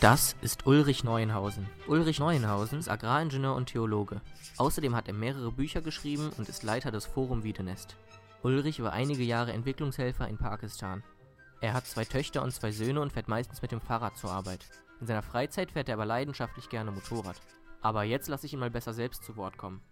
Das 0.00 0.34
ist 0.42 0.66
Ulrich 0.66 1.04
Neuenhausen. 1.04 1.68
Ulrich 1.86 2.18
Neuenhausen 2.18 2.78
ist 2.78 2.88
Agraringenieur 2.88 3.54
und 3.54 3.66
Theologe. 3.66 4.20
Außerdem 4.56 4.96
hat 4.96 5.08
er 5.08 5.14
mehrere 5.14 5.52
Bücher 5.52 5.80
geschrieben 5.80 6.32
und 6.36 6.48
ist 6.48 6.62
Leiter 6.62 6.90
des 6.90 7.06
Forum 7.06 7.44
Wiedenest. 7.44 7.96
Ulrich 8.42 8.82
war 8.82 8.92
einige 8.92 9.22
Jahre 9.22 9.52
Entwicklungshelfer 9.52 10.26
in 10.26 10.38
Pakistan. 10.38 11.04
Er 11.60 11.74
hat 11.74 11.86
zwei 11.86 12.04
Töchter 12.04 12.42
und 12.42 12.52
zwei 12.52 12.72
Söhne 12.72 13.00
und 13.00 13.12
fährt 13.12 13.28
meistens 13.28 13.62
mit 13.62 13.70
dem 13.70 13.80
Fahrrad 13.80 14.16
zur 14.16 14.30
Arbeit. 14.30 14.66
In 15.00 15.06
seiner 15.06 15.22
Freizeit 15.22 15.70
fährt 15.70 15.88
er 15.88 15.94
aber 15.94 16.06
leidenschaftlich 16.06 16.68
gerne 16.68 16.90
Motorrad. 16.90 17.40
Aber 17.80 18.02
jetzt 18.02 18.28
lasse 18.28 18.46
ich 18.46 18.52
ihn 18.52 18.58
mal 18.58 18.70
besser 18.70 18.92
selbst 18.92 19.22
zu 19.22 19.36
Wort 19.36 19.56
kommen. 19.58 19.82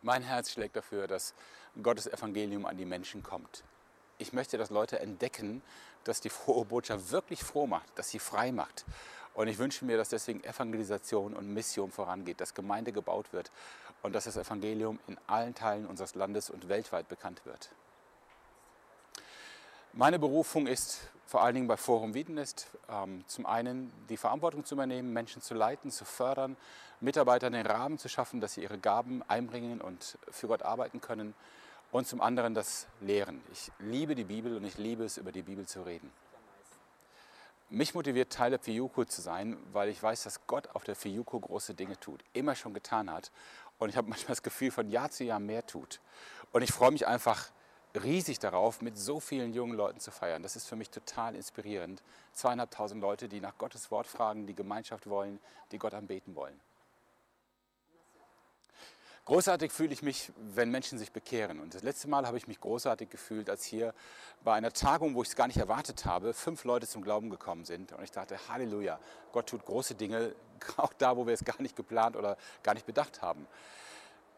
Mein 0.00 0.22
Herz 0.22 0.52
schlägt 0.52 0.76
dafür, 0.76 1.06
dass 1.06 1.34
Gottes 1.82 2.06
Evangelium 2.06 2.64
an 2.64 2.78
die 2.78 2.86
Menschen 2.86 3.22
kommt. 3.22 3.64
Ich 4.18 4.32
möchte, 4.32 4.56
dass 4.56 4.70
Leute 4.70 4.98
entdecken, 5.00 5.60
dass 6.08 6.20
die 6.20 6.30
frohe 6.30 6.64
Botschaft 6.64 7.10
wirklich 7.10 7.42
froh 7.42 7.66
macht, 7.66 7.86
dass 7.96 8.10
sie 8.10 8.18
frei 8.18 8.52
macht. 8.52 8.84
Und 9.34 9.48
ich 9.48 9.58
wünsche 9.58 9.84
mir, 9.84 9.96
dass 9.96 10.08
deswegen 10.08 10.42
Evangelisation 10.44 11.34
und 11.34 11.52
Mission 11.52 11.90
vorangeht, 11.90 12.40
dass 12.40 12.54
Gemeinde 12.54 12.92
gebaut 12.92 13.32
wird 13.32 13.50
und 14.02 14.14
dass 14.14 14.24
das 14.24 14.36
Evangelium 14.36 14.98
in 15.06 15.18
allen 15.26 15.54
Teilen 15.54 15.86
unseres 15.86 16.14
Landes 16.14 16.48
und 16.48 16.68
weltweit 16.68 17.08
bekannt 17.08 17.44
wird. 17.44 17.70
Meine 19.92 20.18
Berufung 20.18 20.66
ist 20.66 21.00
vor 21.26 21.42
allen 21.42 21.54
Dingen 21.54 21.66
bei 21.66 21.76
Forum 21.76 22.14
Wiedenest 22.14 22.68
ähm, 22.88 23.24
zum 23.26 23.46
einen 23.46 23.92
die 24.08 24.16
Verantwortung 24.16 24.64
zu 24.64 24.74
übernehmen, 24.74 25.12
Menschen 25.12 25.42
zu 25.42 25.54
leiten, 25.54 25.90
zu 25.90 26.04
fördern, 26.04 26.56
Mitarbeitern 27.00 27.52
den 27.52 27.66
Rahmen 27.66 27.98
zu 27.98 28.08
schaffen, 28.08 28.40
dass 28.40 28.54
sie 28.54 28.62
ihre 28.62 28.78
Gaben 28.78 29.22
einbringen 29.28 29.80
und 29.80 30.18
für 30.30 30.46
Gott 30.46 30.62
arbeiten 30.62 31.00
können 31.00 31.34
und 31.96 32.06
zum 32.06 32.20
anderen 32.20 32.52
das 32.52 32.86
Lehren. 33.00 33.40
Ich 33.50 33.72
liebe 33.78 34.14
die 34.14 34.24
Bibel 34.24 34.54
und 34.54 34.64
ich 34.64 34.76
liebe 34.76 35.04
es, 35.04 35.16
über 35.16 35.32
die 35.32 35.40
Bibel 35.40 35.66
zu 35.66 35.80
reden. 35.82 36.12
Mich 37.70 37.94
motiviert, 37.94 38.30
Teil 38.30 38.50
der 38.50 38.58
Fiuko 38.58 39.06
zu 39.06 39.22
sein, 39.22 39.56
weil 39.72 39.88
ich 39.88 40.02
weiß, 40.02 40.24
dass 40.24 40.46
Gott 40.46 40.68
auf 40.74 40.84
der 40.84 40.94
Fiuko 40.94 41.40
große 41.40 41.72
Dinge 41.74 41.98
tut, 41.98 42.22
immer 42.34 42.54
schon 42.54 42.74
getan 42.74 43.10
hat. 43.10 43.32
Und 43.78 43.88
ich 43.88 43.96
habe 43.96 44.08
manchmal 44.10 44.28
das 44.28 44.42
Gefühl, 44.42 44.70
von 44.70 44.90
Jahr 44.90 45.10
zu 45.10 45.24
Jahr 45.24 45.40
mehr 45.40 45.66
tut. 45.66 46.00
Und 46.52 46.60
ich 46.60 46.70
freue 46.70 46.90
mich 46.90 47.06
einfach 47.06 47.50
riesig 47.94 48.38
darauf, 48.40 48.82
mit 48.82 48.98
so 48.98 49.18
vielen 49.18 49.54
jungen 49.54 49.74
Leuten 49.74 49.98
zu 49.98 50.10
feiern. 50.10 50.42
Das 50.42 50.54
ist 50.54 50.68
für 50.68 50.76
mich 50.76 50.90
total 50.90 51.34
inspirierend. 51.34 52.02
Zweieinhalbtausend 52.34 53.00
Leute, 53.00 53.26
die 53.26 53.40
nach 53.40 53.56
Gottes 53.56 53.90
Wort 53.90 54.06
fragen, 54.06 54.46
die 54.46 54.54
Gemeinschaft 54.54 55.08
wollen, 55.08 55.40
die 55.72 55.78
Gott 55.78 55.94
anbeten 55.94 56.34
wollen. 56.34 56.60
Großartig 59.26 59.72
fühle 59.72 59.92
ich 59.92 60.02
mich, 60.02 60.30
wenn 60.36 60.70
Menschen 60.70 61.00
sich 61.00 61.10
bekehren. 61.10 61.58
Und 61.58 61.74
das 61.74 61.82
letzte 61.82 62.08
Mal 62.08 62.28
habe 62.28 62.36
ich 62.36 62.46
mich 62.46 62.60
großartig 62.60 63.10
gefühlt, 63.10 63.50
als 63.50 63.64
hier 63.64 63.92
bei 64.44 64.54
einer 64.54 64.72
Tagung, 64.72 65.16
wo 65.16 65.22
ich 65.22 65.30
es 65.30 65.34
gar 65.34 65.48
nicht 65.48 65.56
erwartet 65.56 66.04
habe, 66.04 66.32
fünf 66.32 66.62
Leute 66.62 66.86
zum 66.86 67.02
Glauben 67.02 67.28
gekommen 67.28 67.64
sind. 67.64 67.92
Und 67.92 68.04
ich 68.04 68.12
dachte, 68.12 68.38
Halleluja, 68.48 69.00
Gott 69.32 69.48
tut 69.48 69.64
große 69.64 69.96
Dinge, 69.96 70.32
auch 70.76 70.92
da, 70.92 71.16
wo 71.16 71.26
wir 71.26 71.34
es 71.34 71.44
gar 71.44 71.60
nicht 71.60 71.74
geplant 71.74 72.14
oder 72.14 72.36
gar 72.62 72.74
nicht 72.74 72.86
bedacht 72.86 73.20
haben. 73.20 73.48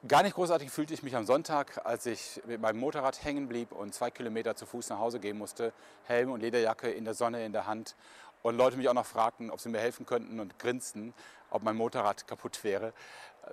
Gar 0.06 0.22
nicht 0.22 0.36
großartig 0.36 0.70
fühlte 0.70 0.94
ich 0.94 1.02
mich 1.02 1.16
am 1.16 1.26
Sonntag, 1.26 1.84
als 1.84 2.06
ich 2.06 2.40
mit 2.46 2.62
meinem 2.62 2.80
Motorrad 2.80 3.22
hängen 3.22 3.46
blieb 3.46 3.72
und 3.72 3.92
zwei 3.92 4.10
Kilometer 4.10 4.56
zu 4.56 4.64
Fuß 4.64 4.88
nach 4.88 5.00
Hause 5.00 5.20
gehen 5.20 5.36
musste, 5.36 5.74
Helm 6.04 6.30
und 6.30 6.40
Lederjacke 6.40 6.90
in 6.90 7.04
der 7.04 7.14
Sonne 7.14 7.44
in 7.44 7.52
der 7.52 7.66
Hand 7.66 7.94
und 8.42 8.56
Leute 8.56 8.78
mich 8.78 8.88
auch 8.88 8.94
noch 8.94 9.04
fragten, 9.04 9.50
ob 9.50 9.60
sie 9.60 9.68
mir 9.68 9.80
helfen 9.80 10.06
könnten 10.06 10.40
und 10.40 10.58
grinsten, 10.58 11.12
ob 11.50 11.62
mein 11.62 11.76
Motorrad 11.76 12.26
kaputt 12.26 12.62
wäre. 12.64 12.92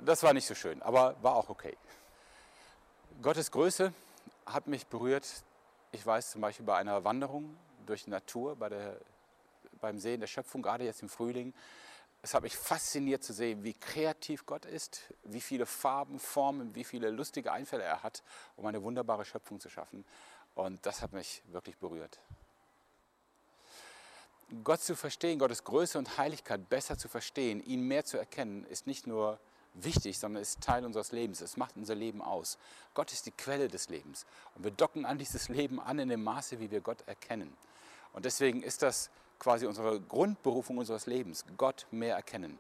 Das 0.02 0.24
war 0.24 0.34
nicht 0.34 0.46
so 0.46 0.56
schön, 0.56 0.82
aber 0.82 1.16
war 1.22 1.36
auch 1.36 1.50
okay. 1.50 1.78
Gottes 3.22 3.52
Größe 3.52 3.94
hat 4.46 4.68
mich 4.68 4.86
berührt. 4.88 5.26
Ich 5.92 6.06
weiß 6.06 6.32
zum 6.32 6.42
Beispiel 6.42 6.66
bei 6.66 6.76
einer 6.76 7.04
Wanderung 7.04 7.56
durch 7.86 8.04
die 8.04 8.10
Natur, 8.10 8.56
bei 8.56 8.70
der, 8.70 9.00
beim 9.80 9.98
Sehen 9.98 10.20
der 10.20 10.28
Schöpfung, 10.28 10.62
gerade 10.62 10.84
jetzt 10.84 11.02
im 11.02 11.10
Frühling, 11.10 11.54
es 12.22 12.34
hat 12.34 12.42
mich 12.42 12.58
fasziniert 12.58 13.24
zu 13.24 13.34
sehen, 13.34 13.64
wie 13.64 13.74
kreativ 13.74 14.48
Gott 14.48 14.66
ist, 14.66 15.14
wie 15.24 15.42
viele 15.42 15.68
Farben, 15.68 16.20
Formen, 16.20 16.74
wie 16.74 16.84
viele 16.84 17.12
lustige 17.12 17.52
Einfälle 17.52 17.84
er 17.84 18.02
hat, 18.02 18.24
um 18.56 18.66
eine 18.66 18.82
wunderbare 18.82 19.24
Schöpfung 19.24 19.60
zu 19.60 19.70
schaffen. 19.70 20.04
Und 20.56 20.84
das 20.88 21.04
hat 21.04 21.14
mich 21.14 21.44
wirklich 21.52 21.78
berührt. 21.78 22.20
Gott 24.64 24.82
zu 24.82 24.96
verstehen, 24.96 25.38
Gottes 25.38 25.64
Größe 25.64 26.00
und 26.00 26.18
Heiligkeit 26.18 26.68
besser 26.68 26.98
zu 26.98 27.08
verstehen, 27.08 27.64
ihn 27.64 27.82
mehr 27.82 28.06
zu 28.06 28.18
erkennen, 28.18 28.66
ist 28.66 28.88
nicht 28.88 29.06
nur 29.06 29.40
wichtig, 29.76 30.18
sondern 30.20 30.42
ist 30.42 30.62
Teil 30.62 30.86
unseres 30.86 31.12
Lebens. 31.12 31.42
Es 31.42 31.58
macht 31.58 31.76
unser 31.76 31.96
Leben 31.96 32.22
aus. 32.22 32.58
Gott 32.94 33.12
ist 33.12 33.26
die 33.26 33.32
Quelle 33.32 33.68
des 33.68 33.90
Lebens. 33.90 34.26
Und 34.56 34.64
wir 34.64 34.72
docken 34.72 35.06
an 35.06 35.18
dieses 35.18 35.50
Leben 35.50 35.80
an 35.80 36.00
in 36.00 36.10
dem 36.10 36.24
Maße, 36.24 36.60
wie 36.60 36.72
wir 36.72 36.82
Gott 36.82 37.04
erkennen. 37.08 37.56
Und 38.14 38.26
deswegen 38.26 38.64
ist 38.64 38.82
das 38.82 39.10
quasi 39.40 39.66
unsere 39.66 40.00
Grundberufung 40.00 40.78
unseres 40.78 41.06
Lebens, 41.06 41.46
Gott 41.58 41.86
mehr 41.92 42.16
erkennen. 42.16 42.58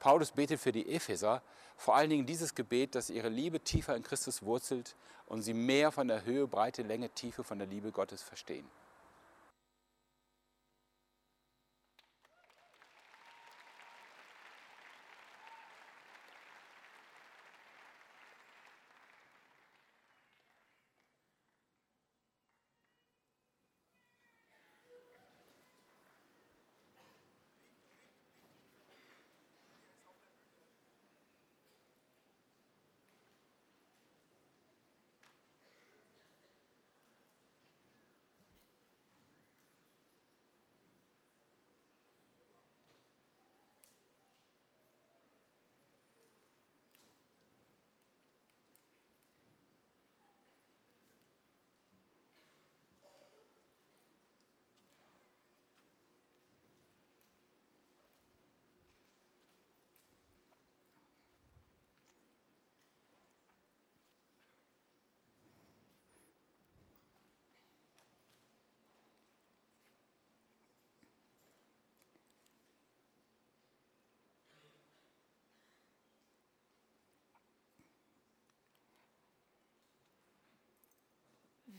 Paulus 0.00 0.32
betet 0.32 0.60
für 0.60 0.72
die 0.72 0.88
Epheser 0.90 1.42
vor 1.76 1.96
allen 1.96 2.10
Dingen 2.10 2.26
dieses 2.26 2.54
Gebet, 2.54 2.94
dass 2.94 3.10
ihre 3.10 3.28
Liebe 3.28 3.60
tiefer 3.60 3.96
in 3.96 4.02
Christus 4.02 4.42
wurzelt 4.42 4.96
und 5.26 5.42
sie 5.42 5.54
mehr 5.54 5.92
von 5.92 6.08
der 6.08 6.24
Höhe, 6.24 6.46
Breite, 6.46 6.82
Länge, 6.82 7.10
Tiefe 7.10 7.44
von 7.44 7.58
der 7.58 7.66
Liebe 7.66 7.90
Gottes 7.90 8.22
verstehen. 8.22 8.66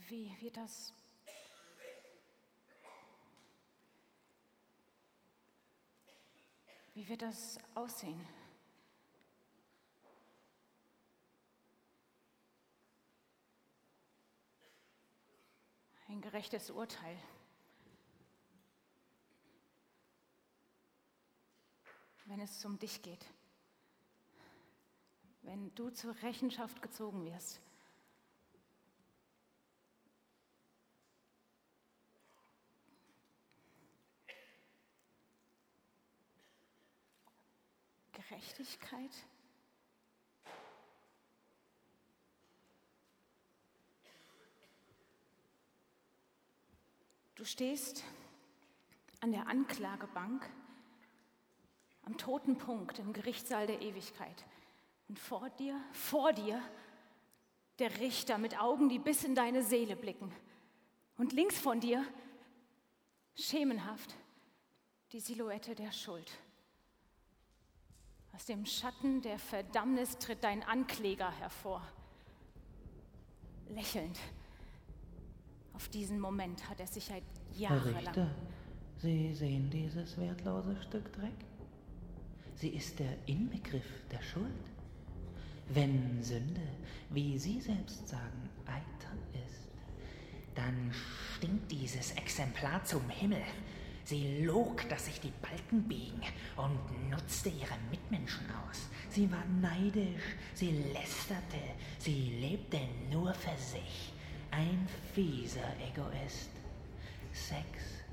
Wie 0.08 0.30
wird 0.40 0.56
das 0.56 0.92
Wie 6.96 7.06
wird 7.08 7.20
das 7.20 7.58
aussehen? 7.74 8.26
Ein 16.08 16.22
gerechtes 16.22 16.70
Urteil. 16.70 17.18
Wenn 22.24 22.40
es 22.40 22.64
um 22.64 22.78
dich 22.78 23.02
geht. 23.02 23.26
Wenn 25.42 25.74
du 25.74 25.90
zur 25.90 26.14
Rechenschaft 26.22 26.80
gezogen 26.80 27.26
wirst. 27.26 27.60
Gerechtigkeit? 38.28 39.10
Du 47.36 47.44
stehst 47.44 48.02
an 49.20 49.30
der 49.30 49.46
Anklagebank 49.46 50.48
am 52.02 52.16
toten 52.16 52.56
Punkt 52.56 52.98
im 52.98 53.12
Gerichtssaal 53.12 53.66
der 53.66 53.82
Ewigkeit. 53.82 54.44
Und 55.08 55.18
vor 55.18 55.50
dir, 55.50 55.80
vor 55.92 56.32
dir, 56.32 56.60
der 57.78 58.00
Richter 58.00 58.38
mit 58.38 58.58
Augen, 58.58 58.88
die 58.88 58.98
bis 58.98 59.22
in 59.22 59.34
deine 59.34 59.62
Seele 59.62 59.96
blicken. 59.96 60.34
Und 61.18 61.32
links 61.32 61.58
von 61.58 61.78
dir, 61.78 62.04
schemenhaft, 63.34 64.14
die 65.12 65.20
Silhouette 65.20 65.74
der 65.74 65.92
Schuld. 65.92 66.30
Aus 68.36 68.44
dem 68.44 68.66
Schatten 68.66 69.22
der 69.22 69.38
Verdammnis 69.38 70.18
tritt 70.18 70.44
dein 70.44 70.62
Ankläger 70.62 71.32
hervor. 71.38 71.80
Lächelnd. 73.70 74.18
Auf 75.72 75.88
diesen 75.88 76.20
Moment 76.20 76.68
hat 76.68 76.78
er 76.78 76.86
sich 76.86 77.06
seit 77.06 77.22
Jahren 77.54 77.94
Richter, 77.94 78.30
Sie 78.98 79.34
sehen 79.34 79.70
dieses 79.70 80.18
wertlose 80.18 80.76
Stück 80.82 81.10
Dreck? 81.14 81.32
Sie 82.56 82.68
ist 82.68 82.98
der 82.98 83.16
Inbegriff 83.24 84.06
der 84.10 84.20
Schuld. 84.20 84.52
Wenn 85.70 86.22
Sünde, 86.22 86.68
wie 87.08 87.38
Sie 87.38 87.58
selbst 87.58 88.06
sagen, 88.06 88.50
Eiter 88.66 89.16
ist, 89.46 89.70
dann 90.54 90.92
stinkt 91.36 91.72
dieses 91.72 92.12
Exemplar 92.12 92.84
zum 92.84 93.08
Himmel. 93.08 93.42
Sie 94.06 94.44
log, 94.44 94.88
dass 94.88 95.06
sich 95.06 95.20
die 95.20 95.32
Balken 95.42 95.82
biegen 95.82 96.22
und 96.54 97.10
nutzte 97.10 97.48
ihre 97.48 97.76
Mitmenschen 97.90 98.46
aus. 98.68 98.88
Sie 99.10 99.28
war 99.32 99.44
neidisch, 99.60 100.22
sie 100.54 100.70
lästerte, 100.92 101.58
sie 101.98 102.38
lebte 102.40 102.78
nur 103.10 103.34
für 103.34 103.56
sich. 103.58 104.12
Ein 104.52 104.86
fieser 105.12 105.74
Egoist. 105.88 106.50
Sex, 107.32 107.66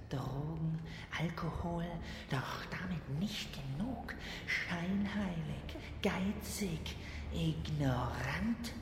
Drogen, 0.10 0.80
Alkohol, 1.22 1.86
doch 2.32 2.66
damit 2.72 3.20
nicht 3.20 3.50
genug. 3.54 4.16
Scheinheilig, 4.48 5.76
geizig, 6.02 6.96
ignorant. 7.36 8.74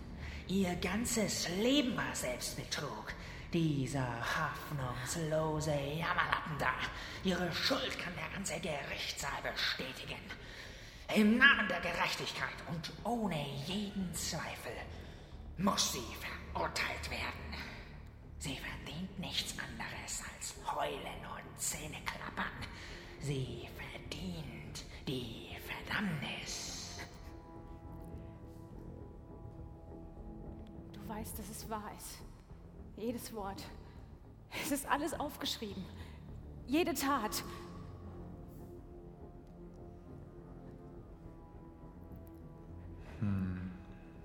Ihr 0.47 0.73
ganzes 0.75 1.49
Leben 1.61 1.97
war 1.97 2.15
Selbstbetrug. 2.15 3.13
Dieser 3.53 4.07
hoffnungslose 4.21 5.71
Jammerlappen 5.71 6.57
da. 6.57 6.71
Ihre 7.25 7.51
Schuld 7.51 7.99
kann 7.99 8.13
der 8.15 8.29
ganze 8.29 8.57
Gerichtssaal 8.61 9.41
bestätigen. 9.43 10.21
Im 11.13 11.37
Namen 11.37 11.67
der 11.67 11.81
Gerechtigkeit 11.81 12.55
und 12.69 12.93
ohne 13.03 13.45
jeden 13.65 14.13
Zweifel 14.13 14.71
muss 15.57 15.91
sie 15.91 15.99
verurteilt 16.53 17.11
werden. 17.11 17.61
Sie 18.39 18.55
verdient 18.55 19.19
nichts 19.19 19.53
anderes 19.59 20.23
als 20.33 20.55
Heulen 20.73 21.19
und 21.35 21.59
Zähneklappern. 21.59 22.45
Sie 23.19 23.67
verdient 23.75 24.85
die 25.05 25.57
Verdammnis. 25.67 27.01
Du 30.93 31.09
weißt, 31.09 31.37
dass 31.37 31.49
es 31.49 31.69
wahr 31.69 31.91
ist. 31.97 32.30
Jedes 32.97 33.33
Wort. 33.33 33.63
Es 34.63 34.71
ist 34.71 34.85
alles 34.89 35.13
aufgeschrieben. 35.19 35.83
Jede 36.67 36.93
Tat. 36.93 37.43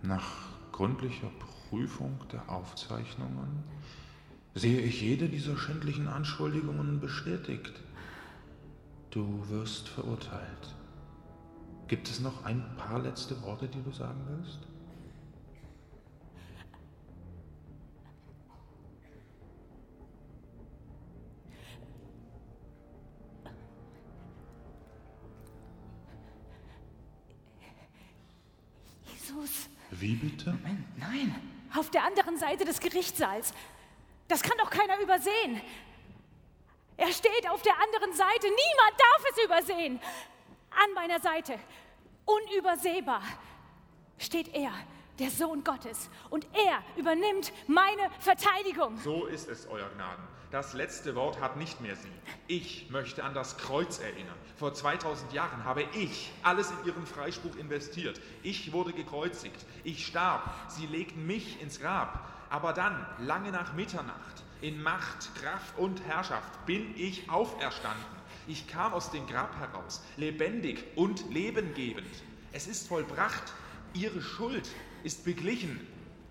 Nach 0.02 0.48
gründlicher 0.72 1.30
Prüfung 1.68 2.18
der 2.32 2.48
Aufzeichnungen 2.50 3.64
sehe 4.54 4.80
ich 4.80 5.02
jede 5.02 5.28
dieser 5.28 5.56
schändlichen 5.56 6.08
Anschuldigungen 6.08 7.00
bestätigt. 7.00 7.72
Du 9.10 9.48
wirst 9.48 9.88
verurteilt. 9.88 10.74
Gibt 11.88 12.08
es 12.08 12.20
noch 12.20 12.44
ein 12.44 12.64
paar 12.76 13.00
letzte 13.00 13.40
Worte, 13.42 13.68
die 13.68 13.82
du 13.82 13.90
sagen 13.90 14.20
willst? 14.28 14.60
Jesus. 29.36 29.68
Wie 29.90 30.14
bitte? 30.14 30.50
Moment, 30.50 30.98
nein. 30.98 31.34
Auf 31.74 31.90
der 31.90 32.04
anderen 32.04 32.36
Seite 32.36 32.64
des 32.64 32.80
Gerichtssaals. 32.80 33.52
Das 34.28 34.42
kann 34.42 34.56
doch 34.58 34.70
keiner 34.70 34.98
übersehen. 35.00 35.60
Er 36.96 37.12
steht 37.12 37.48
auf 37.50 37.62
der 37.62 37.74
anderen 37.80 38.12
Seite. 38.12 38.46
Niemand 38.46 38.94
darf 38.98 39.24
es 39.30 39.44
übersehen. 39.44 40.00
An 40.70 40.94
meiner 40.94 41.20
Seite, 41.20 41.58
unübersehbar, 42.24 43.22
steht 44.18 44.54
er, 44.54 44.72
der 45.18 45.30
Sohn 45.30 45.62
Gottes. 45.62 46.10
Und 46.30 46.46
er 46.52 46.82
übernimmt 46.96 47.52
meine 47.66 48.10
Verteidigung. 48.18 48.98
So 48.98 49.26
ist 49.26 49.48
es, 49.48 49.66
Euer 49.68 49.88
Gnaden. 49.90 50.24
Das 50.52 50.74
letzte 50.74 51.16
Wort 51.16 51.40
hat 51.40 51.56
nicht 51.56 51.80
mehr 51.80 51.96
Sie. 51.96 52.08
Ich 52.46 52.88
möchte 52.90 53.24
an 53.24 53.34
das 53.34 53.58
Kreuz 53.58 53.98
erinnern. 53.98 54.36
Vor 54.56 54.72
2000 54.72 55.32
Jahren 55.32 55.64
habe 55.64 55.84
ich 55.98 56.30
alles 56.44 56.70
in 56.70 56.86
Ihren 56.86 57.04
Freispruch 57.04 57.56
investiert. 57.56 58.20
Ich 58.44 58.72
wurde 58.72 58.92
gekreuzigt. 58.92 59.66
Ich 59.82 60.06
starb. 60.06 60.48
Sie 60.68 60.86
legten 60.86 61.26
mich 61.26 61.60
ins 61.60 61.80
Grab. 61.80 62.30
Aber 62.48 62.72
dann, 62.72 63.04
lange 63.18 63.50
nach 63.50 63.74
Mitternacht, 63.74 64.44
in 64.60 64.80
Macht, 64.80 65.34
Kraft 65.34 65.76
und 65.78 66.00
Herrschaft, 66.06 66.64
bin 66.64 66.94
ich 66.96 67.28
auferstanden. 67.28 68.04
Ich 68.46 68.68
kam 68.68 68.94
aus 68.94 69.10
dem 69.10 69.26
Grab 69.26 69.58
heraus, 69.58 70.04
lebendig 70.16 70.84
und 70.94 71.28
lebengebend. 71.32 72.06
Es 72.52 72.68
ist 72.68 72.86
vollbracht. 72.86 73.52
Ihre 73.94 74.22
Schuld 74.22 74.68
ist 75.02 75.24
beglichen. 75.24 75.84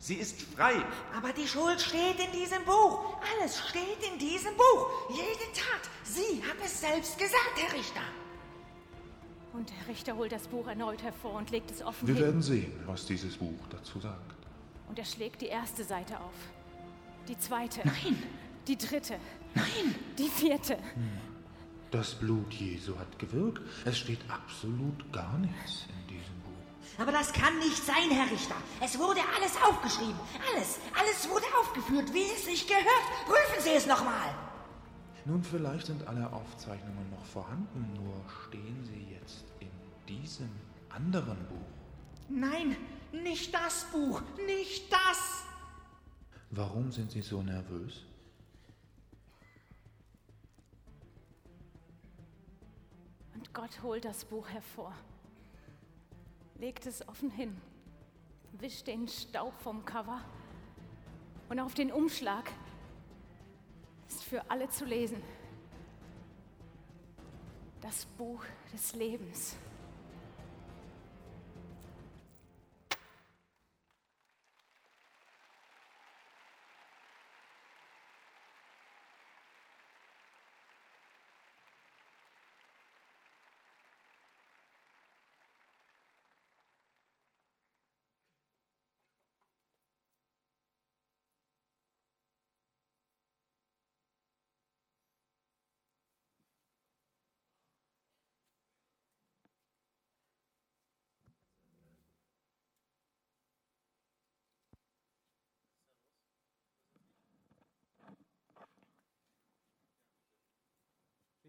Sie 0.05 0.13
ist 0.15 0.39
frei. 0.55 0.75
Aber 1.17 1.33
die 1.33 1.47
Schuld 1.47 1.81
steht 1.81 2.19
in 2.19 2.31
diesem 2.31 2.63
Buch. 2.63 3.17
Alles 3.39 3.59
steht 3.69 3.97
in 4.13 4.19
diesem 4.19 4.55
Buch. 4.55 4.87
Jede 5.09 5.51
Tat. 5.51 5.89
Sie 6.03 6.43
hat 6.47 6.57
es 6.63 6.79
selbst 6.79 7.17
gesagt, 7.17 7.53
Herr 7.55 7.73
Richter. 7.73 8.01
Und 9.53 9.67
der 9.71 9.87
Richter 9.87 10.15
holt 10.15 10.31
das 10.31 10.47
Buch 10.47 10.67
erneut 10.67 11.01
hervor 11.01 11.33
und 11.33 11.49
legt 11.49 11.71
es 11.71 11.81
offen 11.81 12.07
Wir 12.07 12.13
hin. 12.13 12.23
werden 12.23 12.41
sehen, 12.43 12.71
was 12.85 13.07
dieses 13.07 13.37
Buch 13.37 13.57
dazu 13.71 13.99
sagt. 13.99 14.35
Und 14.89 14.99
er 14.99 15.05
schlägt 15.05 15.41
die 15.41 15.47
erste 15.47 15.83
Seite 15.83 16.19
auf. 16.19 16.35
Die 17.27 17.39
zweite. 17.39 17.79
Nein, 17.83 18.21
Die 18.67 18.77
dritte. 18.77 19.17
nein. 19.55 19.95
Die 20.19 20.29
vierte. 20.29 20.77
Das 21.89 22.13
Blut 22.13 22.53
Jesu 22.53 22.95
hat 22.99 23.17
gewirkt. 23.17 23.59
Es 23.85 23.97
steht 23.97 24.19
absolut 24.29 25.11
gar 25.11 25.35
nichts. 25.39 25.87
Aber 26.97 27.11
das 27.11 27.33
kann 27.33 27.57
nicht 27.59 27.83
sein, 27.83 28.09
Herr 28.09 28.31
Richter. 28.31 28.55
Es 28.81 28.97
wurde 28.97 29.19
alles 29.35 29.55
aufgeschrieben. 29.61 30.19
Alles, 30.53 30.79
alles 30.97 31.29
wurde 31.29 31.45
aufgeführt, 31.59 32.13
wie 32.13 32.23
es 32.23 32.45
sich 32.45 32.67
gehört. 32.67 32.85
Prüfen 33.25 33.61
Sie 33.61 33.71
es 33.71 33.85
nochmal. 33.85 34.33
Nun, 35.25 35.43
vielleicht 35.43 35.87
sind 35.87 36.07
alle 36.07 36.31
Aufzeichnungen 36.31 37.09
noch 37.09 37.25
vorhanden, 37.25 37.91
nur 37.95 38.13
stehen 38.47 38.85
sie 38.85 39.15
jetzt 39.15 39.43
in 39.59 39.71
diesem 40.07 40.51
anderen 40.89 41.37
Buch. 41.47 41.65
Nein, 42.29 42.77
nicht 43.11 43.53
das 43.53 43.85
Buch, 43.85 44.21
nicht 44.45 44.91
das. 44.91 45.43
Warum 46.51 46.91
sind 46.91 47.11
Sie 47.11 47.21
so 47.21 47.41
nervös? 47.41 48.03
Und 53.33 53.51
Gott 53.51 53.81
holt 53.81 54.05
das 54.05 54.25
Buch 54.25 54.47
hervor, 54.47 54.93
legt 56.55 56.85
es 56.85 57.07
offen 57.07 57.29
hin, 57.29 57.55
wischt 58.53 58.87
den 58.87 59.07
Staub 59.07 59.53
vom 59.61 59.85
Cover 59.85 60.21
und 61.49 61.59
auf 61.59 61.73
den 61.73 61.91
Umschlag 61.91 62.49
ist 64.07 64.23
für 64.23 64.49
alle 64.49 64.69
zu 64.69 64.85
lesen. 64.85 65.21
Das 67.81 68.05
Buch 68.17 68.43
des 68.73 68.95
Lebens. 68.95 69.55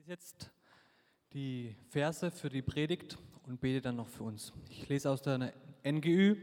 Jetzt 0.07 0.53
die 1.33 1.75
Verse 1.89 2.31
für 2.31 2.49
die 2.49 2.63
Predigt 2.63 3.19
und 3.45 3.61
bete 3.61 3.81
dann 3.81 3.97
noch 3.97 4.07
für 4.07 4.23
uns. 4.23 4.53
Ich 4.71 4.89
lese 4.89 5.11
aus 5.11 5.21
der 5.21 5.53
NGÜ, 5.85 6.37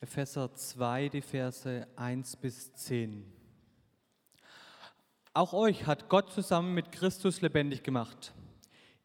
Epheser 0.00 0.52
2, 0.52 1.08
die 1.08 1.20
Verse 1.20 1.86
1 1.94 2.36
bis 2.38 2.74
10. 2.74 3.32
Auch 5.32 5.52
euch 5.52 5.86
hat 5.86 6.08
Gott 6.08 6.32
zusammen 6.32 6.74
mit 6.74 6.90
Christus 6.90 7.40
lebendig 7.40 7.84
gemacht. 7.84 8.34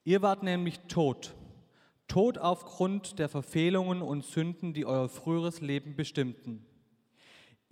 Ihr 0.03 0.23
wart 0.23 0.41
nämlich 0.41 0.79
tot, 0.87 1.35
tot 2.07 2.39
aufgrund 2.39 3.19
der 3.19 3.29
Verfehlungen 3.29 4.01
und 4.01 4.25
Sünden, 4.25 4.73
die 4.73 4.87
euer 4.87 5.07
früheres 5.07 5.61
Leben 5.61 5.95
bestimmten. 5.95 6.65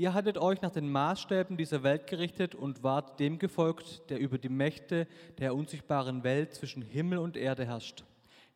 Ihr 0.02 0.16
hattet 0.16 0.40
euch 0.40 0.60
nach 0.64 0.72
den 0.72 0.92
Maßstäben 0.92 1.58
dieser 1.58 1.84
Welt 1.84 2.08
gerichtet 2.08 2.56
und 2.56 2.82
wart 2.82 3.20
dem 3.20 3.38
gefolgt, 3.38 4.10
der 4.10 4.18
über 4.18 4.40
die 4.40 4.50
Mächte 4.50 5.06
der 5.38 5.54
unsichtbaren 5.54 6.24
Welt 6.24 6.56
zwischen 6.56 6.82
Himmel 6.82 7.20
und 7.20 7.38
Erde 7.38 7.68
herrscht. 7.68 8.04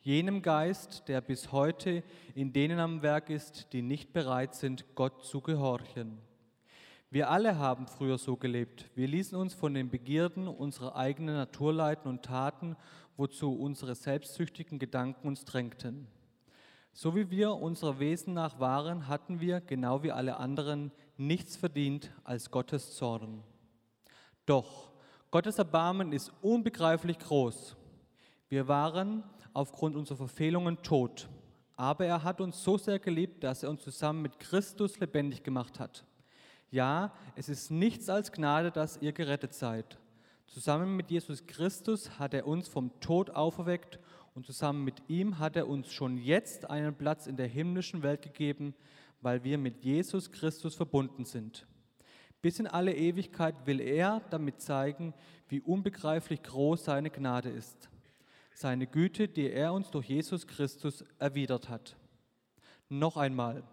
Jenem 0.01 0.41
Geist, 0.41 1.07
der 1.07 1.21
bis 1.21 1.51
heute 1.51 2.01
in 2.33 2.51
denen 2.51 2.79
am 2.79 3.03
Werk 3.03 3.29
ist, 3.29 3.73
die 3.73 3.83
nicht 3.83 4.11
bereit 4.11 4.55
sind, 4.55 4.85
Gott 4.95 5.23
zu 5.23 5.39
gehorchen. 5.39 6.17
Wir 7.11 7.29
alle 7.29 7.59
haben 7.59 7.85
früher 7.85 8.17
so 8.17 8.37
gelebt. 8.37 8.89
Wir 8.95 9.07
ließen 9.07 9.37
uns 9.37 9.53
von 9.53 9.75
den 9.75 9.91
Begierden 9.91 10.47
unserer 10.47 10.95
eigenen 10.95 11.35
Natur 11.35 11.71
leiten 11.73 12.09
und 12.09 12.23
taten, 12.23 12.75
wozu 13.17 13.53
unsere 13.53 13.93
selbstsüchtigen 13.93 14.79
Gedanken 14.79 15.27
uns 15.27 15.45
drängten. 15.45 16.07
So 16.97 17.13
wie 17.13 17.29
wir 17.29 17.51
unserer 17.51 17.99
Wesen 17.99 18.33
nach 18.33 18.59
waren, 18.61 19.09
hatten 19.09 19.41
wir, 19.41 19.59
genau 19.59 20.01
wie 20.01 20.13
alle 20.13 20.37
anderen, 20.37 20.91
nichts 21.17 21.55
verdient 21.55 22.12
als 22.24 22.51
Gottes 22.51 22.95
Zorn. 22.95 23.43
Doch 24.45 24.91
Gottes 25.31 25.57
Erbarmen 25.57 26.12
ist 26.12 26.31
unbegreiflich 26.41 27.19
groß. 27.19 27.75
Wir 28.48 28.67
waren 28.67 29.24
aufgrund 29.53 29.95
unserer 29.95 30.17
Verfehlungen 30.17 30.81
tot, 30.81 31.27
aber 31.75 32.05
er 32.05 32.24
hat 32.24 32.41
uns 32.41 32.63
so 32.63 32.77
sehr 32.77 33.00
geliebt, 33.00 33.43
dass 33.43 33.63
er 33.63 33.69
uns 33.69 33.84
zusammen 33.84 34.22
mit 34.22 34.39
Christus 34.39 35.00
lebendig 35.00 35.43
gemacht 35.43 35.79
hat. 35.79 36.05
Ja, 36.72 37.13
es 37.36 37.50
ist 37.50 37.72
nichts 37.72 38.10
als 38.10 38.31
Gnade, 38.31 38.72
dass 38.72 38.98
ihr 39.01 39.13
gerettet 39.13 39.53
seid. 39.53 39.98
Zusammen 40.45 40.95
mit 40.95 41.10
Jesus 41.10 41.45
Christus 41.48 42.19
hat 42.19 42.34
er 42.34 42.48
uns 42.48 42.67
vom 42.67 42.98
Tod 43.00 43.29
auferweckt 43.31 44.00
und 44.36 44.45
zusammen 44.45 44.84
mit 44.84 45.01
ihm 45.07 45.39
hat 45.39 45.55
er 45.55 45.67
uns 45.67 45.91
schon 45.91 46.17
jetzt 46.17 46.69
einen 46.69 46.93
Platz 46.93 47.27
in 47.27 47.38
der 47.38 47.48
himmlischen 47.48 48.03
Welt 48.03 48.22
gegeben, 48.22 48.75
weil 49.22 49.43
wir 49.43 49.57
mit 49.57 49.84
Jesus 49.84 50.31
Christus 50.31 50.75
verbunden 50.75 51.25
sind. 51.25 51.65
Bis 52.41 52.60
in 52.60 52.67
alle 52.67 52.95
Ewigkeit 52.95 53.55
will 53.65 53.79
er 53.79 54.22
damit 54.29 54.62
zeigen, 54.62 55.13
wie 55.48 55.62
unbegreiflich 55.62 56.43
groß 56.43 56.86
seine 56.86 57.10
Gnade 57.10 57.50
ist. 57.50 57.89
Seine 58.53 58.88
Güte, 58.88 59.27
die 59.27 59.50
er 59.50 59.74
uns 59.74 59.89
durch 59.89 60.07
Jesus 60.07 60.45
Christus 60.48 61.03
erwidert 61.19 61.69
hat. 61.69 61.98
Noch 62.88 63.17
einmal, 63.17 63.63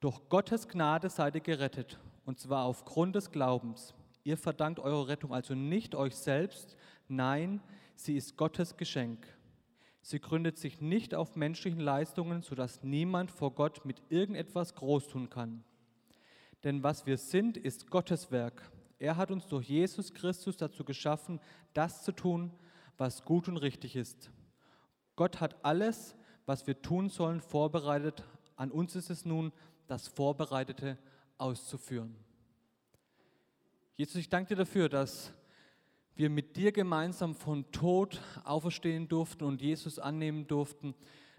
durch 0.00 0.28
Gottes 0.28 0.68
Gnade 0.68 1.10
seid 1.10 1.34
ihr 1.34 1.40
gerettet, 1.40 1.98
und 2.24 2.38
zwar 2.38 2.66
aufgrund 2.66 3.16
des 3.16 3.32
Glaubens. 3.32 3.94
Ihr 4.22 4.36
verdankt 4.36 4.78
eure 4.78 5.08
Rettung 5.08 5.34
also 5.34 5.54
nicht 5.54 5.94
euch 5.94 6.14
selbst, 6.14 6.76
nein, 7.08 7.60
sie 7.96 8.16
ist 8.16 8.36
Gottes 8.36 8.76
Geschenk. 8.76 9.26
Sie 10.08 10.20
gründet 10.20 10.56
sich 10.56 10.80
nicht 10.80 11.14
auf 11.14 11.36
menschlichen 11.36 11.80
Leistungen, 11.80 12.40
sodass 12.40 12.82
niemand 12.82 13.30
vor 13.30 13.54
Gott 13.54 13.84
mit 13.84 14.00
irgendetwas 14.08 14.74
groß 14.74 15.08
tun 15.08 15.28
kann. 15.28 15.64
Denn 16.64 16.82
was 16.82 17.04
wir 17.04 17.18
sind, 17.18 17.58
ist 17.58 17.90
Gottes 17.90 18.30
Werk. 18.30 18.72
Er 18.98 19.18
hat 19.18 19.30
uns 19.30 19.46
durch 19.48 19.68
Jesus 19.68 20.14
Christus 20.14 20.56
dazu 20.56 20.82
geschaffen, 20.82 21.40
das 21.74 22.04
zu 22.04 22.12
tun, 22.12 22.52
was 22.96 23.22
gut 23.26 23.48
und 23.48 23.58
richtig 23.58 23.96
ist. 23.96 24.30
Gott 25.14 25.42
hat 25.42 25.62
alles, 25.62 26.16
was 26.46 26.66
wir 26.66 26.80
tun 26.80 27.10
sollen, 27.10 27.42
vorbereitet. 27.42 28.24
An 28.56 28.70
uns 28.70 28.96
ist 28.96 29.10
es 29.10 29.26
nun, 29.26 29.52
das 29.88 30.08
Vorbereitete 30.08 30.96
auszuführen. 31.36 32.16
Jesus, 33.94 34.14
ich 34.14 34.30
danke 34.30 34.54
dir 34.54 34.56
dafür, 34.56 34.88
dass 34.88 35.34
wir 36.18 36.30
mit 36.30 36.56
dir 36.56 36.72
gemeinsam 36.72 37.34
von 37.34 37.70
Tod 37.70 38.20
auferstehen 38.42 39.06
durften 39.06 39.44
und 39.44 39.62
Jesus 39.62 40.00
annehmen 40.00 40.48
durften, 40.48 40.94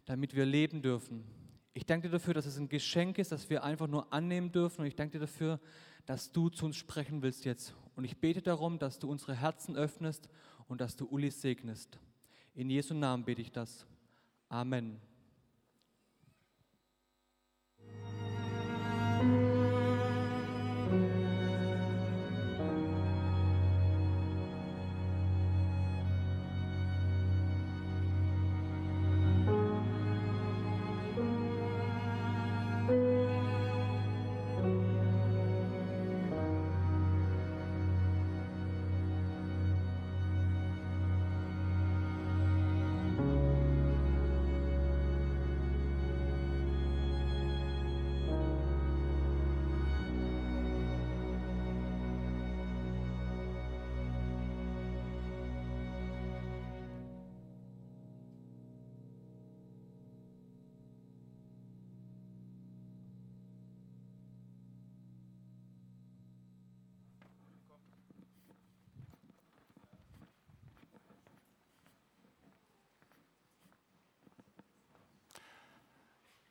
damit 0.06 0.36
wir 0.36 0.46
leben 0.46 0.82
dürfen. 0.82 1.26
Ich 1.74 1.86
danke 1.86 2.08
dir 2.08 2.14
dafür, 2.14 2.34
dass 2.34 2.46
es 2.46 2.58
ein 2.58 2.70
Geschenk 2.70 3.18
ist, 3.18 3.34
dass 3.34 3.50
wir 3.50 3.64
einfach 3.64 3.88
nur 3.88 4.12
annehmen 4.14 4.52
dürfen. 4.54 4.82
Und 4.82 4.88
ich 4.88 4.96
danke 4.96 5.14
dir 5.14 5.26
dafür, 5.26 5.60
dass 6.06 6.32
du 6.32 6.50
zu 6.50 6.66
uns 6.66 6.78
sprechen 6.78 7.22
willst 7.22 7.44
jetzt. 7.44 7.76
Und 7.96 8.06
ich 8.06 8.18
bete 8.18 8.42
darum, 8.42 8.80
dass 8.80 9.00
du 9.00 9.10
unsere 9.10 9.36
Herzen 9.36 9.76
öffnest 9.76 10.30
und 10.68 10.80
dass 10.80 10.96
du 10.96 11.06
Uli 11.06 11.30
segnest. 11.30 12.00
In 12.56 12.70
Jesu 12.70 12.94
Namen 12.94 13.26
bete 13.26 13.42
ich 13.42 13.52
das. 13.52 13.86
Amen. 14.48 15.09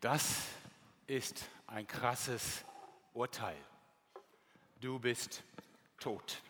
Das 0.00 0.46
ist 1.06 1.48
ein 1.66 1.86
krasses 1.86 2.64
Urteil. 3.14 3.56
Du 4.80 5.00
bist 5.00 5.42
tot. 5.98 6.40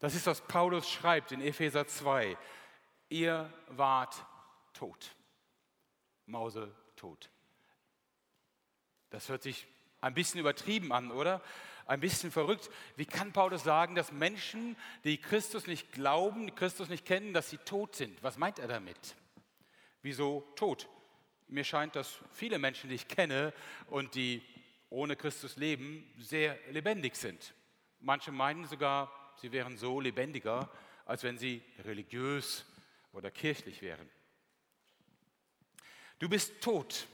Das 0.00 0.14
ist, 0.14 0.26
was 0.26 0.40
Paulus 0.40 0.90
schreibt 0.90 1.30
in 1.30 1.40
Epheser 1.40 1.86
2. 1.86 2.36
Ihr 3.08 3.52
wart 3.68 4.24
tot. 4.72 5.14
Mause 6.26 6.74
tot. 6.96 7.30
Das 9.10 9.28
hört 9.28 9.44
sich 9.44 9.68
ein 10.00 10.14
bisschen 10.14 10.40
übertrieben 10.40 10.92
an, 10.92 11.12
oder? 11.12 11.40
Ein 11.86 12.00
bisschen 12.00 12.32
verrückt. 12.32 12.68
Wie 12.96 13.06
kann 13.06 13.32
Paulus 13.32 13.62
sagen, 13.62 13.94
dass 13.94 14.10
Menschen, 14.10 14.76
die 15.04 15.20
Christus 15.20 15.68
nicht 15.68 15.92
glauben, 15.92 16.52
Christus 16.56 16.88
nicht 16.88 17.04
kennen, 17.04 17.32
dass 17.32 17.50
sie 17.50 17.58
tot 17.58 17.94
sind? 17.94 18.20
Was 18.24 18.36
meint 18.36 18.58
er 18.58 18.66
damit? 18.66 19.14
Wieso 20.02 20.40
tot? 20.56 20.88
Mir 21.48 21.64
scheint, 21.64 21.94
dass 21.94 22.18
viele 22.32 22.58
Menschen, 22.58 22.88
die 22.88 22.96
ich 22.96 23.06
kenne 23.06 23.52
und 23.86 24.14
die 24.14 24.42
ohne 24.90 25.14
Christus 25.14 25.56
leben, 25.56 26.12
sehr 26.18 26.58
lebendig 26.70 27.16
sind. 27.16 27.54
Manche 28.00 28.32
meinen 28.32 28.66
sogar, 28.66 29.12
sie 29.40 29.52
wären 29.52 29.76
so 29.76 30.00
lebendiger, 30.00 30.70
als 31.04 31.22
wenn 31.22 31.38
sie 31.38 31.62
religiös 31.84 32.64
oder 33.12 33.30
kirchlich 33.30 33.80
wären. 33.80 34.08
Du 36.18 36.28
bist 36.28 36.60
tot. 36.60 37.06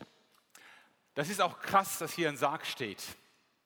Das 1.15 1.29
ist 1.29 1.41
auch 1.41 1.61
krass, 1.61 1.99
dass 1.99 2.15
hier 2.15 2.29
ein 2.29 2.37
Sarg 2.37 2.65
steht, 2.65 3.03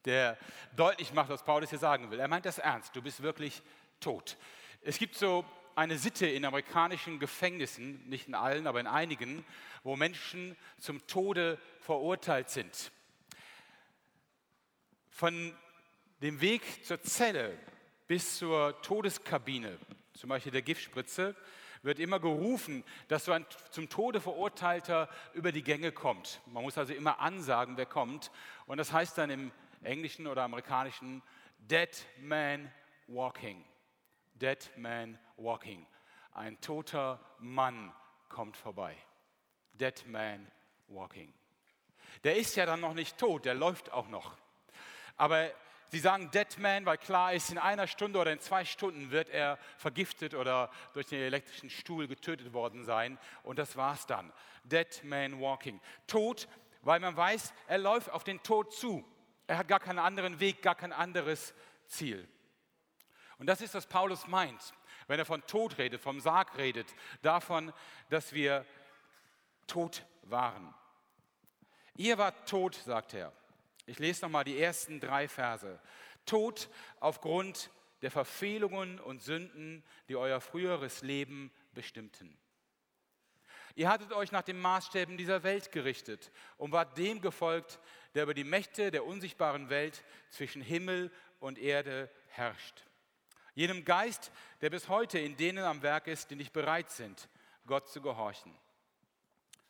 der 0.05 0.37
deutlich 0.75 1.13
macht, 1.13 1.29
was 1.29 1.45
Paulus 1.45 1.71
hier 1.71 1.79
sagen 1.79 2.11
will. 2.11 2.19
Er 2.19 2.29
meint 2.29 2.45
das 2.45 2.59
ernst. 2.59 2.97
Du 2.97 3.03
bist 3.03 3.23
wirklich 3.23 3.63
tot. 4.01 4.37
Es 4.81 4.99
gibt 4.99 5.15
so 5.15 5.45
eine 5.77 5.99
Sitte 5.99 6.27
in 6.27 6.45
amerikanischen 6.45 7.19
Gefängnissen, 7.19 8.03
nicht 8.09 8.29
in 8.29 8.35
allen, 8.35 8.67
aber 8.67 8.81
in 8.81 8.87
einigen, 8.87 9.45
wo 9.85 9.95
Menschen 9.95 10.57
zum 10.79 11.07
Tode 11.07 11.59
verurteilt 11.81 12.51
sind. 12.51 12.91
Von 15.11 15.55
dem 16.23 16.41
Weg 16.41 16.85
zur 16.85 17.01
Zelle 17.03 17.57
bis 18.07 18.39
zur 18.39 18.81
Todeskabine, 18.83 19.79
zum 20.15 20.31
Beispiel 20.31 20.53
der 20.53 20.63
Giftspritze, 20.63 21.37
wird 21.83 21.99
immer 21.99 22.21
gerufen, 22.21 22.83
dass 23.09 23.27
so 23.27 23.33
ein 23.33 23.47
zum 23.71 23.89
Tode 23.89 24.21
verurteilter 24.21 25.09
über 25.35 25.53
die 25.53 25.63
Gänge 25.63 25.93
kommt. 25.93 26.41
Man 26.47 26.63
muss 26.63 26.79
also 26.79 26.95
immer 26.95 27.21
ansagen, 27.21 27.77
wer 27.77 27.87
kommt. 27.87 28.31
Und 28.67 28.79
das 28.79 28.93
heißt 28.93 29.19
dann 29.19 29.31
im 29.31 29.53
englischen 29.83 30.27
oder 30.27 30.43
amerikanischen 30.43 31.23
Dead 31.59 31.91
Man 32.19 32.73
Walking. 33.09 33.63
Dead 34.41 34.71
Man 34.77 35.19
Walking. 35.37 35.87
Ein 36.33 36.61
toter 36.61 37.21
Mann 37.39 37.93
kommt 38.29 38.57
vorbei. 38.57 38.97
Dead 39.73 40.07
Man 40.07 40.51
Walking. 40.89 41.33
Der 42.25 42.37
ist 42.37 42.57
ja 42.57 42.67
dann 42.67 42.81
noch 42.81 42.95
nicht 42.95 43.19
tot, 43.19 43.45
der 43.45 43.55
läuft 43.55 43.93
auch 43.93 44.09
noch. 44.09 44.37
Aber 45.17 45.51
sie 45.91 45.99
sagen 45.99 46.31
Dead 46.31 46.59
Man, 46.59 46.85
weil 46.85 46.99
klar 46.99 47.33
ist, 47.33 47.51
in 47.51 47.59
einer 47.59 47.87
Stunde 47.87 48.19
oder 48.19 48.33
in 48.33 48.41
zwei 48.41 48.65
Stunden 48.65 49.11
wird 49.11 49.31
er 49.31 49.59
vergiftet 49.79 50.35
oder 50.35 50.71
durch 50.93 51.07
den 51.07 51.21
elektrischen 51.21 51.71
Stuhl 51.71 52.07
getötet 52.07 52.53
worden 52.53 52.85
sein. 52.85 53.19
Und 53.43 53.59
das 53.59 53.77
war's 53.77 54.07
dann. 54.07 54.33
Dead 54.65 55.03
Man 55.05 55.41
Walking. 55.41 55.81
Tod, 56.07 56.49
weil 56.83 57.01
man 57.01 57.17
weiß, 57.17 57.55
er 57.69 57.79
läuft 57.79 58.11
auf 58.11 58.25
den 58.25 58.43
Tod 58.43 58.75
zu. 58.75 59.05
Er 59.47 59.59
hat 59.59 59.69
gar 59.69 59.81
keinen 59.81 59.99
anderen 59.99 60.41
Weg, 60.41 60.61
gar 60.61 60.75
kein 60.75 60.93
anderes 60.93 61.55
Ziel. 61.87 62.29
Und 63.39 63.47
das 63.47 63.61
ist, 63.61 63.75
was 63.75 63.87
Paulus 63.87 64.27
meint, 64.27 64.75
wenn 65.09 65.19
er 65.19 65.27
von 65.27 65.47
Tod 65.47 65.79
redet, 65.79 66.01
vom 66.01 66.21
Sarg 66.21 66.57
redet, 66.57 66.95
davon, 67.23 67.73
dass 68.09 68.33
wir 68.33 68.65
tot 69.67 70.05
waren. 70.23 70.75
Ihr 71.97 72.19
wart 72.19 72.49
tot, 72.49 72.75
sagt 72.75 73.15
er. 73.15 73.33
Ich 73.87 73.99
lese 73.99 74.23
nochmal 74.23 74.45
die 74.45 74.59
ersten 74.59 75.01
drei 75.01 75.29
Verse. 75.29 75.79
Tot 76.25 76.69
aufgrund 76.99 77.71
der 78.03 78.11
Verfehlungen 78.11 79.01
und 79.01 79.23
Sünden, 79.23 79.85
die 80.09 80.17
euer 80.17 80.41
früheres 80.41 81.03
Leben 81.03 81.53
bestimmten. 81.73 82.37
Ihr 83.75 83.89
hattet 83.89 84.13
euch 84.13 84.33
nach 84.33 84.43
den 84.43 84.59
Maßstäben 84.59 85.19
dieser 85.19 85.43
Welt 85.43 85.71
gerichtet 85.71 86.33
und 86.57 86.73
wart 86.73 86.97
dem 86.97 87.21
gefolgt, 87.21 87.79
der 88.15 88.23
über 88.23 88.35
die 88.35 88.45
Mächte 88.45 88.91
der 88.91 89.05
unsichtbaren 89.05 89.69
Welt 89.69 90.03
zwischen 90.31 90.63
Himmel 90.63 91.13
und 91.41 91.59
Erde 91.59 92.11
herrscht. 92.29 92.86
Jenem 93.57 93.87
Geist, 93.87 94.31
der 94.61 94.69
bis 94.69 94.91
heute 94.91 95.19
in 95.19 95.39
denen 95.39 95.65
am 95.65 95.81
Werk 95.81 96.09
ist, 96.09 96.31
die 96.31 96.37
nicht 96.37 96.53
bereit 96.53 96.91
sind, 96.91 97.27
Gott 97.67 97.89
zu 97.89 98.03
gehorchen. 98.03 98.55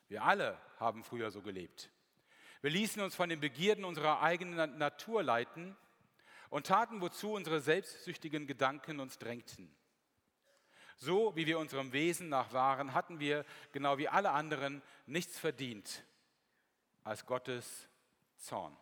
Wir 0.09 0.25
alle 0.25 0.61
haben 0.81 1.05
früher 1.05 1.31
so 1.31 1.41
gelebt. 1.41 1.89
Wir 2.63 2.71
ließen 2.71 3.01
uns 3.01 3.15
von 3.15 3.29
den 3.29 3.39
Begierden 3.39 3.85
unserer 3.85 4.23
eigenen 4.23 4.77
Natur 4.77 5.23
leiten 5.23 5.77
und 6.51 6.67
taten, 6.67 7.01
wozu 7.01 7.31
unsere 7.31 7.61
selbstsüchtigen 7.61 8.49
Gedanken 8.49 8.99
uns 8.99 9.19
drängten. 9.19 9.73
So 10.97 11.37
wie 11.37 11.47
wir 11.47 11.61
unserem 11.61 11.93
Wesen 11.93 12.29
nach 12.29 12.53
waren, 12.53 12.93
hatten 12.93 13.21
wir, 13.21 13.45
genau 13.71 13.99
wie 13.99 14.09
alle 14.09 14.33
anderen, 14.33 14.83
nichts 15.07 15.39
verdient 15.39 16.03
als 17.05 17.25
Gottes 17.25 17.89
Zorn. 18.37 18.77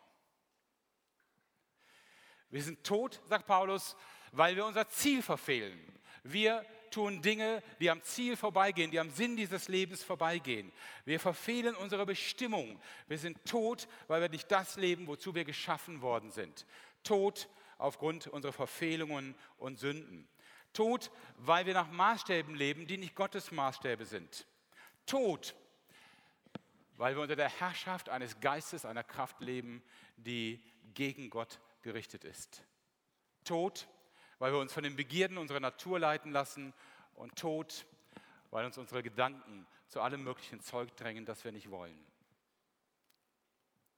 Wir 2.49 2.63
sind 2.63 2.85
tot, 2.85 3.21
sagt 3.29 3.47
Paulus, 3.47 3.97
weil 4.37 4.57
wir 4.57 4.67
unser 4.67 4.89
Ziel 4.89 5.23
verfehlen. 5.23 5.79
Wir 6.23 6.65
tun 6.91 7.23
Dinge, 7.23 7.63
die 7.81 7.91
am 7.91 8.03
Ziel 8.03 8.37
vorbeigehen, 8.37 8.91
die 8.91 9.01
am 9.01 9.11
Sinn 9.11 9.37
dieses 9.37 9.69
Lebens 9.69 10.03
vorbeigehen. 10.03 10.73
Wir 11.05 11.19
verfehlen 11.19 11.75
unsere 11.75 12.07
Bestimmung. 12.07 12.81
Wir 13.09 13.19
sind 13.19 13.45
tot, 13.45 13.89
weil 14.07 14.21
wir 14.21 14.29
nicht 14.29 14.51
das 14.51 14.77
leben, 14.77 15.07
wozu 15.07 15.35
wir 15.35 15.45
geschaffen 15.45 16.03
worden 16.03 16.31
sind. 16.31 16.67
Tot 17.03 17.49
aufgrund 17.79 18.29
unserer 18.29 18.53
Verfehlungen 18.53 19.35
und 19.59 19.79
Sünden. 19.79 20.29
Tod, 20.73 21.11
weil 21.37 21.67
wir 21.67 21.75
nach 21.75 21.91
Maßstäben 21.91 22.55
leben, 22.55 22.87
die 22.87 22.99
nicht 22.99 23.15
Gottes 23.15 23.53
Maßstäbe 23.53 24.05
sind. 24.05 24.47
Tod, 25.07 25.55
weil 26.97 27.15
wir 27.15 27.23
unter 27.23 27.37
der 27.37 27.49
Herrschaft 27.49 28.09
eines 28.09 28.41
Geistes, 28.41 28.85
einer 28.85 29.05
Kraft 29.05 29.41
leben, 29.41 29.83
die 30.17 30.63
gegen 30.95 31.31
Gott 31.31 31.61
gerichtet 31.83 32.25
ist. 32.25 32.63
Tod, 33.45 33.87
weil 34.39 34.53
wir 34.53 34.59
uns 34.59 34.73
von 34.73 34.83
den 34.83 34.97
Begierden 34.97 35.39
unserer 35.39 35.61
Natur 35.61 35.99
leiten 35.99 36.33
lassen 36.33 36.73
und 37.15 37.37
Tod, 37.37 37.87
weil 38.51 38.65
uns 38.65 38.79
unsere 38.79 39.03
Gedanken 39.03 39.67
zu 39.89 40.01
allem 40.01 40.25
möglichen 40.25 40.61
Zeug 40.61 40.95
drängen, 40.97 41.25
das 41.25 41.45
wir 41.45 41.53
nicht 41.53 41.71
wollen. 41.71 41.99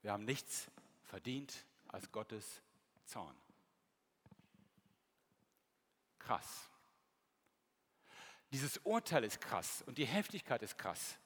Wir 0.01 0.11
haben 0.11 0.25
nichts 0.25 0.69
verdient 1.05 1.65
als 1.87 2.11
Gottes 2.11 2.61
Zorn. 3.05 3.35
Krass. 6.19 6.69
Dieses 8.51 8.77
Urteil 8.79 9.23
ist 9.23 9.41
krass 9.41 9.81
und 9.85 9.97
die 9.97 10.05
Heftigkeit 10.05 10.61
ist 10.61 10.77
krass. 10.77 11.17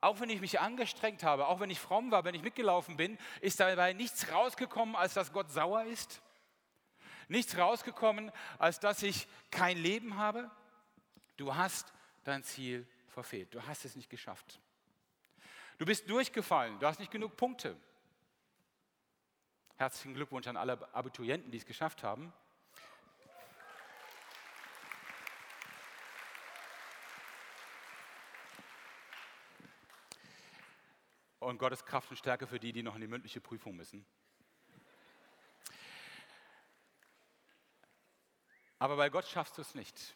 Auch 0.00 0.20
wenn 0.20 0.28
ich 0.28 0.40
mich 0.40 0.60
angestrengt 0.60 1.22
habe, 1.22 1.46
auch 1.46 1.60
wenn 1.60 1.70
ich 1.70 1.80
fromm 1.80 2.10
war, 2.10 2.24
wenn 2.24 2.34
ich 2.34 2.42
mitgelaufen 2.42 2.96
bin, 2.96 3.18
ist 3.40 3.60
dabei 3.60 3.94
nichts 3.94 4.30
rausgekommen, 4.30 4.96
als 4.96 5.14
dass 5.14 5.32
Gott 5.32 5.50
sauer 5.50 5.84
ist 5.84 6.20
nichts 7.28 7.56
rausgekommen, 7.56 8.30
als 8.58 8.80
dass 8.80 9.02
ich 9.02 9.26
kein 9.50 9.76
Leben 9.78 10.16
habe. 10.16 10.50
Du 11.36 11.54
hast 11.54 11.92
dein 12.24 12.42
Ziel 12.42 12.86
verfehlt. 13.08 13.54
Du 13.54 13.66
hast 13.66 13.84
es 13.84 13.96
nicht 13.96 14.10
geschafft. 14.10 14.60
Du 15.78 15.86
bist 15.86 16.08
durchgefallen. 16.08 16.78
Du 16.78 16.86
hast 16.86 17.00
nicht 17.00 17.10
genug 17.10 17.36
Punkte. 17.36 17.76
Herzlichen 19.76 20.14
Glückwunsch 20.14 20.46
an 20.46 20.56
alle 20.56 20.78
Abiturienten, 20.94 21.50
die 21.50 21.58
es 21.58 21.66
geschafft 21.66 22.02
haben. 22.02 22.32
Und 31.40 31.58
Gottes 31.58 31.84
Kraft 31.84 32.10
und 32.10 32.16
Stärke 32.16 32.46
für 32.46 32.58
die, 32.58 32.72
die 32.72 32.82
noch 32.82 32.94
in 32.94 33.02
die 33.02 33.06
mündliche 33.06 33.40
Prüfung 33.40 33.76
müssen. 33.76 34.06
Aber 38.84 38.96
bei 38.96 39.08
Gott 39.08 39.26
schaffst 39.26 39.56
du 39.56 39.62
es 39.62 39.74
nicht. 39.74 40.14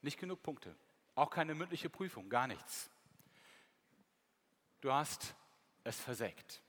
Nicht 0.00 0.16
genug 0.16 0.40
Punkte. 0.40 0.76
Auch 1.16 1.28
keine 1.28 1.56
mündliche 1.56 1.90
Prüfung, 1.90 2.28
gar 2.28 2.46
nichts. 2.46 2.88
Du 4.80 4.92
hast 4.92 5.34
es 5.82 5.98
versägt. 5.98 6.62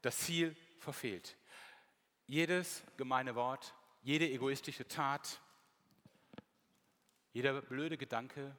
Das 0.00 0.18
Ziel 0.18 0.54
verfehlt. 0.78 1.36
Jedes 2.28 2.84
gemeine 2.96 3.34
Wort, 3.34 3.74
jede 4.02 4.30
egoistische 4.30 4.86
Tat, 4.86 5.40
jeder 7.32 7.60
blöde 7.60 7.98
Gedanke, 7.98 8.56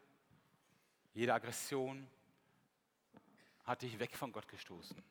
jede 1.14 1.34
Aggression 1.34 2.06
hat 3.64 3.82
dich 3.82 3.98
weg 3.98 4.18
von 4.18 4.34
Gott 4.34 4.50
gestoßen. 4.50 5.02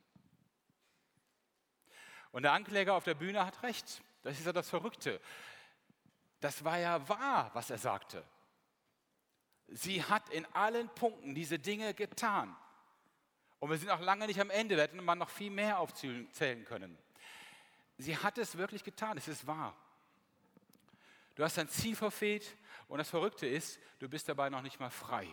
Und 2.33 2.43
der 2.43 2.53
Ankläger 2.53 2.93
auf 2.97 3.05
der 3.05 3.15
Bühne 3.15 3.47
hat 3.47 3.63
recht. 3.63 4.03
Das 4.23 4.39
ist 4.39 4.45
ja 4.45 4.53
das 4.53 4.69
Verrückte 4.69 5.19
das 6.43 6.65
war 6.65 6.79
ja 6.79 7.09
wahr, 7.09 7.51
was 7.55 7.71
er 7.71 7.79
sagte. 7.79 8.25
Sie 9.69 10.03
hat 10.05 10.29
in 10.31 10.45
allen 10.55 10.89
Punkten 10.91 11.35
diese 11.35 11.59
Dinge 11.59 11.95
getan. 11.95 12.55
Und 13.61 13.71
wir 13.71 13.79
sind 13.79 13.91
auch 13.91 14.01
lange 14.01 14.27
nicht 14.27 14.41
am 14.41 14.51
Ende, 14.51 14.75
wir 14.77 14.83
hätten 14.83 15.03
man 15.05 15.19
noch 15.19 15.31
viel 15.31 15.51
mehr 15.51 15.79
aufzählen 15.79 16.65
können. 16.65 16.99
Sie 17.97 18.17
hat 18.17 18.39
es 18.39 18.59
wirklich 18.59 18.83
getan, 18.83 19.17
es 19.17 19.29
ist 19.29 19.47
wahr. 19.47 19.77
Du 21.37 21.45
hast 21.45 21.57
dein 21.57 21.69
Ziel 21.69 21.95
verfehlt 21.95 22.57
und 22.89 22.99
das 22.99 23.09
Verrückte 23.09 23.47
ist, 23.47 23.79
du 24.01 24.09
bist 24.09 24.29
dabei 24.29 24.51
noch 24.51 24.63
nicht 24.63 24.81
mal 24.81 24.91
frei. 24.91 25.29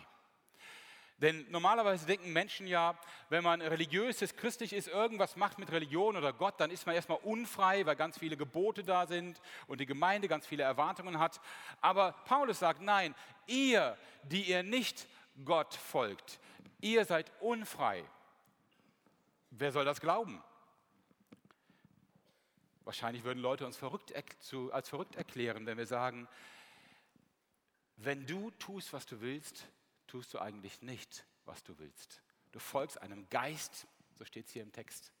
Denn 1.20 1.44
normalerweise 1.50 2.06
denken 2.06 2.32
Menschen 2.32 2.66
ja, 2.66 2.98
wenn 3.28 3.44
man 3.44 3.60
religiös 3.60 4.22
ist, 4.22 4.38
christlich 4.38 4.72
ist, 4.72 4.88
irgendwas 4.88 5.36
macht 5.36 5.58
mit 5.58 5.70
Religion 5.70 6.16
oder 6.16 6.32
Gott, 6.32 6.58
dann 6.58 6.70
ist 6.70 6.86
man 6.86 6.94
erstmal 6.94 7.18
unfrei, 7.18 7.84
weil 7.84 7.96
ganz 7.96 8.18
viele 8.18 8.38
Gebote 8.38 8.82
da 8.82 9.06
sind 9.06 9.40
und 9.66 9.80
die 9.80 9.86
Gemeinde 9.86 10.28
ganz 10.28 10.46
viele 10.46 10.62
Erwartungen 10.62 11.18
hat. 11.18 11.40
Aber 11.82 12.12
Paulus 12.24 12.58
sagt, 12.58 12.80
nein, 12.80 13.14
ihr, 13.46 13.98
die 14.22 14.42
ihr 14.44 14.62
nicht 14.62 15.06
Gott 15.44 15.74
folgt, 15.74 16.40
ihr 16.80 17.04
seid 17.04 17.30
unfrei. 17.40 18.02
Wer 19.50 19.72
soll 19.72 19.84
das 19.84 20.00
glauben? 20.00 20.42
Wahrscheinlich 22.84 23.24
würden 23.24 23.40
Leute 23.40 23.66
uns 23.66 23.76
verrückt, 23.76 24.14
als 24.72 24.88
verrückt 24.88 25.16
erklären, 25.16 25.66
wenn 25.66 25.76
wir 25.76 25.86
sagen, 25.86 26.26
wenn 27.98 28.26
du 28.26 28.50
tust, 28.52 28.94
was 28.94 29.04
du 29.04 29.20
willst, 29.20 29.68
tust 30.10 30.34
du 30.34 30.40
eigentlich 30.40 30.82
nicht, 30.82 31.24
was 31.44 31.62
du 31.62 31.78
willst. 31.78 32.20
Du 32.50 32.58
folgst 32.58 33.00
einem 33.00 33.28
Geist, 33.30 33.86
so 34.18 34.24
steht 34.24 34.46
es 34.46 34.52
hier 34.52 34.62
im 34.62 34.72
Text, 34.72 35.12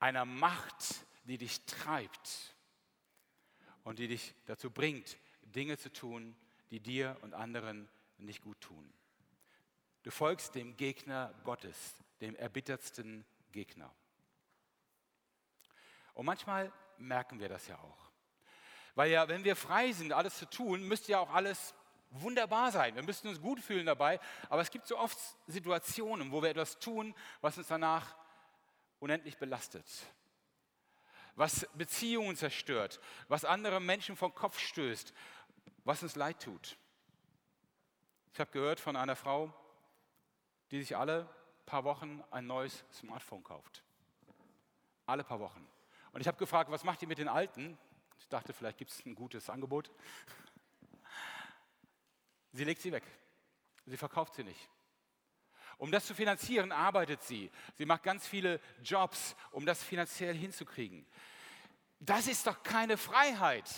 einer 0.00 0.24
Macht, 0.24 1.06
die 1.24 1.38
dich 1.38 1.64
treibt 1.66 2.54
und 3.84 4.00
die 4.00 4.08
dich 4.08 4.34
dazu 4.46 4.70
bringt, 4.70 5.16
Dinge 5.42 5.78
zu 5.78 5.92
tun, 5.92 6.36
die 6.70 6.80
dir 6.80 7.16
und 7.22 7.32
anderen 7.32 7.88
nicht 8.18 8.42
gut 8.42 8.60
tun. 8.60 8.92
Du 10.02 10.10
folgst 10.10 10.56
dem 10.56 10.76
Gegner 10.76 11.32
Gottes, 11.44 11.94
dem 12.20 12.34
erbittertsten 12.34 13.24
Gegner. 13.52 13.94
Und 16.14 16.26
manchmal 16.26 16.72
merken 16.98 17.38
wir 17.38 17.48
das 17.48 17.68
ja 17.68 17.78
auch. 17.78 18.10
Weil 18.96 19.12
ja, 19.12 19.28
wenn 19.28 19.44
wir 19.44 19.54
frei 19.54 19.92
sind, 19.92 20.12
alles 20.12 20.38
zu 20.38 20.46
tun, 20.48 20.82
müsste 20.88 21.12
ja 21.12 21.20
auch 21.20 21.30
alles 21.30 21.74
wunderbar 22.22 22.72
sein. 22.72 22.94
Wir 22.94 23.02
müssen 23.02 23.28
uns 23.28 23.40
gut 23.40 23.60
fühlen 23.60 23.86
dabei. 23.86 24.20
Aber 24.48 24.62
es 24.62 24.70
gibt 24.70 24.86
so 24.86 24.98
oft 24.98 25.18
Situationen, 25.46 26.32
wo 26.32 26.42
wir 26.42 26.50
etwas 26.50 26.78
tun, 26.78 27.14
was 27.40 27.58
uns 27.58 27.68
danach 27.68 28.16
unendlich 28.98 29.38
belastet. 29.38 29.86
Was 31.34 31.66
Beziehungen 31.74 32.36
zerstört, 32.36 33.00
was 33.28 33.44
andere 33.44 33.80
Menschen 33.80 34.16
vom 34.16 34.34
Kopf 34.34 34.58
stößt, 34.58 35.12
was 35.84 36.02
uns 36.02 36.16
leid 36.16 36.42
tut. 36.42 36.76
Ich 38.32 38.40
habe 38.40 38.50
gehört 38.50 38.80
von 38.80 38.96
einer 38.96 39.16
Frau, 39.16 39.52
die 40.70 40.80
sich 40.80 40.96
alle 40.96 41.28
paar 41.64 41.84
Wochen 41.84 42.22
ein 42.30 42.46
neues 42.46 42.84
Smartphone 42.92 43.42
kauft. 43.42 43.82
Alle 45.04 45.24
paar 45.24 45.40
Wochen. 45.40 45.66
Und 46.12 46.20
ich 46.20 46.26
habe 46.26 46.38
gefragt, 46.38 46.70
was 46.70 46.84
macht 46.84 47.02
ihr 47.02 47.08
mit 47.08 47.18
den 47.18 47.28
alten? 47.28 47.78
Ich 48.18 48.28
dachte, 48.28 48.52
vielleicht 48.52 48.78
gibt 48.78 48.90
es 48.90 49.04
ein 49.04 49.14
gutes 49.14 49.50
Angebot. 49.50 49.90
Sie 52.56 52.64
legt 52.64 52.80
sie 52.80 52.90
weg. 52.90 53.04
Sie 53.84 53.96
verkauft 53.96 54.34
sie 54.34 54.44
nicht. 54.44 54.68
Um 55.78 55.92
das 55.92 56.06
zu 56.06 56.14
finanzieren, 56.14 56.72
arbeitet 56.72 57.22
sie. 57.22 57.50
Sie 57.74 57.84
macht 57.84 58.02
ganz 58.02 58.26
viele 58.26 58.60
Jobs, 58.82 59.36
um 59.50 59.66
das 59.66 59.82
finanziell 59.82 60.34
hinzukriegen. 60.34 61.06
Das 62.00 62.26
ist 62.26 62.46
doch 62.46 62.62
keine 62.62 62.96
Freiheit, 62.96 63.68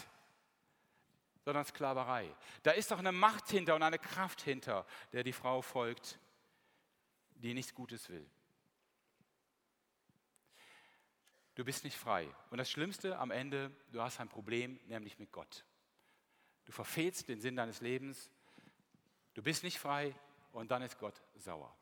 sondern 1.45 1.65
Sklaverei. 1.65 2.33
Da 2.63 2.71
ist 2.71 2.93
doch 2.93 3.01
eine 3.01 3.11
Macht 3.11 3.49
hinter 3.51 3.75
und 3.75 3.83
eine 3.83 3.99
Kraft 3.99 4.43
hinter, 4.43 4.87
der 5.13 5.25
die 5.25 5.33
Frau 5.33 5.61
folgt, 5.61 6.21
die 7.31 7.55
nichts 7.55 7.75
Gutes 7.75 8.09
will. 8.09 8.29
Du 11.57 11.65
bist 11.65 11.83
nicht 11.83 11.97
frei. 11.97 12.29
Und 12.51 12.59
das 12.59 12.71
Schlimmste 12.71 13.19
am 13.19 13.33
Ende, 13.33 13.73
du 13.91 14.01
hast 14.01 14.21
ein 14.21 14.29
Problem, 14.29 14.79
nämlich 14.87 15.19
mit 15.19 15.33
Gott. 15.33 15.65
Du 16.65 16.71
verfehlst 16.71 17.27
den 17.29 17.41
Sinn 17.41 17.57
deines 17.57 17.81
Lebens. 17.81 18.31
Du 19.39 19.45
bist 19.45 19.63
nicht 19.63 19.79
frei 19.79 20.17
und 20.51 20.73
dann 20.73 20.83
ist 20.83 20.99
Gott 20.99 21.23
sauer. 21.37 21.73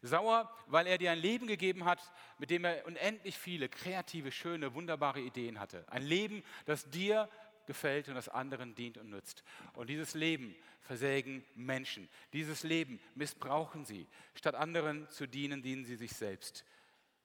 Sauer, 0.00 0.50
weil 0.68 0.86
er 0.86 0.96
dir 0.96 1.12
ein 1.12 1.18
Leben 1.18 1.46
gegeben 1.46 1.84
hat, 1.84 2.00
mit 2.38 2.48
dem 2.48 2.64
er 2.64 2.86
unendlich 2.86 3.36
viele 3.36 3.68
kreative, 3.68 4.32
schöne, 4.32 4.72
wunderbare 4.72 5.20
Ideen 5.20 5.60
hatte. 5.60 5.84
Ein 5.90 6.00
Leben, 6.00 6.42
das 6.64 6.88
dir 6.88 7.28
gefällt 7.66 8.08
und 8.08 8.14
das 8.14 8.30
anderen 8.30 8.74
dient 8.74 8.96
und 8.96 9.10
nützt. 9.10 9.44
Und 9.74 9.90
dieses 9.90 10.14
Leben 10.14 10.56
versägen 10.80 11.44
Menschen. 11.54 12.08
Dieses 12.32 12.62
Leben 12.62 12.98
missbrauchen 13.14 13.84
sie. 13.84 14.06
Statt 14.34 14.54
anderen 14.54 15.10
zu 15.10 15.26
dienen, 15.26 15.60
dienen 15.60 15.84
sie 15.84 15.96
sich 15.96 16.12
selbst. 16.12 16.64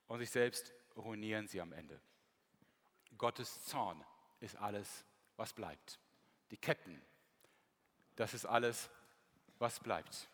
Und 0.07 0.19
sich 0.19 0.29
selbst 0.29 0.73
ruinieren 0.97 1.47
sie 1.47 1.61
am 1.61 1.71
Ende. 1.71 2.01
Gottes 3.17 3.63
Zorn 3.63 4.03
ist 4.41 4.57
alles, 4.57 5.05
was 5.37 5.53
bleibt. 5.53 6.01
Die 6.51 6.57
Ketten, 6.57 7.01
das 8.17 8.33
ist 8.33 8.45
alles, 8.45 8.89
was 9.63 9.79
bleibt. 9.79 10.27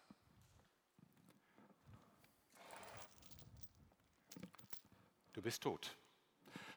Du 5.34 5.42
bist 5.44 5.62
tot. 5.62 5.96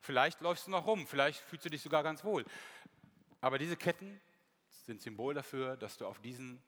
Vielleicht 0.02 0.42
läufst 0.42 0.66
du 0.66 0.70
noch 0.70 0.86
rum, 0.86 1.06
vielleicht 1.06 1.40
fühlst 1.40 1.64
du 1.64 1.70
dich 1.70 1.80
sogar 1.80 2.02
ganz 2.02 2.22
wohl. 2.24 2.44
Aber 3.40 3.58
diese 3.58 3.76
Ketten 3.76 4.20
sind 4.84 5.00
Symbol 5.00 5.32
dafür, 5.32 5.78
dass 5.78 5.96
du 5.96 6.06
auf 6.06 6.20
diesen 6.20 6.62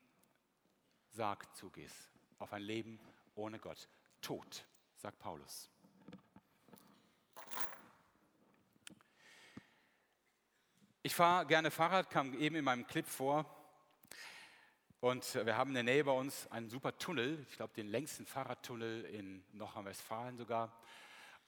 Sarg 1.11 1.55
zugehst, 1.55 2.09
auf 2.39 2.53
ein 2.55 2.63
Leben 2.63 2.99
ohne 3.35 3.59
Gott. 3.59 3.89
Tod, 4.23 4.65
sagt 4.97 5.19
Paulus. 5.19 5.69
Ich 11.03 11.15
fahre 11.15 11.45
gerne 11.45 11.71
Fahrrad, 11.71 12.09
kam 12.09 12.33
eben 12.41 12.57
in 12.57 12.65
meinem 12.65 12.87
Clip 12.87 13.07
vor. 13.07 13.54
Und 15.05 15.35
wir 15.35 15.59
haben 15.59 15.69
in 15.69 15.75
der 15.75 15.83
Nähe 15.83 16.03
bei 16.03 16.13
uns 16.13 16.51
einen 16.51 16.71
super 16.71 16.97
Tunnel, 16.97 17.45
ich 17.51 17.57
glaube 17.57 17.75
den 17.75 17.89
längsten 17.89 18.25
Fahrradtunnel 18.25 19.05
in 19.05 19.45
Nordrhein-Westfalen 19.53 20.39
sogar. 20.39 20.73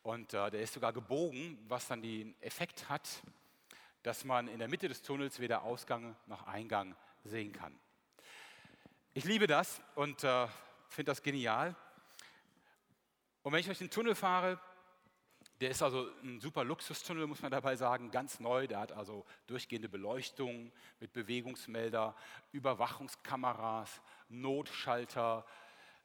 Und 0.03 0.35
äh, 0.35 0.51
der 0.51 0.61
ist 0.61 0.75
sogar 0.75 0.93
gebogen, 0.93 1.59
was 1.67 1.89
dann 1.89 2.03
den 2.03 2.39
Effekt 2.43 2.91
hat, 2.91 3.09
dass 4.03 4.27
man 4.27 4.49
in 4.49 4.59
der 4.59 4.69
Mitte 4.69 4.89
des 4.89 5.01
Tunnels 5.01 5.41
weder 5.41 5.63
Ausgang 5.63 6.17
noch 6.27 6.47
Eingang 6.47 6.95
sehen 7.25 7.53
kann. 7.53 7.75
Ich 9.15 9.25
liebe 9.25 9.47
das 9.47 9.81
und 9.95 10.23
äh, 10.23 10.49
finde 10.91 11.13
das 11.13 11.23
genial. 11.23 11.75
Und 13.43 13.53
wenn 13.55 13.61
ich 13.61 13.67
durch 13.67 13.79
den 13.79 13.89
Tunnel 13.89 14.15
fahre, 14.15 14.61
der 15.61 15.71
ist 15.71 15.83
also 15.83 16.09
ein 16.23 16.41
super 16.41 16.65
Luxustunnel, 16.65 17.27
muss 17.27 17.41
man 17.41 17.51
dabei 17.51 17.77
sagen, 17.77 18.11
ganz 18.11 18.41
neu. 18.41 18.67
Der 18.67 18.81
hat 18.81 18.93
also 18.93 19.25
durchgehende 19.47 19.89
Beleuchtung 19.89 20.71
mit 21.01 21.13
Bewegungsmelder, 21.13 22.15
Überwachungskameras, 22.53 24.03
Notschalter, 24.29 25.47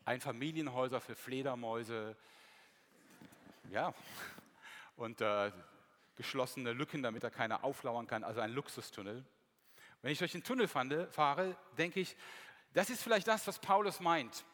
Einfamilienhäuser 0.06 1.02
für 1.02 1.16
Fledermäuse, 1.16 2.16
ja, 3.72 3.94
und 4.96 5.22
äh, 5.22 5.52
geschlossene 6.16 6.74
Lücken, 6.74 7.04
damit 7.04 7.24
er 7.24 7.32
keiner 7.32 7.64
auflauern 7.64 8.08
kann, 8.08 8.24
also 8.24 8.42
ein 8.42 8.52
Luxustunnel. 8.52 9.24
Wenn 10.02 10.12
ich 10.12 10.20
durch 10.20 10.32
den 10.32 10.44
Tunnel 10.44 10.68
fahre, 10.68 11.56
denke 11.78 12.00
ich, 12.00 12.16
das 12.74 12.90
ist 12.90 13.04
vielleicht 13.04 13.28
das, 13.28 13.46
was 13.48 13.60
Paulus 13.60 14.00
meint. 14.00 14.46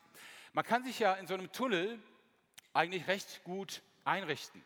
Man 0.54 0.66
kann 0.66 0.84
sich 0.84 1.00
ja 1.00 1.14
in 1.14 1.28
so 1.28 1.36
einem 1.36 1.52
Tunnel 1.52 2.00
eigentlich 2.74 3.08
recht 3.08 3.44
gut 3.44 3.82
einrichten. 4.04 4.64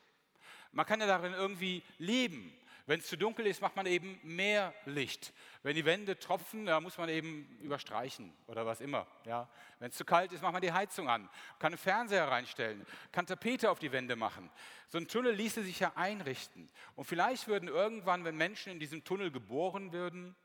Man 0.71 0.86
kann 0.86 0.99
ja 0.99 1.07
darin 1.07 1.34
irgendwie 1.34 1.84
leben. 1.97 2.53
Wenn 2.88 2.99
es 2.99 3.07
zu 3.07 3.17
dunkel 3.17 3.45
ist, 3.47 3.62
macht 3.62 3.75
man 3.75 3.86
eben 3.86 4.19
mehr 4.23 4.73
Licht. 4.86 5.34
Wenn 5.63 5.75
die 5.75 5.86
Wände 5.86 6.17
tropfen, 6.17 6.65
da 6.65 6.79
muss 6.81 6.97
man 6.97 7.10
eben 7.10 7.47
überstreichen 7.62 8.34
oder 8.47 8.65
was 8.65 8.81
immer. 8.81 9.05
Ja. 9.25 9.47
Wenn 9.79 9.91
es 9.91 9.95
zu 9.95 10.03
kalt 10.03 10.34
ist, 10.34 10.41
macht 10.41 10.53
man 10.53 10.62
die 10.62 10.73
Heizung 10.73 11.07
an, 11.07 11.29
kann 11.60 11.73
einen 11.73 11.77
Fernseher 11.77 12.27
reinstellen, 12.27 12.86
kann 13.12 13.25
Tapete 13.27 13.69
auf 13.69 13.79
die 13.79 13.91
Wände 13.91 14.15
machen. 14.15 14.49
So 14.89 14.97
ein 14.97 15.07
Tunnel 15.07 15.34
ließe 15.34 15.63
sich 15.63 15.79
ja 15.79 15.93
einrichten. 15.95 16.69
Und 16.95 17.05
vielleicht 17.05 17.47
würden 17.47 17.69
irgendwann, 17.69 18.25
wenn 18.25 18.36
Menschen 18.36 18.71
in 18.71 18.79
diesem 18.79 19.03
Tunnel 19.03 19.31
geboren 19.31 19.93
würden, 19.93 20.36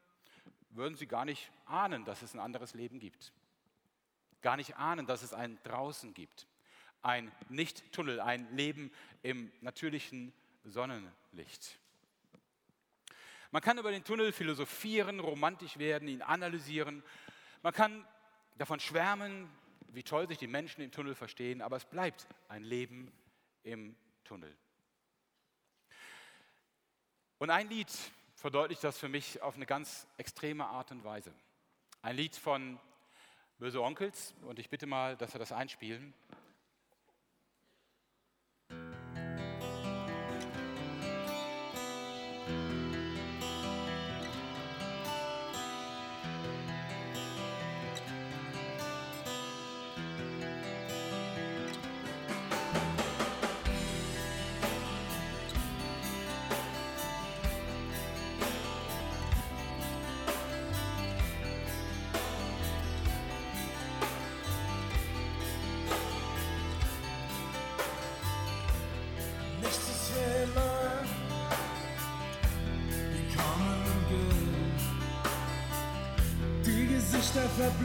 würden 0.70 0.94
sie 0.94 1.06
gar 1.06 1.24
nicht 1.24 1.50
ahnen, 1.64 2.04
dass 2.04 2.22
es 2.22 2.34
ein 2.34 2.40
anderes 2.40 2.74
Leben 2.74 3.00
gibt. 3.00 3.32
Gar 4.42 4.56
nicht 4.56 4.76
ahnen, 4.76 5.06
dass 5.06 5.22
es 5.22 5.32
ein 5.32 5.58
draußen 5.64 6.12
gibt. 6.12 6.46
Ein 7.02 7.30
Nicht-Tunnel, 7.48 8.20
ein 8.20 8.54
Leben 8.56 8.90
im 9.22 9.52
natürlichen 9.60 10.32
Sonnenlicht. 10.64 11.78
Man 13.52 13.62
kann 13.62 13.78
über 13.78 13.90
den 13.90 14.04
Tunnel 14.04 14.32
philosophieren, 14.32 15.20
romantisch 15.20 15.78
werden, 15.78 16.08
ihn 16.08 16.22
analysieren. 16.22 17.02
Man 17.62 17.72
kann 17.72 18.06
davon 18.58 18.80
schwärmen, 18.80 19.48
wie 19.88 20.02
toll 20.02 20.28
sich 20.28 20.38
die 20.38 20.46
Menschen 20.46 20.82
im 20.82 20.90
Tunnel 20.90 21.14
verstehen, 21.14 21.62
aber 21.62 21.76
es 21.76 21.84
bleibt 21.84 22.26
ein 22.48 22.64
Leben 22.64 23.12
im 23.62 23.96
Tunnel. 24.24 24.54
Und 27.38 27.50
ein 27.50 27.68
Lied 27.68 27.90
verdeutlicht 28.34 28.84
das 28.84 28.98
für 28.98 29.08
mich 29.08 29.42
auf 29.42 29.56
eine 29.56 29.66
ganz 29.66 30.06
extreme 30.16 30.66
Art 30.66 30.90
und 30.90 31.04
Weise. 31.04 31.32
Ein 32.02 32.16
Lied 32.16 32.36
von 32.36 32.78
Böse 33.58 33.82
Onkels 33.82 34.34
und 34.42 34.58
ich 34.58 34.68
bitte 34.68 34.86
mal, 34.86 35.16
dass 35.16 35.34
wir 35.34 35.38
das 35.38 35.52
einspielen. 35.52 36.12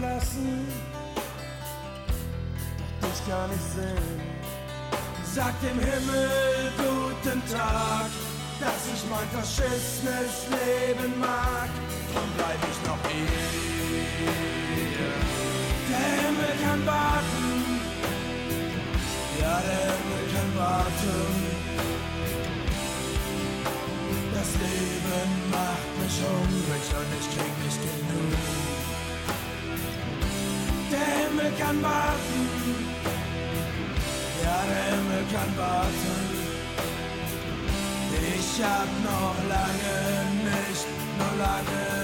Verblassen, 0.01 0.67
doch 2.99 3.09
dich 3.09 3.27
gar 3.27 3.47
nicht 3.47 3.67
sehen. 3.75 4.21
Sag 5.23 5.53
dem 5.61 5.79
Himmel 5.79 6.71
guten 6.77 7.41
Tag, 7.51 8.09
dass 8.59 8.81
ich 8.93 9.09
mein 9.09 9.27
verschissenes 9.29 10.47
Leben 10.49 11.19
mag, 11.19 11.69
dann 12.13 12.29
bleib 12.35 12.61
ich 12.69 12.87
noch 12.87 13.01
hier. 13.09 13.51
Der 15.89 16.07
Himmel 16.21 16.53
kann 16.63 16.85
warten, 16.85 17.49
ja 19.39 19.61
der 19.61 19.83
Himmel 19.91 20.23
kann 20.33 20.51
warten. 20.57 21.51
Das 24.33 24.49
Leben 24.59 25.29
macht 25.51 25.91
mich 26.01 26.17
hungrig 26.23 26.85
und 26.99 27.09
ich 27.19 27.27
krieg 27.37 27.55
nicht 27.63 27.81
genug. 27.81 28.60
Himmel 30.99 31.51
kann 31.59 31.81
warten. 31.81 32.41
Ja, 34.43 34.63
der 34.69 34.83
Himmel 34.95 35.23
kann 35.31 35.57
warten. 35.57 36.41
Ich 38.35 38.63
hab 38.63 38.89
noch 39.03 39.35
lange 39.49 39.95
nicht, 40.43 40.87
noch 41.17 41.37
lange 41.37 42.00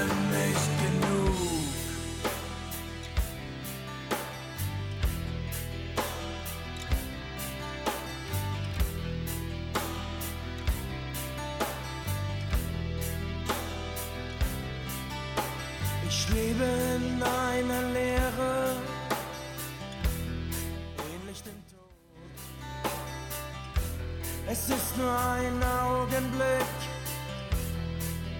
ein 25.38 25.63
Augenblick, 25.63 26.78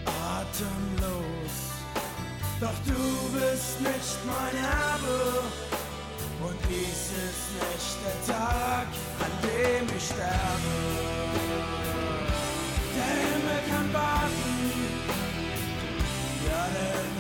atemlos. 0.05 1.55
Doch 2.60 2.79
du 2.86 3.01
bist 3.38 3.81
nicht 3.81 4.17
mein 4.25 4.55
Erbe 4.63 5.43
und 6.45 6.57
dies 6.69 7.01
ist 7.25 7.47
nicht 7.62 7.97
der 8.03 8.36
Tag, 8.36 8.88
an 9.25 9.31
dem 9.43 9.86
ich 9.95 10.05
sterbe. 10.05 10.75
Der 12.95 13.13
Himmel 13.21 13.62
kann 13.69 13.93
warten, 13.93 14.55
ja 16.47 16.62
der 16.73 17.16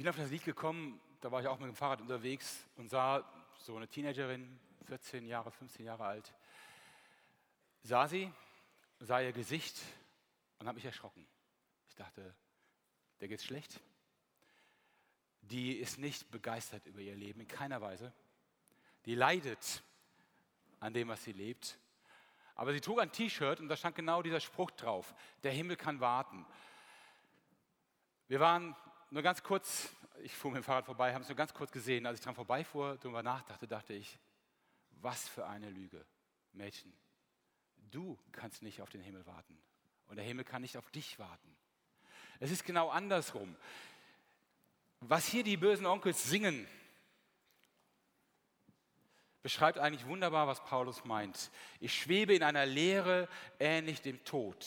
bin 0.00 0.08
auf 0.08 0.16
das 0.16 0.30
Lied 0.30 0.46
gekommen, 0.46 0.98
da 1.20 1.30
war 1.30 1.42
ich 1.42 1.46
auch 1.46 1.58
mit 1.58 1.68
dem 1.68 1.76
Fahrrad 1.76 2.00
unterwegs 2.00 2.64
und 2.78 2.88
sah 2.88 3.22
so 3.58 3.76
eine 3.76 3.86
Teenagerin, 3.86 4.58
14 4.86 5.26
Jahre, 5.26 5.50
15 5.50 5.84
Jahre 5.84 6.06
alt, 6.06 6.34
sah 7.82 8.08
sie, 8.08 8.32
sah 9.00 9.20
ihr 9.20 9.32
Gesicht 9.32 9.78
und 10.58 10.66
habe 10.66 10.76
mich 10.76 10.86
erschrocken. 10.86 11.26
Ich 11.90 11.96
dachte, 11.96 12.34
der 13.20 13.28
geht's 13.28 13.44
schlecht. 13.44 13.78
Die 15.42 15.72
ist 15.72 15.98
nicht 15.98 16.30
begeistert 16.30 16.86
über 16.86 17.00
ihr 17.00 17.14
Leben, 17.14 17.40
in 17.40 17.48
keiner 17.48 17.82
Weise. 17.82 18.10
Die 19.04 19.14
leidet 19.14 19.82
an 20.78 20.94
dem, 20.94 21.08
was 21.08 21.24
sie 21.24 21.32
lebt. 21.32 21.78
Aber 22.54 22.72
sie 22.72 22.80
trug 22.80 23.00
ein 23.00 23.12
T-Shirt 23.12 23.60
und 23.60 23.68
da 23.68 23.76
stand 23.76 23.96
genau 23.96 24.22
dieser 24.22 24.40
Spruch 24.40 24.70
drauf, 24.70 25.14
der 25.42 25.52
Himmel 25.52 25.76
kann 25.76 26.00
warten. 26.00 26.46
Wir 28.28 28.40
waren 28.40 28.74
nur 29.10 29.22
ganz 29.22 29.42
kurz, 29.42 29.88
ich 30.22 30.34
fuhr 30.34 30.50
mit 30.50 30.62
dem 30.62 30.64
Fahrrad 30.64 30.86
vorbei, 30.86 31.12
haben 31.12 31.22
es 31.22 31.28
nur 31.28 31.36
ganz 31.36 31.52
kurz 31.52 31.72
gesehen. 31.72 32.06
Als 32.06 32.18
ich 32.18 32.24
dran 32.24 32.34
vorbeifuhr, 32.34 32.96
darüber 33.02 33.22
nachdachte, 33.22 33.66
dachte 33.66 33.92
ich, 33.92 34.18
was 35.02 35.28
für 35.28 35.46
eine 35.46 35.68
Lüge. 35.68 36.04
Mädchen, 36.52 36.92
du 37.90 38.18
kannst 38.32 38.62
nicht 38.62 38.82
auf 38.82 38.90
den 38.90 39.00
Himmel 39.00 39.24
warten 39.26 39.56
und 40.06 40.16
der 40.16 40.24
Himmel 40.24 40.44
kann 40.44 40.62
nicht 40.62 40.76
auf 40.76 40.90
dich 40.90 41.18
warten. 41.18 41.56
Es 42.40 42.50
ist 42.50 42.64
genau 42.64 42.88
andersrum. 42.88 43.54
Was 45.00 45.26
hier 45.26 45.44
die 45.44 45.56
bösen 45.56 45.86
Onkels 45.86 46.24
singen, 46.24 46.66
beschreibt 49.42 49.78
eigentlich 49.78 50.06
wunderbar, 50.06 50.46
was 50.46 50.62
Paulus 50.64 51.04
meint. 51.04 51.50
Ich 51.78 51.94
schwebe 51.94 52.34
in 52.34 52.42
einer 52.42 52.66
Leere 52.66 53.28
ähnlich 53.58 54.02
dem 54.02 54.22
Tod. 54.24 54.66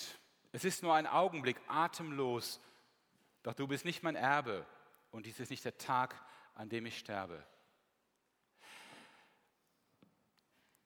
Es 0.51 0.65
ist 0.65 0.83
nur 0.83 0.95
ein 0.95 1.07
Augenblick, 1.07 1.57
atemlos, 1.67 2.59
doch 3.43 3.53
du 3.53 3.67
bist 3.67 3.85
nicht 3.85 4.03
mein 4.03 4.15
Erbe 4.15 4.65
und 5.11 5.25
dies 5.25 5.39
ist 5.39 5.51
nicht 5.51 5.65
der 5.65 5.77
Tag, 5.77 6.15
an 6.55 6.69
dem 6.69 6.85
ich 6.85 6.97
sterbe. 6.97 7.45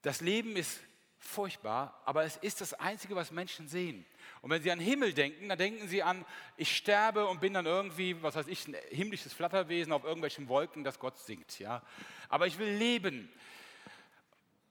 Das 0.01 0.21
Leben 0.21 0.55
ist 0.55 0.79
furchtbar, 1.19 2.01
aber 2.05 2.23
es 2.23 2.37
ist 2.37 2.61
das 2.61 2.73
Einzige, 2.73 3.15
was 3.15 3.31
Menschen 3.31 3.67
sehen. 3.67 4.05
Und 4.41 4.51
wenn 4.51 4.61
sie 4.61 4.71
an 4.71 4.79
Himmel 4.79 5.13
denken, 5.13 5.49
dann 5.49 5.57
denken 5.57 5.87
sie 5.87 6.03
an, 6.03 6.25
ich 6.55 6.75
sterbe 6.75 7.27
und 7.27 7.41
bin 7.41 7.53
dann 7.53 7.65
irgendwie, 7.65 8.21
was 8.21 8.35
weiß 8.35 8.47
ich, 8.47 8.67
ein 8.67 8.75
himmlisches 8.89 9.33
Flatterwesen 9.33 9.93
auf 9.93 10.03
irgendwelchen 10.03 10.47
Wolken, 10.47 10.83
das 10.83 10.99
Gott 10.99 11.17
singt. 11.17 11.59
Ja? 11.59 11.81
Aber 12.29 12.47
ich 12.47 12.57
will 12.57 12.69
leben. 12.69 13.31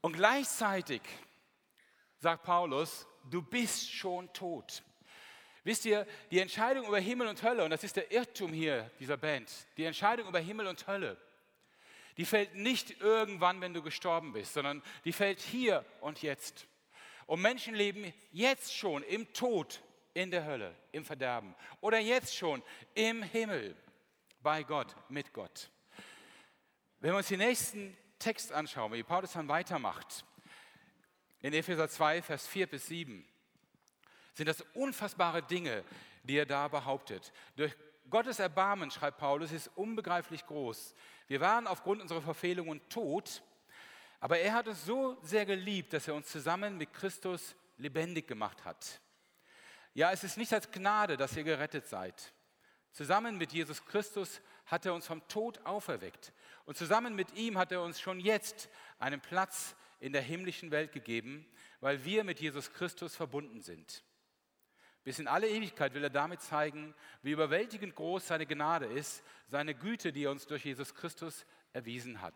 Und 0.00 0.12
gleichzeitig 0.12 1.02
sagt 2.18 2.44
Paulus, 2.44 3.06
du 3.28 3.42
bist 3.42 3.90
schon 3.92 4.32
tot. 4.32 4.82
Wisst 5.66 5.84
ihr, 5.84 6.06
die 6.30 6.38
Entscheidung 6.38 6.86
über 6.86 7.00
Himmel 7.00 7.26
und 7.26 7.42
Hölle, 7.42 7.64
und 7.64 7.70
das 7.70 7.82
ist 7.82 7.96
der 7.96 8.12
Irrtum 8.12 8.52
hier 8.52 8.88
dieser 9.00 9.16
Band, 9.16 9.50
die 9.76 9.82
Entscheidung 9.82 10.28
über 10.28 10.38
Himmel 10.38 10.68
und 10.68 10.86
Hölle, 10.86 11.16
die 12.16 12.24
fällt 12.24 12.54
nicht 12.54 13.00
irgendwann, 13.00 13.60
wenn 13.60 13.74
du 13.74 13.82
gestorben 13.82 14.32
bist, 14.32 14.54
sondern 14.54 14.80
die 15.04 15.12
fällt 15.12 15.40
hier 15.40 15.84
und 16.00 16.22
jetzt. 16.22 16.68
Und 17.26 17.42
Menschen 17.42 17.74
leben 17.74 18.14
jetzt 18.30 18.76
schon 18.76 19.02
im 19.02 19.32
Tod, 19.32 19.82
in 20.14 20.30
der 20.30 20.44
Hölle, 20.44 20.72
im 20.92 21.04
Verderben 21.04 21.52
oder 21.80 21.98
jetzt 21.98 22.36
schon 22.36 22.62
im 22.94 23.24
Himmel, 23.24 23.74
bei 24.42 24.62
Gott, 24.62 24.94
mit 25.08 25.32
Gott. 25.32 25.68
Wenn 27.00 27.10
wir 27.10 27.16
uns 27.16 27.26
den 27.26 27.40
nächsten 27.40 27.98
Text 28.20 28.52
anschauen, 28.52 28.92
wie 28.92 29.02
Paulus 29.02 29.32
dann 29.32 29.48
weitermacht, 29.48 30.24
in 31.40 31.52
Epheser 31.52 31.88
2, 31.88 32.22
Vers 32.22 32.46
4 32.46 32.68
bis 32.68 32.86
7, 32.86 33.26
sind 34.36 34.48
das 34.48 34.60
unfassbare 34.74 35.42
Dinge, 35.42 35.82
die 36.22 36.36
er 36.36 36.46
da 36.46 36.68
behauptet. 36.68 37.32
Durch 37.56 37.74
Gottes 38.10 38.38
Erbarmen, 38.38 38.90
schreibt 38.90 39.18
Paulus, 39.18 39.50
ist 39.50 39.70
unbegreiflich 39.74 40.46
groß. 40.46 40.94
Wir 41.26 41.40
waren 41.40 41.66
aufgrund 41.66 42.02
unserer 42.02 42.20
Verfehlungen 42.20 42.86
tot, 42.88 43.42
aber 44.20 44.38
er 44.38 44.52
hat 44.52 44.68
uns 44.68 44.84
so 44.84 45.18
sehr 45.22 45.46
geliebt, 45.46 45.92
dass 45.92 46.06
er 46.06 46.14
uns 46.14 46.28
zusammen 46.28 46.76
mit 46.76 46.92
Christus 46.92 47.56
lebendig 47.78 48.28
gemacht 48.28 48.64
hat. 48.64 49.00
Ja, 49.94 50.12
es 50.12 50.22
ist 50.22 50.36
nicht 50.36 50.52
als 50.52 50.70
Gnade, 50.70 51.16
dass 51.16 51.36
ihr 51.36 51.44
gerettet 51.44 51.86
seid. 51.86 52.32
Zusammen 52.92 53.38
mit 53.38 53.52
Jesus 53.52 53.84
Christus 53.86 54.42
hat 54.66 54.84
er 54.84 54.92
uns 54.92 55.06
vom 55.06 55.26
Tod 55.28 55.64
auferweckt. 55.64 56.32
Und 56.66 56.76
zusammen 56.76 57.14
mit 57.14 57.32
ihm 57.34 57.56
hat 57.56 57.72
er 57.72 57.82
uns 57.82 58.00
schon 58.00 58.20
jetzt 58.20 58.68
einen 58.98 59.20
Platz 59.20 59.74
in 60.00 60.12
der 60.12 60.22
himmlischen 60.22 60.70
Welt 60.70 60.92
gegeben, 60.92 61.46
weil 61.80 62.04
wir 62.04 62.24
mit 62.24 62.40
Jesus 62.40 62.72
Christus 62.72 63.16
verbunden 63.16 63.62
sind. 63.62 64.02
Bis 65.06 65.20
in 65.20 65.28
alle 65.28 65.48
Ewigkeit 65.48 65.94
will 65.94 66.02
er 66.02 66.10
damit 66.10 66.42
zeigen, 66.42 66.92
wie 67.22 67.30
überwältigend 67.30 67.94
groß 67.94 68.26
seine 68.26 68.44
Gnade 68.44 68.86
ist, 68.86 69.22
seine 69.46 69.72
Güte, 69.72 70.12
die 70.12 70.24
er 70.24 70.32
uns 70.32 70.48
durch 70.48 70.64
Jesus 70.64 70.96
Christus 70.96 71.46
erwiesen 71.72 72.20
hat. 72.20 72.34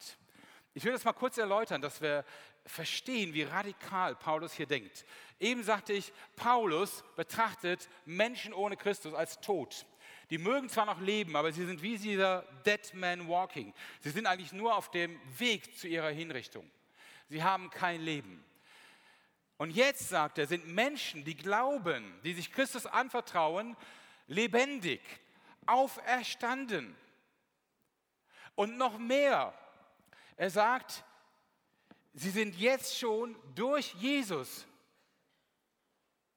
Ich 0.73 0.85
will 0.85 0.93
das 0.93 1.03
mal 1.03 1.13
kurz 1.13 1.37
erläutern, 1.37 1.83
dass 1.83 2.01
wir 2.01 2.25
verstehen, 2.65 3.35
wie 3.35 3.43
radikal 3.43 4.15
Paulus 4.15 4.53
hier 4.53 4.67
denkt. 4.67 5.05
Eben 5.41 5.65
sagte 5.65 5.95
ich, 5.95 6.13
Paulus 6.37 7.03
betrachtet 7.17 7.89
Menschen 8.05 8.53
ohne 8.53 8.77
Christus 8.77 9.15
als 9.15 9.41
tot. 9.41 9.85
Die 10.31 10.39
mögen 10.39 10.69
zwar 10.69 10.87
noch 10.87 11.01
leben, 11.01 11.35
aber 11.35 11.51
sie 11.51 11.67
sind 11.67 11.83
wie 11.83 11.99
dieser 11.99 12.43
Dead 12.65 12.95
Man 12.95 13.29
Walking. 13.29 13.75
Sie 13.99 14.11
sind 14.11 14.27
eigentlich 14.27 14.53
nur 14.53 14.77
auf 14.77 14.93
dem 14.93 15.19
Weg 15.41 15.77
zu 15.77 15.89
ihrer 15.89 16.11
Hinrichtung. 16.11 16.71
Sie 17.31 17.43
haben 17.43 17.69
kein 17.71 18.01
Leben. 18.01 18.45
Und 19.61 19.73
jetzt, 19.73 20.09
sagt 20.09 20.39
er, 20.39 20.47
sind 20.47 20.69
Menschen, 20.69 21.23
die 21.23 21.37
glauben, 21.37 22.19
die 22.25 22.33
sich 22.33 22.51
Christus 22.51 22.87
anvertrauen, 22.87 23.77
lebendig, 24.27 25.03
auferstanden. 25.67 26.97
Und 28.55 28.79
noch 28.79 28.97
mehr, 28.97 29.53
er 30.39 30.49
sagt, 30.49 31.05
sie 32.15 32.31
sind 32.31 32.57
jetzt 32.57 32.99
schon 32.99 33.37
durch 33.55 33.93
Jesus 33.97 34.67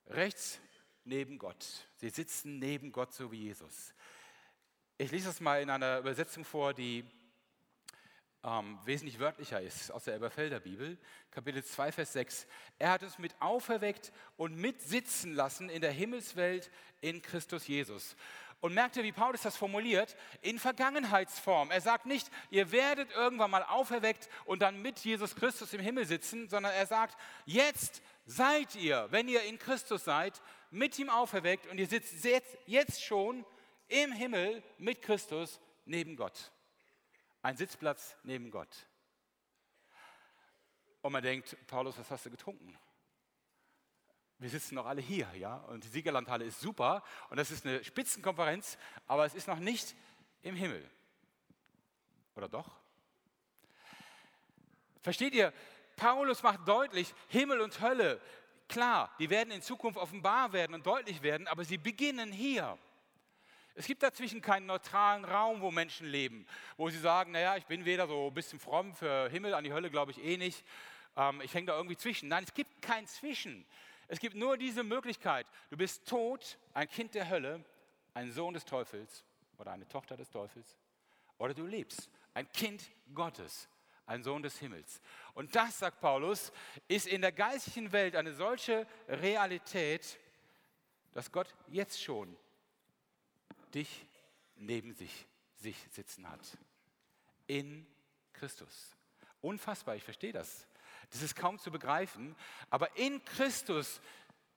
rechts 0.07 0.59
neben 1.05 1.37
Gott. 1.37 1.87
Sie 1.95 2.09
sitzen 2.09 2.59
neben 2.59 2.91
Gott 2.91 3.13
so 3.13 3.31
wie 3.31 3.43
Jesus. 3.43 3.93
Ich 4.97 5.11
lese 5.11 5.27
das 5.27 5.39
mal 5.39 5.61
in 5.61 5.69
einer 5.69 5.99
Übersetzung 5.99 6.43
vor, 6.43 6.73
die 6.73 7.05
ähm, 8.43 8.77
wesentlich 8.83 9.19
wörtlicher 9.19 9.61
ist 9.61 9.91
aus 9.91 10.03
der 10.03 10.15
Elberfelder 10.15 10.59
Bibel, 10.59 10.97
Kapitel 11.31 11.63
2, 11.63 11.91
Vers 11.91 12.13
6. 12.13 12.47
Er 12.77 12.91
hat 12.91 13.03
uns 13.03 13.17
mit 13.17 13.33
auferweckt 13.39 14.11
und 14.37 14.55
mit 14.55 14.81
sitzen 14.81 15.33
lassen 15.33 15.69
in 15.69 15.81
der 15.81 15.91
Himmelswelt 15.91 16.69
in 17.01 17.21
Christus 17.21 17.67
Jesus. 17.67 18.15
Und 18.59 18.73
merkt 18.73 18.95
ihr, 18.95 19.03
wie 19.03 19.11
Paulus 19.11 19.41
das 19.41 19.57
formuliert? 19.57 20.15
In 20.41 20.57
Vergangenheitsform. 20.57 21.69
Er 21.69 21.81
sagt 21.81 22.05
nicht, 22.05 22.29
ihr 22.49 22.71
werdet 22.71 23.11
irgendwann 23.11 23.51
mal 23.51 23.63
auferweckt 23.63 24.29
und 24.45 24.61
dann 24.61 24.81
mit 24.81 24.99
Jesus 24.99 25.35
Christus 25.35 25.73
im 25.73 25.81
Himmel 25.81 26.05
sitzen, 26.05 26.47
sondern 26.47 26.71
er 26.73 26.85
sagt, 26.85 27.17
jetzt 27.45 28.01
seid 28.25 28.75
ihr, 28.75 29.07
wenn 29.09 29.27
ihr 29.27 29.43
in 29.43 29.59
Christus 29.59 30.05
seid, 30.05 30.41
mit 30.71 30.97
ihm 30.97 31.09
auferweckt 31.09 31.67
und 31.67 31.77
ihr 31.77 31.87
sitzt 31.87 32.23
jetzt, 32.23 32.57
jetzt 32.65 33.03
schon 33.03 33.45
im 33.89 34.13
Himmel 34.13 34.63
mit 34.77 35.01
Christus 35.01 35.59
neben 35.85 36.15
Gott. 36.15 36.52
Ein 37.43 37.57
Sitzplatz 37.57 38.15
neben 38.23 38.49
Gott. 38.49 38.87
Und 41.01 41.11
man 41.11 41.21
denkt, 41.21 41.57
Paulus, 41.67 41.97
was 41.97 42.09
hast 42.09 42.25
du 42.25 42.31
getrunken? 42.31 42.77
Wir 44.39 44.49
sitzen 44.49 44.75
noch 44.75 44.85
alle 44.85 45.01
hier, 45.01 45.29
ja, 45.35 45.57
und 45.57 45.83
die 45.83 45.89
Siegerlandhalle 45.89 46.45
ist 46.45 46.61
super 46.61 47.03
und 47.29 47.37
das 47.37 47.51
ist 47.51 47.65
eine 47.65 47.83
Spitzenkonferenz, 47.83 48.77
aber 49.07 49.25
es 49.25 49.33
ist 49.35 49.47
noch 49.47 49.59
nicht 49.59 49.93
im 50.41 50.55
Himmel. 50.55 50.89
Oder 52.35 52.47
doch? 52.47 52.79
Versteht 55.01 55.33
ihr? 55.33 55.53
Paulus 55.97 56.43
macht 56.43 56.65
deutlich, 56.65 57.13
Himmel 57.27 57.59
und 57.59 57.81
Hölle, 57.81 58.21
klar, 58.69 59.13
die 59.19 59.29
werden 59.29 59.51
in 59.51 59.61
Zukunft 59.61 59.99
offenbar 59.99 60.53
werden 60.53 60.73
und 60.73 60.87
deutlich 60.87 61.21
werden, 61.21 61.47
aber 61.47 61.65
sie 61.65 61.77
beginnen 61.77 62.31
hier. 62.31 62.77
Es 63.75 63.87
gibt 63.87 64.03
dazwischen 64.03 64.41
keinen 64.41 64.67
neutralen 64.67 65.25
Raum, 65.25 65.61
wo 65.61 65.71
Menschen 65.71 66.07
leben, 66.07 66.45
wo 66.77 66.89
sie 66.89 66.99
sagen, 66.99 67.31
naja, 67.31 67.57
ich 67.57 67.65
bin 67.65 67.85
weder 67.85 68.07
so 68.07 68.27
ein 68.27 68.33
bisschen 68.33 68.59
fromm 68.59 68.93
für 68.93 69.29
Himmel, 69.29 69.55
an 69.55 69.63
die 69.63 69.73
Hölle 69.73 69.89
glaube 69.89 70.11
ich 70.11 70.23
eh 70.23 70.37
nicht. 70.37 70.63
ähm, 71.17 71.41
ich 71.41 71.53
hänge 71.53 71.67
da 71.67 71.77
irgendwie 71.77 71.97
zwischen. 71.97 72.29
Nein, 72.29 72.43
es 72.43 72.53
gibt 72.53 72.81
kein 72.83 73.07
Zwischen. 73.07 73.65
Es 74.07 74.19
gibt 74.19 74.35
nur 74.35 74.57
diese 74.57 74.83
Möglichkeit. 74.83 75.47
Du 75.71 75.77
bist 75.77 76.07
tot, 76.07 76.59
ein 76.73 76.87
Kind 76.87 77.15
der 77.15 77.29
Hölle, 77.29 77.65
ein 78.13 78.31
Sohn 78.31 78.53
des 78.53 78.63
Teufels 78.63 79.23
oder 79.57 79.71
eine 79.71 79.87
Tochter 79.87 80.17
des 80.17 80.29
Teufels. 80.29 80.77
Oder 81.39 81.55
du 81.55 81.65
lebst, 81.65 82.11
ein 82.35 82.51
Kind 82.51 82.91
Gottes, 83.15 83.67
ein 84.05 84.21
Sohn 84.21 84.43
des 84.43 84.59
Himmels. 84.59 85.01
Und 85.33 85.55
das, 85.55 85.79
sagt 85.79 85.99
Paulus, 85.99 86.51
ist 86.87 87.07
in 87.07 87.21
der 87.21 87.31
geistlichen 87.31 87.91
Welt 87.91 88.15
eine 88.15 88.33
solche 88.33 88.85
Realität, 89.07 90.19
dass 91.13 91.31
Gott 91.31 91.55
jetzt 91.69 92.03
schon 92.03 92.37
dich 93.73 94.07
neben 94.55 94.93
sich, 94.93 95.27
sich 95.55 95.77
sitzen 95.91 96.29
hat. 96.29 96.57
In 97.47 97.85
Christus. 98.33 98.95
Unfassbar, 99.41 99.95
ich 99.95 100.03
verstehe 100.03 100.33
das. 100.33 100.67
Das 101.09 101.21
ist 101.21 101.35
kaum 101.35 101.59
zu 101.59 101.71
begreifen. 101.71 102.35
Aber 102.69 102.95
in 102.97 103.23
Christus 103.25 104.01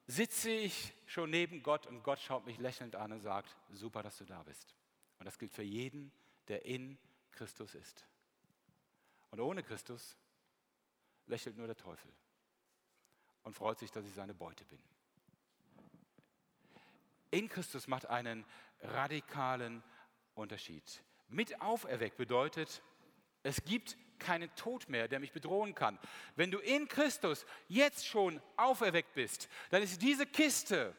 sitze 0.06 0.50
ich 0.50 0.94
schon 1.06 1.30
neben 1.30 1.62
Gott 1.62 1.86
und 1.86 2.02
Gott 2.02 2.20
schaut 2.20 2.46
mich 2.46 2.58
lächelnd 2.58 2.94
an 2.94 3.12
und 3.12 3.20
sagt, 3.20 3.56
super, 3.72 4.02
dass 4.02 4.18
du 4.18 4.24
da 4.24 4.42
bist. 4.42 4.74
Und 5.18 5.26
das 5.26 5.38
gilt 5.38 5.52
für 5.52 5.62
jeden, 5.62 6.12
der 6.48 6.64
in 6.64 6.98
Christus 7.32 7.74
ist. 7.74 8.04
Und 9.30 9.40
ohne 9.40 9.62
Christus 9.62 10.16
lächelt 11.26 11.56
nur 11.56 11.66
der 11.66 11.76
Teufel 11.76 12.10
und 13.42 13.54
freut 13.54 13.78
sich, 13.78 13.90
dass 13.90 14.04
ich 14.04 14.14
seine 14.14 14.34
Beute 14.34 14.64
bin. 14.64 14.82
In 17.36 17.50
Christus 17.50 17.86
macht 17.86 18.06
einen 18.06 18.46
radikalen 18.80 19.82
Unterschied. 20.34 21.02
Mit 21.28 21.60
auferweckt 21.60 22.16
bedeutet, 22.16 22.80
es 23.42 23.62
gibt 23.62 23.98
keinen 24.18 24.54
Tod 24.54 24.88
mehr, 24.88 25.06
der 25.06 25.20
mich 25.20 25.32
bedrohen 25.32 25.74
kann. 25.74 25.98
Wenn 26.34 26.50
du 26.50 26.58
in 26.60 26.88
Christus 26.88 27.44
jetzt 27.68 28.06
schon 28.06 28.40
auferweckt 28.56 29.12
bist, 29.12 29.50
dann 29.68 29.82
ist 29.82 30.00
diese 30.00 30.24
Kiste 30.24 30.96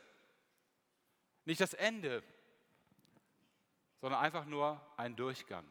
nicht 1.45 1.59
das 1.59 1.73
Ende, 1.73 2.21
sondern 3.99 4.21
einfach 4.21 4.45
nur 4.45 4.79
ein 4.95 5.15
Durchgang 5.15 5.65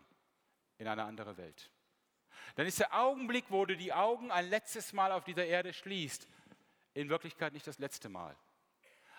in 0.78 0.88
eine 0.88 1.04
andere 1.04 1.36
Welt. 1.36 1.70
Dann 2.56 2.66
ist 2.66 2.80
der 2.80 2.92
Augenblick, 2.92 3.44
wo 3.50 3.66
du 3.66 3.76
die 3.76 3.92
Augen 3.92 4.32
ein 4.32 4.50
letztes 4.50 4.92
Mal 4.92 5.12
auf 5.12 5.22
dieser 5.22 5.46
Erde 5.46 5.72
schließt, 5.72 6.26
in 6.92 7.08
Wirklichkeit 7.08 7.52
nicht 7.52 7.68
das 7.68 7.78
letzte 7.78 8.08
Mal, 8.08 8.36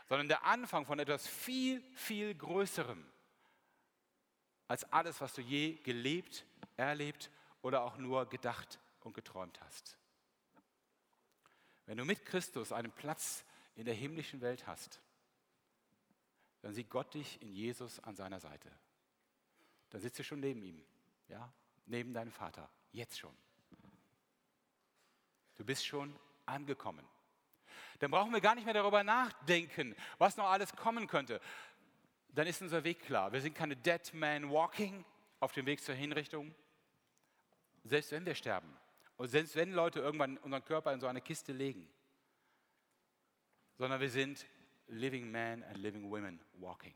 sondern 0.08 0.28
der 0.28 0.44
Anfang 0.46 0.86
von 0.86 1.00
etwas 1.00 1.28
viel, 1.28 1.82
viel 1.94 2.34
Größerem 2.36 3.06
als 4.68 4.84
alles, 4.92 5.22
was 5.22 5.34
du 5.34 5.42
je 5.42 5.76
gelebt, 5.84 6.46
erlebt 6.76 7.32
oder 7.62 7.84
auch 7.84 7.98
nur 7.98 8.28
gedacht 8.28 8.80
und 9.02 9.14
geträumt 9.14 9.60
hast. 9.62 9.98
Wenn 11.86 11.98
du 11.98 12.06
mit 12.06 12.26
Christus 12.26 12.72
einen 12.72 12.92
Platz 12.92 13.46
in 13.76 13.86
der 13.86 13.94
himmlischen 13.94 14.42
Welt 14.42 14.68
hast, 14.68 15.02
dann 16.62 16.74
sieht 16.74 16.90
Gott 16.90 17.14
dich 17.14 17.42
in 17.42 17.54
Jesus 17.54 18.00
an 18.02 18.16
seiner 18.16 18.40
Seite. 18.40 18.72
Dann 19.90 20.02
sitzt 20.02 20.20
du 20.20 20.24
schon 20.24 20.42
neben 20.42 20.62
ihm, 20.62 20.84
ja, 21.30 21.52
neben 21.86 22.14
deinem 22.14 22.32
Vater, 22.32 22.70
jetzt 22.92 23.18
schon. 23.18 23.36
Du 25.56 25.64
bist 25.64 25.86
schon 25.86 26.14
angekommen. 26.46 27.08
Dann 28.00 28.12
brauchen 28.12 28.32
wir 28.32 28.42
gar 28.42 28.56
nicht 28.56 28.66
mehr 28.66 28.74
darüber 28.74 29.04
nachdenken, 29.04 29.96
was 30.18 30.38
noch 30.38 30.50
alles 30.50 30.76
kommen 30.76 31.08
könnte. 31.08 31.42
Dann 32.30 32.48
ist 32.48 32.62
unser 32.62 32.84
Weg 32.84 33.02
klar. 33.02 33.32
Wir 33.32 33.42
sind 33.42 33.56
keine 33.56 33.76
Dead 33.76 34.14
Man 34.14 34.52
Walking 34.52 35.04
auf 35.40 35.52
dem 35.54 35.66
Weg 35.66 35.82
zur 35.82 35.96
Hinrichtung, 35.96 36.54
selbst 37.84 38.12
wenn 38.12 38.26
wir 38.26 38.36
sterben 38.36 38.76
und 39.18 39.28
selbst 39.28 39.56
wenn 39.56 39.72
Leute 39.72 40.00
irgendwann 40.00 40.38
unseren 40.38 40.64
Körper 40.64 40.94
in 40.94 41.00
so 41.00 41.08
eine 41.08 41.22
Kiste 41.22 41.52
legen, 41.52 41.90
sondern 43.78 44.00
wir 44.00 44.10
sind 44.10 44.46
Living 44.88 45.30
Men 45.30 45.64
and 45.64 45.78
Living 45.78 46.10
Women 46.10 46.40
Walking. 46.54 46.94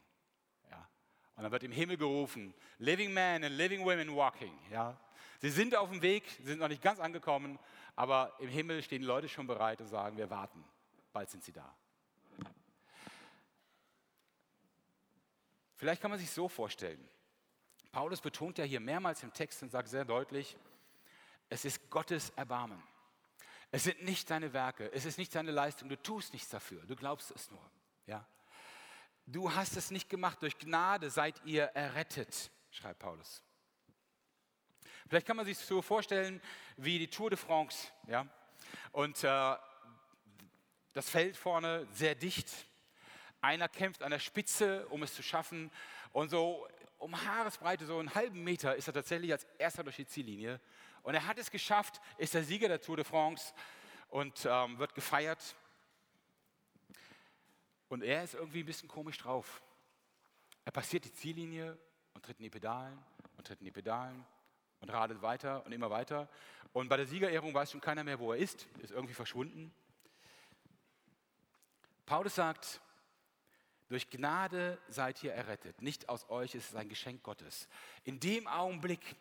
Ja. 0.69 0.87
Und 1.35 1.43
dann 1.43 1.51
wird 1.51 1.63
im 1.63 1.71
Himmel 1.71 1.97
gerufen, 1.97 2.53
Living 2.77 3.13
Men 3.13 3.43
and 3.43 3.55
Living 3.55 3.83
Women 3.83 4.15
Walking. 4.15 4.57
Ja. 4.71 4.97
Sie 5.39 5.49
sind 5.49 5.75
auf 5.75 5.89
dem 5.89 6.01
Weg, 6.01 6.23
sie 6.37 6.43
sind 6.43 6.59
noch 6.59 6.67
nicht 6.67 6.81
ganz 6.81 6.99
angekommen, 6.99 7.57
aber 7.95 8.35
im 8.39 8.49
Himmel 8.49 8.83
stehen 8.83 9.03
Leute 9.03 9.27
schon 9.27 9.47
bereit 9.47 9.81
und 9.81 9.87
sagen, 9.87 10.17
wir 10.17 10.29
warten, 10.29 10.63
bald 11.11 11.29
sind 11.29 11.43
sie 11.43 11.51
da. 11.51 11.75
Vielleicht 15.75 16.01
kann 16.01 16.11
man 16.11 16.19
sich 16.19 16.29
so 16.29 16.47
vorstellen. 16.47 17.09
Paulus 17.91 18.21
betont 18.21 18.57
ja 18.57 18.63
hier 18.63 18.79
mehrmals 18.79 19.23
im 19.23 19.33
Text 19.33 19.63
und 19.63 19.71
sagt 19.71 19.89
sehr 19.89 20.05
deutlich, 20.05 20.55
es 21.49 21.65
ist 21.65 21.89
Gottes 21.89 22.29
Erbarmen. 22.31 22.81
Es 23.71 23.85
sind 23.85 24.03
nicht 24.03 24.29
deine 24.29 24.53
Werke, 24.53 24.91
es 24.93 25.05
ist 25.05 25.17
nicht 25.17 25.33
deine 25.33 25.51
Leistung, 25.51 25.89
du 25.89 25.95
tust 25.95 26.33
nichts 26.33 26.49
dafür, 26.49 26.85
du 26.85 26.95
glaubst 26.95 27.31
es 27.31 27.49
nur. 27.49 27.71
Ja? 28.05 28.27
Du 29.25 29.53
hast 29.53 29.77
es 29.77 29.91
nicht 29.91 30.09
gemacht, 30.09 30.41
durch 30.41 30.57
Gnade 30.57 31.09
seid 31.09 31.41
ihr 31.45 31.63
errettet, 31.63 32.51
schreibt 32.69 32.99
Paulus. 32.99 33.41
Vielleicht 35.07 35.25
kann 35.25 35.37
man 35.37 35.45
sich 35.45 35.57
so 35.57 35.81
vorstellen 35.81 36.41
wie 36.77 36.99
die 36.99 37.09
Tour 37.09 37.29
de 37.29 37.37
France. 37.37 37.87
Ja? 38.07 38.27
Und 38.91 39.23
äh, 39.23 39.55
das 40.93 41.09
Feld 41.09 41.37
vorne 41.37 41.87
sehr 41.93 42.15
dicht. 42.15 42.49
Einer 43.41 43.69
kämpft 43.69 44.03
an 44.03 44.11
der 44.11 44.19
Spitze, 44.19 44.87
um 44.87 45.03
es 45.03 45.13
zu 45.13 45.23
schaffen. 45.23 45.71
Und 46.11 46.29
so 46.29 46.67
um 46.97 47.19
Haaresbreite, 47.25 47.85
so 47.85 47.97
einen 47.97 48.13
halben 48.13 48.43
Meter, 48.43 48.75
ist 48.75 48.87
er 48.87 48.93
tatsächlich 48.93 49.31
als 49.31 49.47
erster 49.57 49.83
durch 49.83 49.95
die 49.95 50.05
Ziellinie. 50.05 50.59
Und 51.01 51.15
er 51.15 51.25
hat 51.25 51.39
es 51.39 51.49
geschafft, 51.49 51.99
ist 52.17 52.33
der 52.35 52.43
Sieger 52.43 52.67
der 52.67 52.79
Tour 52.79 52.95
de 52.95 53.05
France 53.05 53.53
und 54.09 54.45
ähm, 54.47 54.77
wird 54.77 54.93
gefeiert. 54.93 55.55
Und 57.89 58.03
er 58.03 58.23
ist 58.23 58.35
irgendwie 58.35 58.59
ein 58.59 58.65
bisschen 58.65 58.87
komisch 58.87 59.17
drauf. 59.17 59.63
Er 60.63 60.71
passiert 60.71 61.05
die 61.05 61.13
Ziellinie 61.13 61.77
und 62.13 62.23
tritt 62.23 62.37
in 62.37 62.43
die 62.43 62.49
Pedalen 62.51 62.97
und 63.35 63.47
tritt 63.47 63.59
in 63.59 63.65
die 63.65 63.71
Pedalen 63.71 64.23
und 64.79 64.89
radelt 64.89 65.21
weiter 65.23 65.65
und 65.65 65.71
immer 65.71 65.89
weiter. 65.89 66.29
Und 66.71 66.87
bei 66.87 66.97
der 66.97 67.07
Siegerehrung 67.07 67.53
weiß 67.53 67.71
schon 67.71 67.81
keiner 67.81 68.03
mehr, 68.03 68.19
wo 68.19 68.31
er 68.31 68.37
ist, 68.37 68.67
ist 68.79 68.91
irgendwie 68.91 69.15
verschwunden. 69.15 69.73
Paulus 72.11 72.35
sagt, 72.35 72.81
durch 73.87 74.09
Gnade 74.09 74.77
seid 74.89 75.23
ihr 75.23 75.31
errettet, 75.31 75.81
nicht 75.81 76.09
aus 76.09 76.29
euch, 76.29 76.53
es 76.55 76.65
ist 76.65 76.75
ein 76.75 76.89
Geschenk 76.89 77.23
Gottes. 77.23 77.69
In 78.03 78.19
dem 78.19 78.47
Augenblick, 78.47 79.15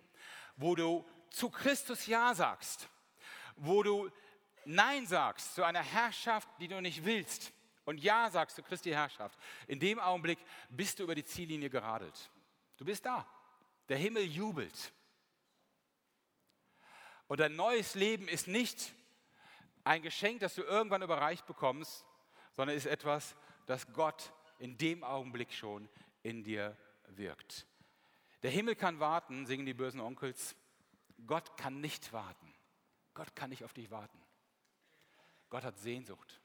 wo 0.57 0.75
du 0.75 1.09
zu 1.31 1.51
Christus 1.51 2.09
Ja 2.09 2.35
sagst, 2.35 2.89
wo 3.55 3.85
du 3.85 4.11
Nein 4.65 5.07
sagst 5.07 5.55
zu 5.55 5.63
einer 5.63 5.85
Herrschaft, 5.85 6.49
die 6.59 6.67
du 6.67 6.81
nicht 6.81 7.05
willst, 7.05 7.53
und 7.85 7.99
Ja 7.99 8.29
sagst 8.29 8.57
zu 8.57 8.63
Christi 8.65 8.91
Herrschaft, 8.91 9.39
in 9.69 9.79
dem 9.79 10.01
Augenblick 10.01 10.41
bist 10.69 10.99
du 10.99 11.05
über 11.05 11.15
die 11.15 11.25
Ziellinie 11.25 11.71
geradelt. 11.71 12.29
Du 12.77 12.85
bist 12.85 13.07
da. 13.07 13.25
Der 13.89 13.99
Himmel 13.99 14.25
jubelt. 14.25 14.93
Und 17.29 17.39
dein 17.39 17.55
neues 17.55 17.95
Leben 17.95 18.27
ist 18.27 18.49
nicht 18.49 18.93
ein 19.85 20.03
Geschenk, 20.03 20.41
das 20.41 20.57
du 20.57 20.63
irgendwann 20.63 21.03
überreicht 21.03 21.47
bekommst, 21.47 22.05
sondern 22.61 22.77
ist 22.77 22.85
etwas, 22.85 23.37
das 23.65 23.91
Gott 23.95 24.35
in 24.59 24.77
dem 24.77 25.03
Augenblick 25.03 25.51
schon 25.51 25.89
in 26.23 26.45
dir 26.45 26.77
wirkt. 27.07 27.67
Der 28.43 28.51
Himmel 28.51 28.75
kann 28.75 29.01
warten, 29.01 29.47
singen 29.47 29.65
die 29.65 29.73
bösen 29.73 29.99
Onkels. 29.99 30.55
Gott 31.27 31.57
kann 31.57 31.81
nicht 31.81 32.13
warten. 32.13 32.53
Gott 33.15 33.35
kann 33.35 33.49
nicht 33.49 33.65
auf 33.65 33.73
dich 33.73 33.91
warten. 33.91 34.21
Gott 35.49 35.65
hat 35.65 35.79
Sehnsucht. 35.79 36.39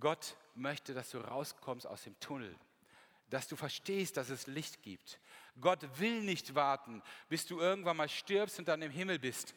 Gott 0.00 0.36
möchte, 0.56 0.94
dass 0.94 1.10
du 1.10 1.18
rauskommst 1.18 1.86
aus 1.86 2.02
dem 2.02 2.18
Tunnel, 2.18 2.58
dass 3.30 3.46
du 3.46 3.54
verstehst, 3.54 4.16
dass 4.16 4.30
es 4.30 4.48
Licht 4.48 4.82
gibt. 4.82 5.20
Gott 5.60 6.00
will 6.00 6.22
nicht 6.22 6.56
warten, 6.56 7.04
bis 7.28 7.46
du 7.46 7.60
irgendwann 7.60 7.96
mal 7.96 8.08
stirbst 8.08 8.58
und 8.58 8.66
dann 8.66 8.82
im 8.82 8.90
Himmel 8.90 9.20
bist. 9.20 9.54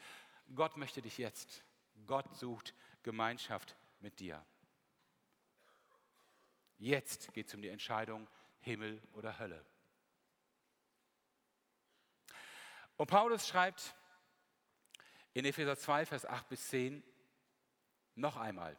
Gott 0.54 0.78
möchte 0.78 1.02
dich 1.02 1.18
jetzt. 1.18 1.64
Gott 2.06 2.38
sucht 2.38 2.76
Gemeinschaft 3.02 3.76
mit 4.02 4.20
dir. 4.20 4.46
Jetzt 6.82 7.32
geht 7.34 7.48
es 7.48 7.54
um 7.54 7.62
die 7.62 7.70
Entscheidung 7.70 8.28
Himmel 8.62 9.00
oder 9.14 9.38
Hölle. 9.38 9.64
Und 12.98 13.06
Paulus 13.06 13.48
schreibt 13.48 13.96
in 15.34 15.46
Epheser 15.46 15.78
2, 15.78 16.08
Vers 16.08 16.26
8 16.26 16.50
bis 16.50 16.70
10 16.70 17.04
noch 18.16 18.36
einmal, 18.36 18.76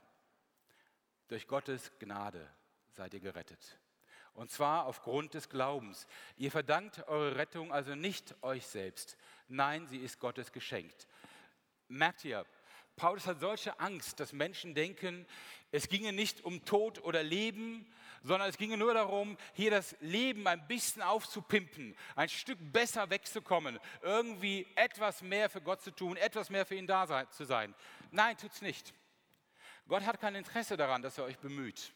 durch 1.28 1.46
Gottes 1.46 1.92
Gnade 2.00 2.52
seid 2.90 3.14
ihr 3.14 3.20
gerettet. 3.20 3.78
Und 4.34 4.50
zwar 4.50 4.86
aufgrund 4.86 5.34
des 5.34 5.48
Glaubens. 5.48 6.08
Ihr 6.36 6.50
verdankt 6.50 7.06
eure 7.06 7.36
Rettung 7.36 7.72
also 7.72 7.94
nicht 7.94 8.34
euch 8.42 8.66
selbst. 8.66 9.16
Nein, 9.46 9.86
sie 9.86 9.98
ist 9.98 10.18
Gottes 10.18 10.50
geschenkt. 10.50 11.06
Merkt 11.86 12.24
ihr, 12.24 12.44
Paulus 12.96 13.26
hat 13.26 13.40
solche 13.40 13.78
Angst, 13.80 14.20
dass 14.20 14.32
Menschen 14.32 14.74
denken, 14.74 15.26
es 15.70 15.88
ginge 15.88 16.12
nicht 16.12 16.44
um 16.44 16.64
Tod 16.64 17.02
oder 17.02 17.22
Leben, 17.22 17.86
sondern 18.22 18.48
es 18.48 18.58
ginge 18.58 18.76
nur 18.76 18.94
darum, 18.94 19.36
hier 19.54 19.70
das 19.70 19.96
Leben 20.00 20.46
ein 20.46 20.66
bisschen 20.68 21.02
aufzupimpen, 21.02 21.96
ein 22.14 22.28
Stück 22.28 22.58
besser 22.60 23.10
wegzukommen, 23.10 23.80
irgendwie 24.02 24.66
etwas 24.76 25.22
mehr 25.22 25.50
für 25.50 25.60
Gott 25.60 25.82
zu 25.82 25.90
tun, 25.90 26.16
etwas 26.16 26.50
mehr 26.50 26.66
für 26.66 26.74
ihn 26.74 26.86
da 26.86 27.28
zu 27.30 27.44
sein. 27.44 27.74
Nein, 28.10 28.36
tut's 28.36 28.62
nicht. 28.62 28.94
Gott 29.88 30.04
hat 30.04 30.20
kein 30.20 30.34
Interesse 30.34 30.76
daran, 30.76 31.02
dass 31.02 31.18
er 31.18 31.24
euch 31.24 31.38
bemüht. 31.38 31.92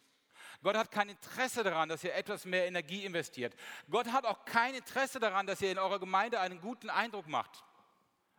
Gott 0.63 0.77
hat 0.77 0.91
kein 0.91 1.11
Interesse 1.11 1.63
daran, 1.63 1.89
dass 1.89 2.03
ihr 2.03 2.15
etwas 2.15 2.45
mehr 2.45 2.67
Energie 2.67 3.05
investiert. 3.05 3.55
Gott 3.91 4.09
hat 4.09 4.25
auch 4.25 4.45
kein 4.45 4.75
Interesse 4.75 5.21
daran, 5.21 5.47
dass 5.47 5.61
ihr 5.61 5.71
in 5.71 5.79
eurer 5.79 6.01
Gemeinde 6.01 6.41
einen 6.41 6.61
guten 6.61 6.91
Eindruck 6.91 7.29
macht. 7.29 7.63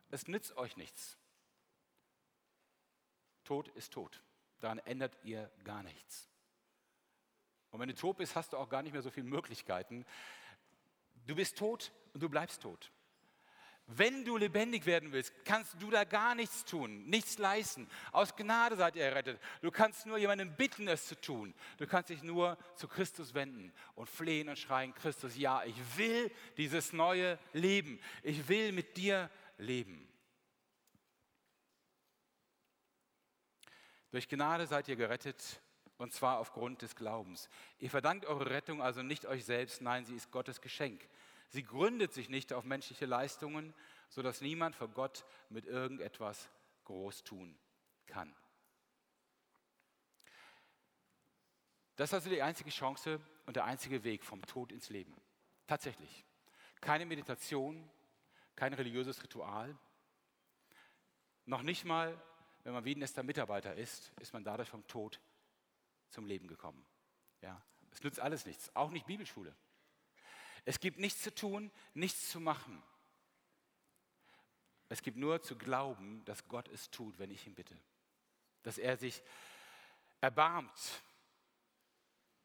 Es 0.09 0.27
nützt 0.27 0.57
euch 0.57 0.77
nichts. 0.77 1.17
Tod 3.47 3.69
ist 3.69 3.93
tot. 3.93 4.21
Daran 4.59 4.79
ändert 4.79 5.17
ihr 5.23 5.49
gar 5.63 5.81
nichts. 5.83 6.27
Und 7.71 7.79
wenn 7.79 7.87
du 7.87 7.95
tot 7.95 8.17
bist, 8.17 8.35
hast 8.35 8.51
du 8.51 8.57
auch 8.57 8.67
gar 8.67 8.81
nicht 8.81 8.91
mehr 8.91 9.01
so 9.01 9.09
viele 9.09 9.25
Möglichkeiten. 9.25 10.05
Du 11.25 11.35
bist 11.35 11.57
tot 11.57 11.93
und 12.13 12.21
du 12.21 12.27
bleibst 12.27 12.61
tot. 12.61 12.91
Wenn 13.89 14.25
du 14.25 14.35
lebendig 14.35 14.85
werden 14.85 15.13
willst, 15.13 15.33
kannst 15.45 15.81
du 15.81 15.89
da 15.89 16.03
gar 16.03 16.35
nichts 16.35 16.65
tun, 16.65 17.05
nichts 17.05 17.37
leisten. 17.37 17.89
Aus 18.11 18.35
Gnade 18.35 18.75
seid 18.75 18.97
ihr 18.97 19.05
errettet. 19.05 19.39
Du 19.61 19.71
kannst 19.71 20.05
nur 20.05 20.17
jemanden 20.17 20.53
bitten, 20.57 20.89
es 20.89 21.07
zu 21.07 21.15
tun. 21.15 21.53
Du 21.77 21.87
kannst 21.87 22.09
dich 22.09 22.21
nur 22.21 22.57
zu 22.75 22.89
Christus 22.89 23.33
wenden 23.33 23.71
und 23.95 24.09
flehen 24.09 24.49
und 24.49 24.59
schreien, 24.59 24.93
Christus, 24.93 25.37
ja, 25.37 25.63
ich 25.63 25.77
will 25.95 26.29
dieses 26.57 26.91
neue 26.91 27.39
Leben. 27.53 28.01
Ich 28.23 28.49
will 28.49 28.73
mit 28.73 28.97
dir 28.97 29.29
leben. 29.57 30.06
Durch 34.17 34.29
Gnade 34.29 34.65
seid 34.65 34.87
ihr 34.87 34.95
gerettet 34.95 35.61
und 35.99 36.11
zwar 36.11 36.39
aufgrund 36.39 36.81
des 36.81 36.95
Glaubens. 36.95 37.49
Ihr 37.77 37.91
verdankt 37.91 38.25
eure 38.25 38.49
Rettung 38.49 38.81
also 38.81 39.03
nicht 39.03 39.27
euch 39.27 39.45
selbst, 39.45 39.79
nein, 39.79 40.05
sie 40.05 40.15
ist 40.15 40.31
Gottes 40.31 40.59
Geschenk. 40.59 41.07
Sie 41.49 41.61
gründet 41.61 42.13
sich 42.13 42.27
nicht 42.27 42.51
auf 42.51 42.63
menschliche 42.63 43.05
Leistungen, 43.05 43.75
sodass 44.09 44.41
niemand 44.41 44.75
vor 44.75 44.87
Gott 44.87 45.23
mit 45.51 45.67
irgendetwas 45.67 46.49
groß 46.85 47.25
tun 47.25 47.59
kann. 48.07 48.35
Das 51.95 52.09
ist 52.09 52.15
also 52.15 52.31
die 52.31 52.41
einzige 52.41 52.71
Chance 52.71 53.21
und 53.45 53.55
der 53.55 53.65
einzige 53.65 54.03
Weg 54.03 54.25
vom 54.25 54.43
Tod 54.47 54.71
ins 54.71 54.89
Leben. 54.89 55.15
Tatsächlich. 55.67 56.25
Keine 56.81 57.05
Meditation, 57.05 57.87
kein 58.55 58.73
religiöses 58.73 59.21
Ritual. 59.21 59.77
Noch 61.45 61.61
nicht 61.61 61.85
mal, 61.85 62.19
wenn 62.67 62.73
man 62.73 62.83
Wiedenester 62.83 63.23
Mitarbeiter 63.23 63.75
ist, 63.75 64.11
ist 64.19 64.33
man 64.33 64.43
dadurch 64.43 64.67
vom 64.67 64.85
Tod 64.87 65.21
zum 66.09 66.25
Leben 66.25 66.49
gekommen. 66.49 66.85
Ja, 67.41 67.61
es 67.93 68.03
nützt 68.03 68.19
alles 68.19 68.45
nichts, 68.45 68.75
auch 68.75 68.91
nicht 68.91 69.05
Bibelschule. 69.05 69.55
Es 70.65 70.81
gibt 70.81 70.99
nichts 70.99 71.21
zu 71.21 71.33
tun, 71.33 71.71
nichts 71.93 72.29
zu 72.29 72.41
machen. 72.41 72.83
Es 74.89 75.01
gibt 75.01 75.15
nur 75.15 75.41
zu 75.41 75.57
glauben, 75.57 76.25
dass 76.25 76.45
Gott 76.49 76.67
es 76.67 76.89
tut, 76.89 77.17
wenn 77.19 77.31
ich 77.31 77.47
ihn 77.47 77.55
bitte. 77.55 77.73
Dass 78.63 78.77
er 78.77 78.97
sich 78.97 79.23
erbarmt. 80.19 81.01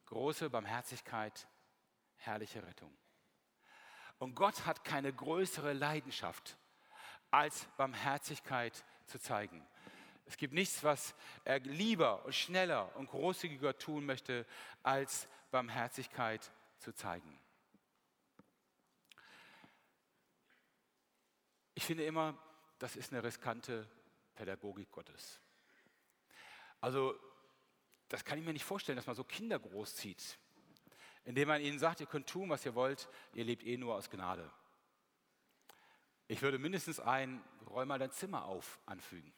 Große 0.06 0.50
Barmherzigkeit, 0.50 1.48
herrliche 2.18 2.64
Rettung. 2.64 2.96
Und 4.20 4.36
Gott 4.36 4.66
hat 4.66 4.84
keine 4.84 5.12
größere 5.12 5.72
Leidenschaft, 5.72 6.56
als 7.32 7.64
Barmherzigkeit 7.76 8.84
zu 9.06 9.18
zeigen. 9.18 9.66
Es 10.24 10.36
gibt 10.36 10.54
nichts, 10.54 10.82
was 10.84 11.14
er 11.44 11.58
lieber 11.60 12.24
und 12.24 12.34
schneller 12.34 12.94
und 12.96 13.10
großzügiger 13.10 13.76
tun 13.78 14.06
möchte, 14.06 14.46
als 14.82 15.28
Barmherzigkeit 15.50 16.50
zu 16.78 16.92
zeigen. 16.94 17.38
Ich 21.74 21.84
finde 21.84 22.04
immer, 22.04 22.38
das 22.78 22.96
ist 22.96 23.12
eine 23.12 23.22
riskante 23.22 23.88
Pädagogik 24.34 24.90
Gottes. 24.90 25.40
Also, 26.80 27.18
das 28.08 28.24
kann 28.24 28.38
ich 28.38 28.44
mir 28.44 28.52
nicht 28.52 28.64
vorstellen, 28.64 28.96
dass 28.96 29.06
man 29.06 29.16
so 29.16 29.24
Kinder 29.24 29.58
großzieht, 29.58 30.38
indem 31.24 31.48
man 31.48 31.62
ihnen 31.62 31.78
sagt, 31.78 32.00
ihr 32.00 32.06
könnt 32.06 32.28
tun, 32.28 32.50
was 32.50 32.66
ihr 32.66 32.74
wollt, 32.74 33.08
ihr 33.34 33.44
lebt 33.44 33.64
eh 33.64 33.76
nur 33.76 33.94
aus 33.94 34.10
Gnade. 34.10 34.50
Ich 36.28 36.42
würde 36.42 36.58
mindestens 36.58 37.00
ein, 37.00 37.42
räum 37.68 37.88
mal 37.88 37.98
dein 37.98 38.10
Zimmer 38.10 38.44
auf, 38.44 38.80
anfügen. 38.86 39.32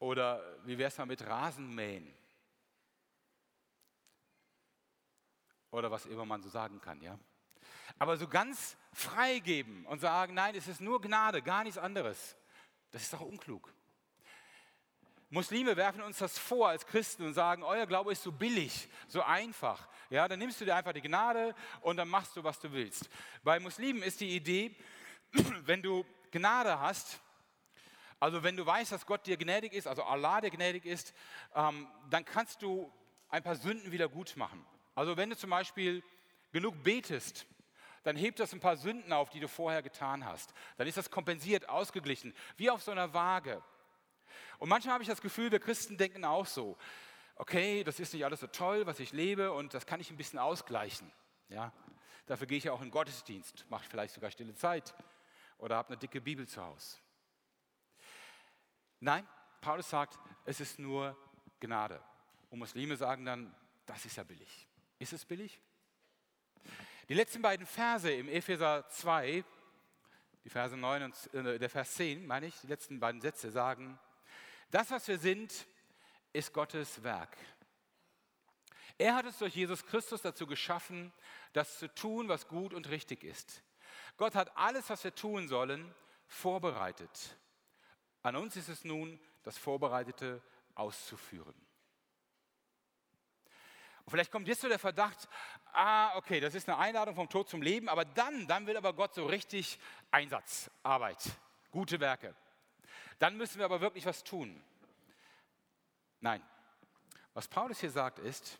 Oder 0.00 0.42
wie 0.64 0.76
wäre 0.76 0.88
es 0.88 0.98
mal 0.98 1.06
mit 1.06 1.24
Rasenmähen? 1.24 2.12
Oder 5.70 5.90
was 5.90 6.06
immer 6.06 6.24
man 6.24 6.42
so 6.42 6.48
sagen 6.48 6.80
kann, 6.80 7.00
ja? 7.00 7.18
Aber 7.98 8.16
so 8.16 8.26
ganz 8.26 8.76
freigeben 8.92 9.84
und 9.86 10.00
sagen, 10.00 10.34
nein, 10.34 10.54
es 10.54 10.66
ist 10.66 10.80
nur 10.80 11.00
Gnade, 11.00 11.42
gar 11.42 11.62
nichts 11.62 11.78
anderes, 11.78 12.36
das 12.90 13.02
ist 13.02 13.12
doch 13.12 13.20
unklug. 13.20 13.72
Muslime 15.28 15.76
werfen 15.76 16.00
uns 16.00 16.18
das 16.18 16.38
vor 16.38 16.70
als 16.70 16.84
Christen 16.86 17.24
und 17.24 17.34
sagen, 17.34 17.62
euer 17.62 17.86
Glaube 17.86 18.10
ist 18.10 18.22
so 18.22 18.32
billig, 18.32 18.88
so 19.06 19.22
einfach. 19.22 19.86
Ja, 20.08 20.26
dann 20.26 20.40
nimmst 20.40 20.60
du 20.60 20.64
dir 20.64 20.74
einfach 20.74 20.92
die 20.92 21.02
Gnade 21.02 21.54
und 21.82 21.98
dann 21.98 22.08
machst 22.08 22.34
du, 22.34 22.42
was 22.42 22.58
du 22.58 22.72
willst. 22.72 23.08
Bei 23.44 23.60
Muslimen 23.60 24.02
ist 24.02 24.20
die 24.20 24.34
Idee, 24.34 24.74
wenn 25.32 25.82
du 25.82 26.04
Gnade 26.32 26.80
hast, 26.80 27.20
also 28.20 28.42
wenn 28.42 28.56
du 28.56 28.66
weißt, 28.66 28.92
dass 28.92 29.06
Gott 29.06 29.26
dir 29.26 29.38
gnädig 29.38 29.72
ist, 29.72 29.86
also 29.86 30.02
Allah 30.02 30.42
dir 30.42 30.50
gnädig 30.50 30.84
ist, 30.84 31.14
ähm, 31.54 31.88
dann 32.10 32.24
kannst 32.24 32.62
du 32.62 32.92
ein 33.30 33.42
paar 33.42 33.56
Sünden 33.56 33.90
wieder 33.92 34.08
gut 34.08 34.36
machen. 34.36 34.64
Also 34.94 35.16
wenn 35.16 35.30
du 35.30 35.36
zum 35.36 35.50
Beispiel 35.50 36.02
genug 36.52 36.82
betest, 36.82 37.46
dann 38.02 38.16
hebt 38.16 38.38
das 38.38 38.52
ein 38.52 38.60
paar 38.60 38.76
Sünden 38.76 39.12
auf, 39.12 39.30
die 39.30 39.40
du 39.40 39.48
vorher 39.48 39.82
getan 39.82 40.24
hast. 40.24 40.52
Dann 40.76 40.86
ist 40.86 40.98
das 40.98 41.10
kompensiert, 41.10 41.68
ausgeglichen, 41.68 42.34
wie 42.56 42.70
auf 42.70 42.82
so 42.82 42.90
einer 42.90 43.12
Waage. 43.14 43.62
Und 44.58 44.68
manchmal 44.68 44.94
habe 44.94 45.02
ich 45.02 45.08
das 45.08 45.22
Gefühl, 45.22 45.50
wir 45.50 45.60
Christen 45.60 45.96
denken 45.96 46.24
auch 46.24 46.46
so, 46.46 46.76
okay, 47.36 47.84
das 47.84 48.00
ist 48.00 48.12
nicht 48.12 48.24
alles 48.24 48.40
so 48.40 48.46
toll, 48.46 48.86
was 48.86 49.00
ich 49.00 49.12
lebe 49.12 49.52
und 49.52 49.72
das 49.72 49.86
kann 49.86 50.00
ich 50.00 50.10
ein 50.10 50.16
bisschen 50.18 50.38
ausgleichen. 50.38 51.10
Ja? 51.48 51.72
Dafür 52.26 52.46
gehe 52.46 52.58
ich 52.58 52.64
ja 52.64 52.72
auch 52.72 52.82
in 52.82 52.90
Gottesdienst, 52.90 53.64
mache 53.70 53.88
vielleicht 53.88 54.14
sogar 54.14 54.30
stille 54.30 54.54
Zeit 54.54 54.94
oder 55.58 55.76
habe 55.76 55.88
eine 55.88 55.96
dicke 55.96 56.20
Bibel 56.20 56.46
zu 56.46 56.62
Hause. 56.62 56.98
Nein, 59.00 59.26
Paulus 59.60 59.88
sagt, 59.88 60.18
es 60.44 60.60
ist 60.60 60.78
nur 60.78 61.16
Gnade. 61.58 62.02
Und 62.50 62.58
Muslime 62.58 62.96
sagen 62.96 63.24
dann, 63.24 63.54
das 63.86 64.04
ist 64.04 64.16
ja 64.16 64.24
billig. 64.24 64.68
Ist 64.98 65.12
es 65.12 65.24
billig? 65.24 65.60
Die 67.08 67.14
letzten 67.14 67.42
beiden 67.42 67.66
Verse 67.66 68.10
im 68.10 68.28
Epheser 68.28 68.86
2, 68.88 69.42
die 70.44 70.50
Verse 70.50 70.76
9 70.76 71.02
und 71.02 71.34
äh, 71.34 71.58
der 71.58 71.70
Vers 71.70 71.94
10, 71.94 72.26
meine 72.26 72.46
ich, 72.46 72.60
die 72.60 72.66
letzten 72.66 73.00
beiden 73.00 73.20
Sätze 73.20 73.50
sagen, 73.50 73.98
das, 74.70 74.90
was 74.90 75.08
wir 75.08 75.18
sind, 75.18 75.66
ist 76.32 76.52
Gottes 76.52 77.02
Werk. 77.02 77.36
Er 78.98 79.14
hat 79.14 79.24
es 79.24 79.38
durch 79.38 79.56
Jesus 79.56 79.84
Christus 79.86 80.22
dazu 80.22 80.46
geschaffen, 80.46 81.12
das 81.52 81.78
zu 81.78 81.92
tun, 81.94 82.28
was 82.28 82.46
gut 82.46 82.74
und 82.74 82.90
richtig 82.90 83.24
ist. 83.24 83.62
Gott 84.16 84.34
hat 84.34 84.56
alles, 84.56 84.90
was 84.90 85.02
wir 85.02 85.14
tun 85.14 85.48
sollen, 85.48 85.92
vorbereitet. 86.26 87.36
An 88.22 88.36
uns 88.36 88.56
ist 88.56 88.68
es 88.68 88.84
nun, 88.84 89.18
das 89.42 89.56
Vorbereitete 89.56 90.42
auszuführen. 90.74 91.54
Und 94.04 94.10
vielleicht 94.10 94.32
kommt 94.32 94.48
jetzt 94.48 94.60
so 94.60 94.68
der 94.68 94.78
Verdacht, 94.78 95.28
ah, 95.72 96.16
okay, 96.16 96.40
das 96.40 96.54
ist 96.54 96.68
eine 96.68 96.78
Einladung 96.78 97.14
vom 97.14 97.28
Tod 97.28 97.48
zum 97.48 97.62
Leben, 97.62 97.88
aber 97.88 98.04
dann, 98.04 98.46
dann 98.46 98.66
will 98.66 98.76
aber 98.76 98.92
Gott 98.92 99.14
so 99.14 99.24
richtig 99.26 99.78
Einsatz, 100.10 100.70
Arbeit, 100.82 101.22
gute 101.70 102.00
Werke. 102.00 102.34
Dann 103.18 103.36
müssen 103.36 103.58
wir 103.58 103.64
aber 103.64 103.80
wirklich 103.80 104.06
was 104.06 104.24
tun. 104.24 104.62
Nein, 106.20 106.42
was 107.34 107.48
Paulus 107.48 107.80
hier 107.80 107.90
sagt 107.90 108.18
ist, 108.18 108.58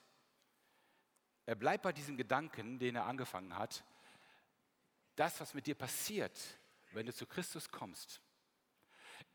er 1.47 1.55
bleibt 1.57 1.83
bei 1.83 1.93
diesem 1.93 2.17
Gedanken, 2.17 2.79
den 2.79 2.95
er 2.95 3.07
angefangen 3.07 3.57
hat, 3.59 3.83
das, 5.17 5.41
was 5.41 5.53
mit 5.53 5.67
dir 5.67 5.75
passiert, 5.75 6.39
wenn 6.93 7.07
du 7.07 7.13
zu 7.13 7.27
Christus 7.27 7.71
kommst, 7.71 8.21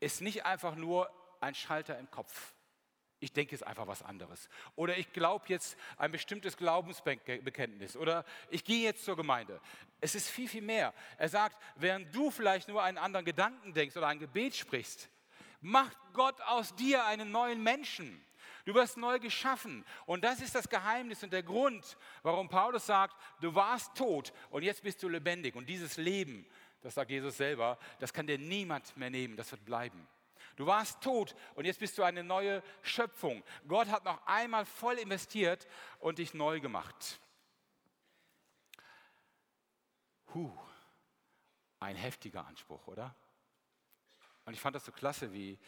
ist 0.00 0.20
nicht 0.20 0.44
einfach 0.44 0.74
nur 0.74 1.10
ein 1.40 1.54
Schalter 1.54 1.98
im 1.98 2.10
Kopf 2.10 2.54
ich 3.18 3.32
denke 3.32 3.52
jetzt 3.52 3.66
einfach 3.66 3.86
was 3.86 4.02
anderes. 4.02 4.48
Oder 4.74 4.98
ich 4.98 5.12
glaube 5.12 5.46
jetzt 5.48 5.76
ein 5.96 6.12
bestimmtes 6.12 6.56
Glaubensbekenntnis. 6.56 7.96
Oder 7.96 8.24
ich 8.50 8.62
gehe 8.62 8.84
jetzt 8.84 9.04
zur 9.04 9.16
Gemeinde. 9.16 9.60
Es 10.00 10.14
ist 10.14 10.28
viel, 10.28 10.48
viel 10.48 10.62
mehr. 10.62 10.92
Er 11.16 11.28
sagt, 11.28 11.56
während 11.76 12.14
du 12.14 12.30
vielleicht 12.30 12.68
nur 12.68 12.82
einen 12.82 12.98
anderen 12.98 13.24
Gedanken 13.24 13.72
denkst 13.72 13.96
oder 13.96 14.08
ein 14.08 14.18
Gebet 14.18 14.54
sprichst, 14.54 15.08
macht 15.60 15.96
Gott 16.12 16.40
aus 16.42 16.74
dir 16.76 17.06
einen 17.06 17.30
neuen 17.30 17.62
Menschen. 17.62 18.22
Du 18.66 18.74
wirst 18.74 18.98
neu 18.98 19.18
geschaffen. 19.18 19.84
Und 20.04 20.22
das 20.22 20.40
ist 20.40 20.54
das 20.54 20.68
Geheimnis 20.68 21.22
und 21.22 21.32
der 21.32 21.42
Grund, 21.42 21.96
warum 22.22 22.48
Paulus 22.48 22.84
sagt, 22.84 23.16
du 23.40 23.54
warst 23.54 23.94
tot 23.94 24.32
und 24.50 24.62
jetzt 24.62 24.82
bist 24.82 25.02
du 25.02 25.08
lebendig. 25.08 25.54
Und 25.54 25.68
dieses 25.68 25.96
Leben, 25.96 26.46
das 26.86 26.94
sagt 26.94 27.10
Jesus 27.10 27.36
selber, 27.36 27.80
das 27.98 28.12
kann 28.12 28.28
dir 28.28 28.38
niemand 28.38 28.96
mehr 28.96 29.10
nehmen, 29.10 29.36
das 29.36 29.50
wird 29.50 29.64
bleiben. 29.64 30.06
Du 30.54 30.66
warst 30.66 31.00
tot 31.02 31.34
und 31.56 31.64
jetzt 31.64 31.80
bist 31.80 31.98
du 31.98 32.04
eine 32.04 32.22
neue 32.22 32.62
Schöpfung. 32.82 33.42
Gott 33.66 33.88
hat 33.88 34.04
noch 34.04 34.24
einmal 34.24 34.64
voll 34.64 34.96
investiert 34.98 35.66
und 35.98 36.18
dich 36.18 36.32
neu 36.32 36.60
gemacht. 36.60 37.18
Huh, 40.32 40.56
ein 41.80 41.96
heftiger 41.96 42.46
Anspruch, 42.46 42.86
oder? 42.86 43.16
Und 44.44 44.54
ich 44.54 44.60
fand 44.60 44.76
das 44.76 44.84
so 44.84 44.92
klasse, 44.92 45.32
wie 45.32 45.58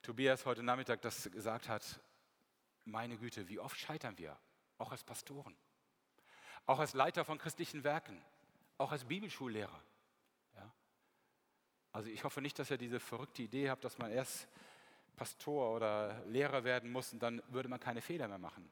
Tobias 0.00 0.46
heute 0.46 0.62
Nachmittag 0.62 1.02
das 1.02 1.30
gesagt 1.30 1.68
hat. 1.68 2.00
Meine 2.86 3.18
Güte, 3.18 3.50
wie 3.50 3.58
oft 3.58 3.78
scheitern 3.78 4.16
wir, 4.16 4.34
auch 4.78 4.92
als 4.92 5.04
Pastoren, 5.04 5.54
auch 6.64 6.78
als 6.78 6.94
Leiter 6.94 7.26
von 7.26 7.36
christlichen 7.36 7.84
Werken, 7.84 8.24
auch 8.78 8.92
als 8.92 9.04
Bibelschullehrer. 9.04 9.82
Also 11.92 12.10
ich 12.10 12.24
hoffe 12.24 12.40
nicht, 12.40 12.58
dass 12.58 12.70
ihr 12.70 12.78
diese 12.78 13.00
verrückte 13.00 13.42
Idee 13.42 13.70
habt, 13.70 13.84
dass 13.84 13.98
man 13.98 14.10
erst 14.10 14.48
Pastor 15.16 15.74
oder 15.74 16.24
Lehrer 16.26 16.64
werden 16.64 16.90
muss 16.92 17.12
und 17.12 17.20
dann 17.20 17.42
würde 17.48 17.68
man 17.68 17.80
keine 17.80 18.00
Fehler 18.00 18.28
mehr 18.28 18.38
machen. 18.38 18.68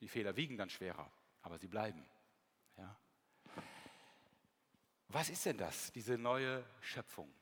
Die 0.00 0.08
Fehler 0.08 0.36
wiegen 0.36 0.56
dann 0.56 0.68
schwerer, 0.68 1.10
aber 1.42 1.58
sie 1.58 1.68
bleiben. 1.68 2.04
Ja? 2.76 2.96
Was 5.08 5.30
ist 5.30 5.46
denn 5.46 5.56
das, 5.56 5.92
diese 5.92 6.18
neue 6.18 6.64
Schöpfung? 6.80 7.32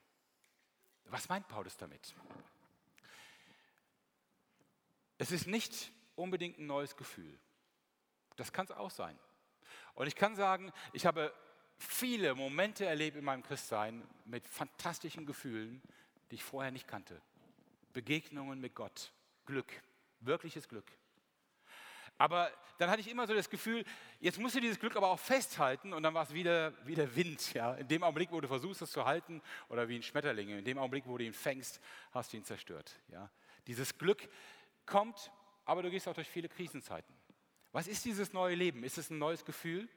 Was 1.06 1.28
meint 1.28 1.48
Paulus 1.48 1.76
damit? 1.76 2.14
Es 5.18 5.32
ist 5.32 5.46
nicht 5.46 5.92
unbedingt 6.14 6.58
ein 6.58 6.66
neues 6.66 6.96
Gefühl. 6.96 7.38
Das 8.36 8.52
kann 8.52 8.66
es 8.66 8.70
auch 8.70 8.90
sein. 8.90 9.18
Und 9.94 10.06
ich 10.06 10.16
kann 10.16 10.36
sagen, 10.36 10.72
ich 10.92 11.06
habe 11.06 11.34
viele 11.82 12.34
Momente 12.34 12.86
erlebt 12.86 13.16
in 13.16 13.24
meinem 13.24 13.42
Christsein 13.42 14.02
mit 14.24 14.46
fantastischen 14.46 15.26
Gefühlen, 15.26 15.82
die 16.30 16.36
ich 16.36 16.44
vorher 16.44 16.70
nicht 16.70 16.88
kannte. 16.88 17.20
Begegnungen 17.92 18.60
mit 18.60 18.74
Gott, 18.74 19.12
Glück, 19.46 19.72
wirkliches 20.20 20.68
Glück. 20.68 20.86
Aber 22.18 22.50
dann 22.78 22.90
hatte 22.90 23.00
ich 23.00 23.08
immer 23.08 23.26
so 23.26 23.34
das 23.34 23.50
Gefühl, 23.50 23.84
jetzt 24.20 24.38
musst 24.38 24.54
du 24.54 24.60
dieses 24.60 24.78
Glück 24.78 24.96
aber 24.96 25.08
auch 25.08 25.18
festhalten 25.18 25.92
und 25.92 26.02
dann 26.02 26.14
war 26.14 26.22
es 26.22 26.32
wieder, 26.32 26.72
wieder 26.86 27.14
Wind. 27.16 27.52
Ja? 27.54 27.74
In 27.74 27.88
dem 27.88 28.02
Augenblick, 28.02 28.30
wo 28.30 28.40
du 28.40 28.48
versuchst, 28.48 28.82
es 28.82 28.92
zu 28.92 29.04
halten, 29.04 29.42
oder 29.68 29.88
wie 29.88 29.96
ein 29.96 30.02
Schmetterling, 30.02 30.50
in 30.50 30.64
dem 30.64 30.78
Augenblick, 30.78 31.04
wo 31.06 31.18
du 31.18 31.24
ihn 31.24 31.32
fängst, 31.32 31.80
hast 32.12 32.32
du 32.32 32.36
ihn 32.36 32.44
zerstört. 32.44 32.98
Ja? 33.08 33.30
Dieses 33.66 33.98
Glück 33.98 34.28
kommt, 34.86 35.32
aber 35.64 35.82
du 35.82 35.90
gehst 35.90 36.08
auch 36.08 36.14
durch 36.14 36.28
viele 36.28 36.48
Krisenzeiten. 36.48 37.14
Was 37.72 37.88
ist 37.88 38.04
dieses 38.04 38.32
neue 38.32 38.54
Leben? 38.54 38.84
Ist 38.84 38.98
es 38.98 39.10
ein 39.10 39.18
neues 39.18 39.44
Gefühl? 39.44 39.88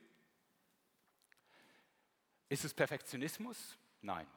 Ist 2.49 2.65
es 2.65 2.73
Perfektionismus? 2.73 3.77
Nein. 4.01 4.27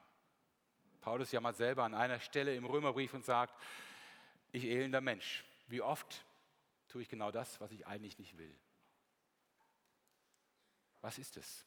Paulus 1.01 1.33
jammert 1.33 1.57
selber 1.57 1.85
an 1.85 1.95
einer 1.95 2.21
Stelle 2.21 2.55
im 2.55 2.65
Römerbrief 2.65 3.15
und 3.15 3.25
sagt, 3.25 3.55
ich 4.53 4.65
elender 4.65 5.01
Mensch, 5.01 5.45
wie 5.69 5.83
oft 5.83 6.25
tue 6.89 7.03
ich 7.03 7.09
genau 7.09 7.31
das, 7.31 7.61
was 7.61 7.71
ich 7.71 7.87
eigentlich 7.87 8.19
nicht 8.19 8.37
will. 8.39 8.55
Was 11.01 11.19
ist 11.19 11.37
es? 11.37 11.65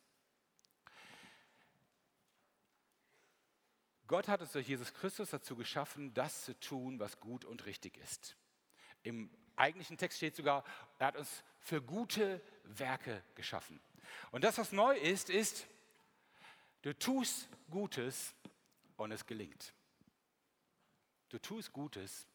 Gott 4.07 4.27
hat 4.27 4.41
uns 4.41 4.51
durch 4.51 4.67
Jesus 4.67 4.93
Christus 4.93 5.29
dazu 5.29 5.55
geschaffen, 5.55 6.13
das 6.13 6.43
zu 6.43 6.59
tun, 6.59 6.99
was 6.99 7.19
gut 7.19 7.45
und 7.45 7.65
richtig 7.65 7.97
ist. 7.97 8.35
Im 9.03 9.29
eigentlichen 9.55 9.97
Text 9.97 10.17
steht 10.17 10.35
sogar, 10.35 10.65
er 10.99 11.07
hat 11.07 11.15
uns 11.15 11.43
für 11.59 11.81
gute 11.81 12.41
Werke 12.65 13.23
geschaffen. 13.35 13.79
Und 14.31 14.43
das, 14.43 14.57
was 14.57 14.73
neu 14.73 14.97
ist, 14.97 15.29
ist, 15.29 15.65
du 16.81 16.97
tust 16.97 17.47
Gutes 17.69 18.35
und 18.97 19.11
es 19.11 19.25
gelingt. 19.25 19.73
Du 21.29 21.39
tust 21.39 21.71
Gutes 21.71 22.27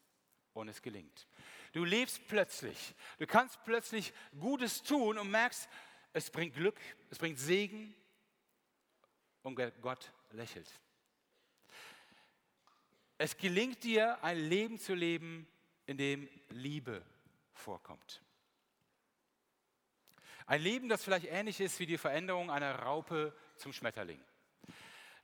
und 0.54 0.68
es 0.68 0.80
gelingt. 0.80 1.26
Du 1.72 1.84
lebst 1.84 2.26
plötzlich. 2.28 2.94
Du 3.18 3.26
kannst 3.26 3.62
plötzlich 3.64 4.12
Gutes 4.38 4.82
tun 4.82 5.18
und 5.18 5.30
merkst, 5.30 5.68
es 6.12 6.30
bringt 6.30 6.54
Glück, 6.54 6.80
es 7.10 7.18
bringt 7.18 7.38
Segen 7.38 7.94
und 9.42 9.54
Gott 9.82 10.12
lächelt. 10.30 10.70
Es 13.18 13.36
gelingt 13.36 13.84
dir, 13.84 14.22
ein 14.24 14.38
Leben 14.38 14.78
zu 14.78 14.94
leben, 14.94 15.46
in 15.86 15.96
dem 15.96 16.28
Liebe 16.48 17.04
vorkommt. 17.52 18.22
Ein 20.46 20.62
Leben, 20.62 20.88
das 20.88 21.02
vielleicht 21.02 21.26
ähnlich 21.26 21.60
ist 21.60 21.78
wie 21.80 21.86
die 21.86 21.98
Veränderung 21.98 22.50
einer 22.50 22.78
Raupe 22.80 23.36
zum 23.56 23.72
Schmetterling. 23.72 24.22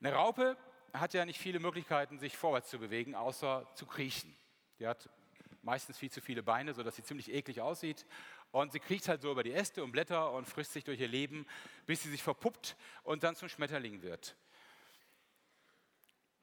Eine 0.03 0.17
Raupe 0.17 0.57
hat 0.93 1.15
ja 1.15 1.25
nicht 1.25 1.39
viele 1.39 1.61
Möglichkeiten, 1.61 2.19
sich 2.19 2.37
vorwärts 2.37 2.69
zu 2.71 2.81
bewegen, 2.81 3.15
außer 3.15 3.69
zu 3.77 3.87
kriechen. 3.87 4.37
Die 4.81 4.87
hat 4.89 5.09
meistens 5.63 5.97
viel 5.97 6.11
zu 6.11 6.21
viele 6.21 6.43
Beine, 6.43 6.75
sodass 6.75 6.97
sie 6.97 7.05
ziemlich 7.05 7.33
eklig 7.33 7.61
aussieht. 7.61 8.05
Und 8.51 8.73
sie 8.73 8.81
kriecht 8.81 9.09
halt 9.09 9.23
so 9.23 9.31
über 9.31 9.45
die 9.45 9.53
Äste 9.53 9.85
und 9.85 9.93
Blätter 9.93 10.33
und 10.33 10.47
frisst 10.47 10.73
sich 10.73 10.83
durch 10.83 10.99
ihr 10.99 11.07
Leben, 11.07 11.47
bis 11.87 12.03
sie 12.03 12.11
sich 12.11 12.21
verpuppt 12.21 12.77
und 13.05 13.23
dann 13.23 13.37
zum 13.37 13.49
Schmetterling 13.49 14.03
wird. 14.03 14.35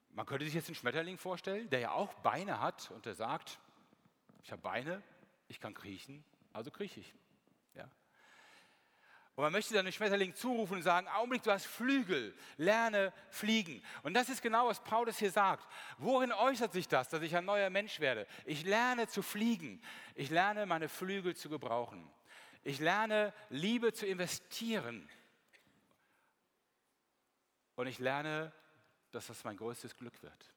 Man 0.08 0.24
könnte 0.24 0.46
sich 0.46 0.54
jetzt 0.54 0.68
einen 0.68 0.74
Schmetterling 0.74 1.18
vorstellen, 1.18 1.68
der 1.68 1.80
ja 1.80 1.90
auch 1.92 2.14
Beine 2.14 2.60
hat 2.60 2.90
und 2.92 3.04
der 3.04 3.14
sagt, 3.14 3.60
ich 4.42 4.52
habe 4.52 4.62
Beine, 4.62 5.02
ich 5.48 5.60
kann 5.60 5.74
kriechen, 5.74 6.24
also 6.54 6.70
krieche 6.70 7.00
ich. 7.00 7.14
Und 9.36 9.44
man 9.44 9.52
möchte 9.52 9.72
dann 9.72 9.86
den 9.86 9.92
Schmetterling 9.92 10.34
zurufen 10.34 10.76
und 10.76 10.82
sagen, 10.82 11.08
Augenblick, 11.08 11.42
du 11.42 11.50
hast 11.50 11.66
Flügel, 11.66 12.34
lerne 12.56 13.12
fliegen. 13.30 13.82
Und 14.02 14.14
das 14.14 14.28
ist 14.28 14.42
genau, 14.42 14.66
was 14.66 14.82
Paulus 14.82 15.18
hier 15.18 15.30
sagt. 15.30 15.66
Worin 15.98 16.32
äußert 16.32 16.72
sich 16.72 16.88
das, 16.88 17.08
dass 17.08 17.22
ich 17.22 17.34
ein 17.36 17.44
neuer 17.44 17.70
Mensch 17.70 18.00
werde? 18.00 18.26
Ich 18.44 18.64
lerne 18.64 19.08
zu 19.08 19.22
fliegen. 19.22 19.82
Ich 20.14 20.30
lerne 20.30 20.66
meine 20.66 20.88
Flügel 20.88 21.34
zu 21.34 21.48
gebrauchen. 21.48 22.06
Ich 22.64 22.80
lerne 22.80 23.32
Liebe 23.48 23.92
zu 23.92 24.06
investieren. 24.06 25.08
Und 27.76 27.86
ich 27.86 27.98
lerne, 27.98 28.52
dass 29.10 29.28
das 29.28 29.42
mein 29.44 29.56
größtes 29.56 29.96
Glück 29.96 30.22
wird. 30.22 30.54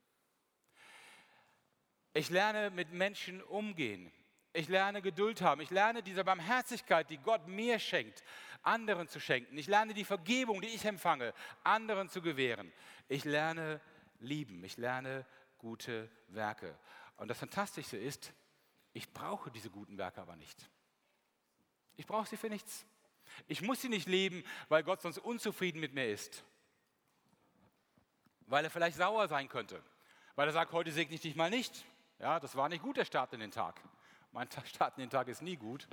Ich 2.14 2.30
lerne 2.30 2.70
mit 2.70 2.92
Menschen 2.92 3.42
umgehen. 3.42 4.12
Ich 4.54 4.70
lerne 4.70 5.02
Geduld 5.02 5.42
haben. 5.42 5.62
Ich 5.62 5.72
lerne 5.72 6.04
diese 6.04 6.24
Barmherzigkeit, 6.24 7.10
die 7.10 7.18
Gott 7.18 7.48
mir 7.48 7.80
schenkt, 7.80 8.24
anderen 8.62 9.08
zu 9.08 9.20
schenken. 9.20 9.58
Ich 9.58 9.68
lerne 9.68 9.96
die 9.96 10.06
Vergebung, 10.06 10.62
die 10.62 10.68
ich 10.68 10.86
empfange, 10.86 11.34
anderen 11.64 12.08
zu 12.08 12.22
gewähren. 12.22 12.72
Ich 13.10 13.26
lerne 13.26 13.82
lieben. 14.20 14.64
Ich 14.64 14.78
lerne 14.78 15.26
gute 15.58 16.10
Werke. 16.28 16.78
Und 17.18 17.30
das 17.30 17.40
Fantastische 17.40 17.98
ist, 17.98 18.32
ich 18.94 19.12
brauche 19.12 19.50
diese 19.50 19.72
guten 19.72 19.98
Werke 19.98 20.22
aber 20.22 20.36
nicht. 20.36 20.70
Ich 21.96 22.06
brauche 22.06 22.28
sie 22.28 22.38
für 22.38 22.50
nichts. 22.50 22.86
Ich 23.48 23.62
muss 23.62 23.82
sie 23.82 23.90
nicht 23.90 24.08
leben, 24.08 24.44
weil 24.70 24.84
Gott 24.84 25.02
sonst 25.02 25.18
unzufrieden 25.18 25.80
mit 25.80 25.94
mir 25.94 26.08
ist. 26.08 26.44
Weil 28.42 28.66
er 28.66 28.70
vielleicht 28.70 28.98
sauer 28.98 29.28
sein 29.28 29.50
könnte. 29.50 29.82
Weil 30.36 30.48
er 30.48 30.54
sagt, 30.54 30.74
heute 30.74 30.92
segne 30.92 31.16
ich 31.16 31.22
dich 31.22 31.36
mal 31.36 31.50
nicht. 31.50 31.86
Ja, 32.20 32.40
das 32.40 32.56
war 32.56 32.70
nicht 32.70 32.84
gut, 32.84 32.98
der 32.98 33.06
Start 33.06 33.34
in 33.34 33.40
den 33.40 33.52
Tag. 33.52 33.82
Mein 34.34 34.50
Start 34.66 34.98
in 34.98 35.02
den 35.02 35.12
Tag 35.12 35.28
ist 35.28 35.44
nie 35.44 35.56
gut. 35.56 35.88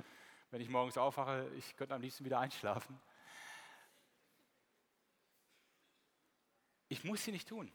Wenn 0.49 0.61
ich 0.61 0.67
morgens 0.67 0.97
aufwache, 0.97 1.47
ich 1.57 1.75
könnte 1.75 1.93
am 1.93 2.01
liebsten 2.01 2.25
wieder 2.25 2.39
einschlafen. 2.39 2.99
Ich 6.89 7.03
muss 7.03 7.23
sie 7.23 7.31
nicht 7.31 7.47
tun. 7.47 7.71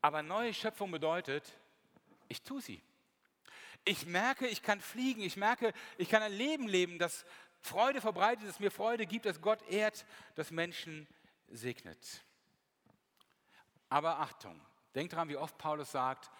Aber 0.00 0.22
neue 0.22 0.54
Schöpfung 0.54 0.92
bedeutet, 0.92 1.58
ich 2.28 2.40
tue 2.42 2.62
sie. 2.62 2.80
Ich 3.84 4.06
merke, 4.06 4.46
ich 4.46 4.62
kann 4.62 4.80
fliegen. 4.80 5.22
Ich 5.22 5.36
merke, 5.36 5.74
ich 5.98 6.08
kann 6.08 6.22
ein 6.22 6.32
Leben 6.32 6.68
leben, 6.68 7.00
das 7.00 7.26
Freude 7.60 8.00
verbreitet, 8.00 8.48
das 8.48 8.60
mir 8.60 8.70
Freude 8.70 9.06
gibt, 9.06 9.26
das 9.26 9.40
Gott 9.40 9.60
ehrt, 9.62 10.06
das 10.36 10.52
Menschen 10.52 11.08
segnet. 11.48 12.24
Aber 13.88 14.20
Achtung, 14.20 14.64
denk 14.94 15.10
daran, 15.10 15.28
wie 15.28 15.36
oft 15.36 15.58
Paulus 15.58 15.90
sagt, 15.90 16.30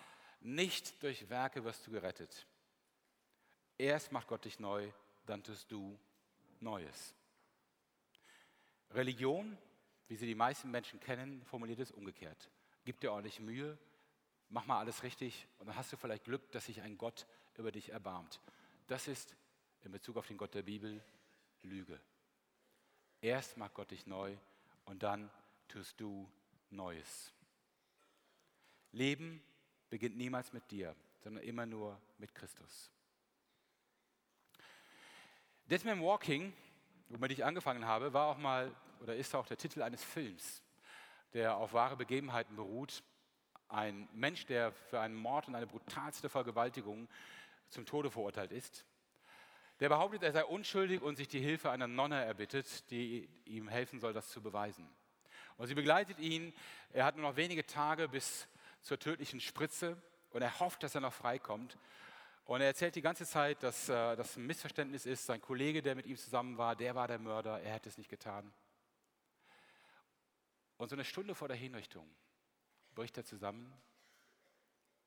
nicht 0.40 1.02
durch 1.02 1.28
Werke 1.28 1.64
wirst 1.64 1.86
du 1.86 1.90
gerettet. 1.90 2.46
Erst 3.78 4.12
macht 4.12 4.26
Gott 4.26 4.44
dich 4.44 4.58
neu, 4.58 4.90
dann 5.26 5.42
tust 5.42 5.70
du 5.70 5.98
Neues. 6.60 7.14
Religion, 8.90 9.56
wie 10.08 10.16
sie 10.16 10.26
die 10.26 10.34
meisten 10.34 10.70
Menschen 10.70 11.00
kennen, 11.00 11.42
formuliert 11.44 11.78
es 11.78 11.90
umgekehrt. 11.90 12.50
Gib 12.84 13.00
dir 13.00 13.12
ordentlich 13.12 13.40
Mühe, 13.40 13.78
mach 14.48 14.66
mal 14.66 14.78
alles 14.78 15.02
richtig 15.02 15.46
und 15.58 15.66
dann 15.66 15.76
hast 15.76 15.92
du 15.92 15.96
vielleicht 15.96 16.24
Glück, 16.24 16.50
dass 16.52 16.66
sich 16.66 16.82
ein 16.82 16.98
Gott 16.98 17.26
über 17.56 17.72
dich 17.72 17.90
erbarmt. 17.90 18.40
Das 18.88 19.08
ist 19.08 19.36
in 19.82 19.92
Bezug 19.92 20.16
auf 20.16 20.26
den 20.26 20.36
Gott 20.36 20.54
der 20.54 20.62
Bibel 20.62 21.02
Lüge. 21.62 22.00
Erst 23.20 23.56
macht 23.56 23.74
Gott 23.74 23.90
dich 23.90 24.06
neu 24.06 24.36
und 24.84 25.02
dann 25.02 25.30
tust 25.68 26.00
du 26.00 26.30
Neues. 26.70 27.32
Leben 28.92 29.42
beginnt 29.90 30.16
niemals 30.16 30.52
mit 30.52 30.70
dir, 30.70 30.96
sondern 31.22 31.44
immer 31.44 31.66
nur 31.66 32.00
mit 32.18 32.34
Christus. 32.34 32.90
Deadman 35.66 36.00
Walking, 36.00 36.52
womit 37.08 37.32
ich 37.32 37.44
angefangen 37.44 37.84
habe, 37.84 38.12
war 38.12 38.28
auch 38.28 38.38
mal 38.38 38.74
oder 39.00 39.16
ist 39.16 39.34
auch 39.34 39.46
der 39.46 39.56
Titel 39.56 39.82
eines 39.82 40.02
Films. 40.02 40.62
der 41.32 41.56
auf 41.56 41.72
wahre 41.72 41.96
Begebenheiten 41.96 42.56
beruht. 42.56 43.04
Ein 43.68 44.08
Mensch, 44.12 44.46
der 44.46 44.72
für 44.72 44.98
einen 44.98 45.14
Mord 45.14 45.46
und 45.46 45.54
eine 45.54 45.66
brutalste 45.68 46.28
Vergewaltigung 46.28 47.08
zum 47.68 47.86
Tode 47.86 48.10
verurteilt 48.10 48.50
ist. 48.50 48.84
Der 49.78 49.88
behauptet, 49.88 50.24
er 50.24 50.32
sei 50.32 50.44
unschuldig 50.44 51.02
und 51.02 51.14
sich 51.14 51.28
die 51.28 51.40
Hilfe 51.40 51.70
einer 51.70 51.86
Nonne 51.86 52.24
erbittet, 52.24 52.90
die 52.90 53.28
ihm 53.44 53.68
helfen 53.68 54.00
soll, 54.00 54.12
das 54.12 54.28
zu 54.28 54.42
beweisen. 54.42 54.88
Und 55.56 55.68
sie 55.68 55.74
begleitet 55.74 56.18
ihn. 56.18 56.52
Er 56.92 57.04
hat 57.04 57.16
nur 57.16 57.28
noch 57.28 57.36
wenige 57.36 57.64
Tage 57.64 58.08
bis 58.08 58.48
zur 58.82 58.98
tödlichen 58.98 59.40
Spritze 59.40 60.00
und 60.30 60.42
er 60.42 60.60
hofft, 60.60 60.82
dass 60.82 60.94
er 60.94 61.00
noch 61.00 61.12
freikommt. 61.12 61.78
Und 62.44 62.60
er 62.60 62.68
erzählt 62.68 62.96
die 62.96 63.02
ganze 63.02 63.26
Zeit, 63.26 63.62
dass 63.62 63.88
äh, 63.88 64.16
das 64.16 64.36
ein 64.36 64.46
Missverständnis 64.46 65.06
ist. 65.06 65.26
Sein 65.26 65.40
Kollege, 65.40 65.82
der 65.82 65.94
mit 65.94 66.06
ihm 66.06 66.16
zusammen 66.16 66.58
war, 66.58 66.74
der 66.74 66.94
war 66.94 67.06
der 67.06 67.18
Mörder. 67.18 67.60
Er 67.60 67.74
hätte 67.74 67.88
es 67.88 67.98
nicht 67.98 68.10
getan. 68.10 68.52
Und 70.78 70.88
so 70.88 70.96
eine 70.96 71.04
Stunde 71.04 71.34
vor 71.34 71.46
der 71.46 71.56
Hinrichtung 71.56 72.08
bricht 72.94 73.16
er 73.18 73.24
zusammen 73.24 73.72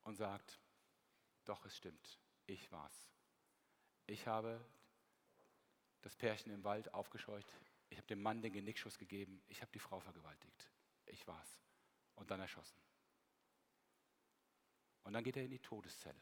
und 0.04 0.16
sagt, 0.16 0.60
doch, 1.46 1.66
es 1.66 1.76
stimmt, 1.76 2.20
ich 2.46 2.72
war's. 2.72 3.08
Ich 4.06 4.28
habe 4.28 4.64
das 6.02 6.16
Pärchen 6.16 6.52
im 6.52 6.64
Wald 6.64 6.94
aufgescheucht, 6.94 7.48
ich 7.90 7.98
habe 7.98 8.08
dem 8.08 8.22
Mann 8.22 8.42
den 8.42 8.54
Genickschuss 8.54 8.98
gegeben, 8.98 9.42
ich 9.48 9.62
habe 9.62 9.72
die 9.72 9.80
Frau 9.80 10.00
vergewaltigt. 10.00 10.70
Ich 11.06 11.28
war's. 11.28 11.60
Und 12.16 12.32
dann 12.32 12.40
erschossen. 12.40 12.78
Und 15.04 15.14
dann 15.14 15.24
geht 15.24 15.38
er 15.38 15.44
in 15.44 15.52
die 15.52 15.60
Todeszelle. 15.60 16.16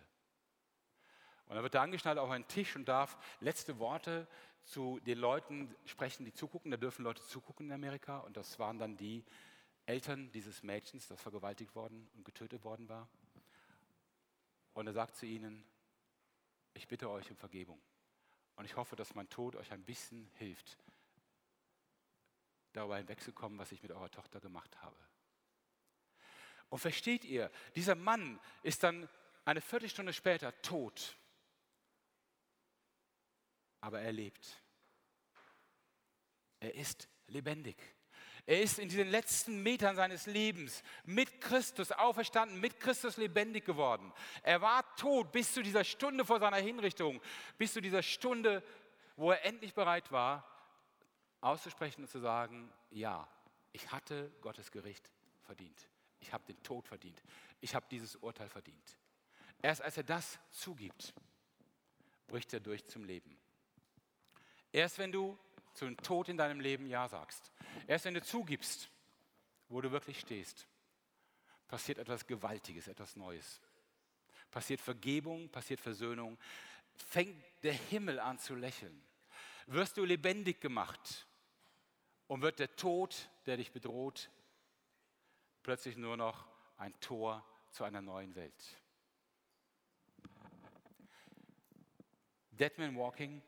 Und 1.46 1.56
dann 1.56 1.64
wird 1.64 1.76
er 1.76 1.82
angeschnallt 1.82 2.18
auf 2.18 2.30
einen 2.30 2.48
Tisch 2.48 2.76
und 2.76 2.88
darf 2.88 3.18
letzte 3.42 3.78
Worte 3.80 4.28
zu 4.64 5.00
den 5.02 5.18
Leuten 5.18 5.76
sprechen, 5.86 6.26
die 6.26 6.34
zugucken. 6.34 6.72
Da 6.72 6.78
dürfen 6.78 7.04
Leute 7.04 7.22
zugucken 7.24 7.68
in 7.68 7.74
Amerika. 7.74 8.20
Und 8.20 8.38
das 8.38 8.58
waren 8.60 8.80
dann 8.80 8.96
die 8.96 9.24
Eltern 9.86 10.32
dieses 10.32 10.64
Mädchens, 10.64 11.08
das 11.08 11.22
vergewaltigt 11.22 11.76
worden 11.76 12.10
und 12.16 12.24
getötet 12.24 12.64
worden 12.64 12.88
war. 12.88 13.10
Und 14.74 14.88
er 14.88 14.94
sagt 14.94 15.16
zu 15.16 15.26
ihnen, 15.26 15.66
ich 16.74 16.88
bitte 16.88 17.10
euch 17.10 17.30
um 17.30 17.36
Vergebung. 17.36 17.82
Und 18.56 18.66
ich 18.66 18.76
hoffe, 18.76 18.96
dass 18.96 19.16
mein 19.16 19.30
Tod 19.30 19.56
euch 19.56 19.72
ein 19.72 19.84
bisschen 19.84 20.30
hilft, 20.36 20.78
darüber 22.74 22.98
hinwegzukommen, 22.98 23.58
was 23.60 23.72
ich 23.72 23.82
mit 23.82 23.92
eurer 23.92 24.10
Tochter 24.10 24.40
gemacht 24.40 24.82
habe. 24.82 24.96
Und 26.72 26.80
versteht 26.80 27.26
ihr, 27.26 27.52
dieser 27.76 27.96
Mann 27.96 28.40
ist 28.64 28.84
dann 28.84 29.10
eine 29.44 29.60
Viertelstunde 29.60 30.14
später 30.14 30.60
tot. 30.62 31.18
Aber 33.82 34.00
er 34.00 34.14
lebt. 34.14 34.64
Er 36.62 36.74
ist 36.74 37.10
lebendig. 37.28 37.76
Er 38.46 38.62
ist 38.62 38.80
in 38.80 38.88
diesen 38.88 39.10
letzten 39.10 39.62
Metern 39.62 39.98
seines 39.98 40.28
Lebens 40.28 40.82
mit 41.04 41.42
Christus 41.42 41.92
auferstanden, 41.92 42.62
mit 42.62 42.80
Christus 42.80 43.18
lebendig 43.18 43.66
geworden. 43.66 44.14
Er 44.42 44.62
war 44.62 44.96
tot 44.96 45.34
bis 45.34 45.54
zu 45.54 45.62
dieser 45.62 45.84
Stunde 45.84 46.24
vor 46.24 46.40
seiner 46.40 46.58
Hinrichtung, 46.58 47.22
bis 47.58 47.74
zu 47.74 47.82
dieser 47.82 48.02
Stunde, 48.02 48.64
wo 49.18 49.32
er 49.32 49.44
endlich 49.44 49.74
bereit 49.74 50.10
war, 50.14 50.48
auszusprechen 51.42 52.04
und 52.04 52.08
zu 52.08 52.20
sagen, 52.20 52.72
ja, 52.92 53.28
ich 53.74 53.92
hatte 53.92 54.32
Gottes 54.40 54.72
Gericht 54.72 55.12
verdient. 55.42 55.90
Ich 56.22 56.32
habe 56.32 56.46
den 56.46 56.62
Tod 56.64 56.88
verdient. 56.88 57.22
Ich 57.60 57.76
habe 57.76 57.86
dieses 57.92 58.16
Urteil 58.16 58.48
verdient. 58.48 58.98
Erst 59.62 59.82
als 59.82 59.98
er 59.98 60.04
das 60.04 60.40
zugibt, 60.52 61.14
bricht 62.28 62.54
er 62.54 62.60
durch 62.60 62.86
zum 62.88 63.04
Leben. 63.04 63.38
Erst 64.72 64.98
wenn 64.98 65.12
du 65.12 65.38
zum 65.74 65.98
Tod 65.98 66.30
in 66.30 66.38
deinem 66.38 66.60
Leben 66.60 66.88
Ja 66.88 67.08
sagst, 67.08 67.52
erst 67.88 68.06
wenn 68.06 68.14
du 68.14 68.22
zugibst, 68.22 68.90
wo 69.68 69.82
du 69.82 69.92
wirklich 69.92 70.20
stehst, 70.20 70.68
passiert 71.68 71.98
etwas 71.98 72.28
Gewaltiges, 72.28 72.88
etwas 72.88 73.16
Neues. 73.16 73.62
Passiert 74.50 74.82
Vergebung, 74.82 75.50
passiert 75.50 75.80
Versöhnung, 75.80 76.38
fängt 76.96 77.42
der 77.64 77.74
Himmel 77.74 78.20
an 78.20 78.38
zu 78.38 78.56
lächeln. 78.56 79.02
Wirst 79.68 79.98
du 79.98 80.04
lebendig 80.04 80.60
gemacht 80.60 81.28
und 82.28 82.42
wird 82.42 82.60
der 82.60 82.76
Tod, 82.76 83.30
der 83.46 83.58
dich 83.58 83.72
bedroht, 83.72 84.30
plötzlich 85.64 85.98
nur 85.98 86.18
noch 86.18 86.48
ein 86.78 86.98
Tor 87.00 87.46
zu 87.70 87.84
einer 87.84 88.02
neuen 88.02 88.36
Welt. 88.36 88.82
Deadman 92.52 92.96
Walking 92.98 93.42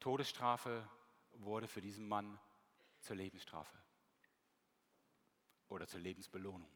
Todesstrafe 0.00 0.88
wurde 1.34 1.66
für 1.66 1.80
diesen 1.80 2.06
Mann 2.06 2.38
zur 3.00 3.16
Lebensstrafe 3.16 3.76
oder 5.68 5.86
zur 5.86 6.00
Lebensbelohnung. 6.00 6.70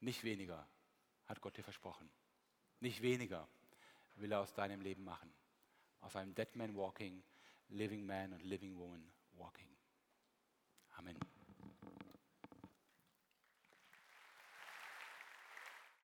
Nicht 0.00 0.22
weniger 0.22 0.66
hat 1.26 1.40
Gott 1.40 1.56
dir 1.56 1.64
versprochen. 1.64 2.08
Nicht 2.80 3.02
weniger 3.02 3.48
will 4.16 4.30
er 4.30 4.40
aus 4.40 4.54
deinem 4.54 4.80
Leben 4.80 5.02
machen. 5.02 5.32
Aus 6.00 6.14
einem 6.14 6.34
Dead 6.34 6.54
Man 6.54 6.76
Walking, 6.76 7.24
Living 7.68 8.06
Man 8.06 8.32
und 8.32 8.42
Living 8.42 8.76
Woman 8.76 9.15
Walking. 9.38 9.66
Amen. 10.98 11.35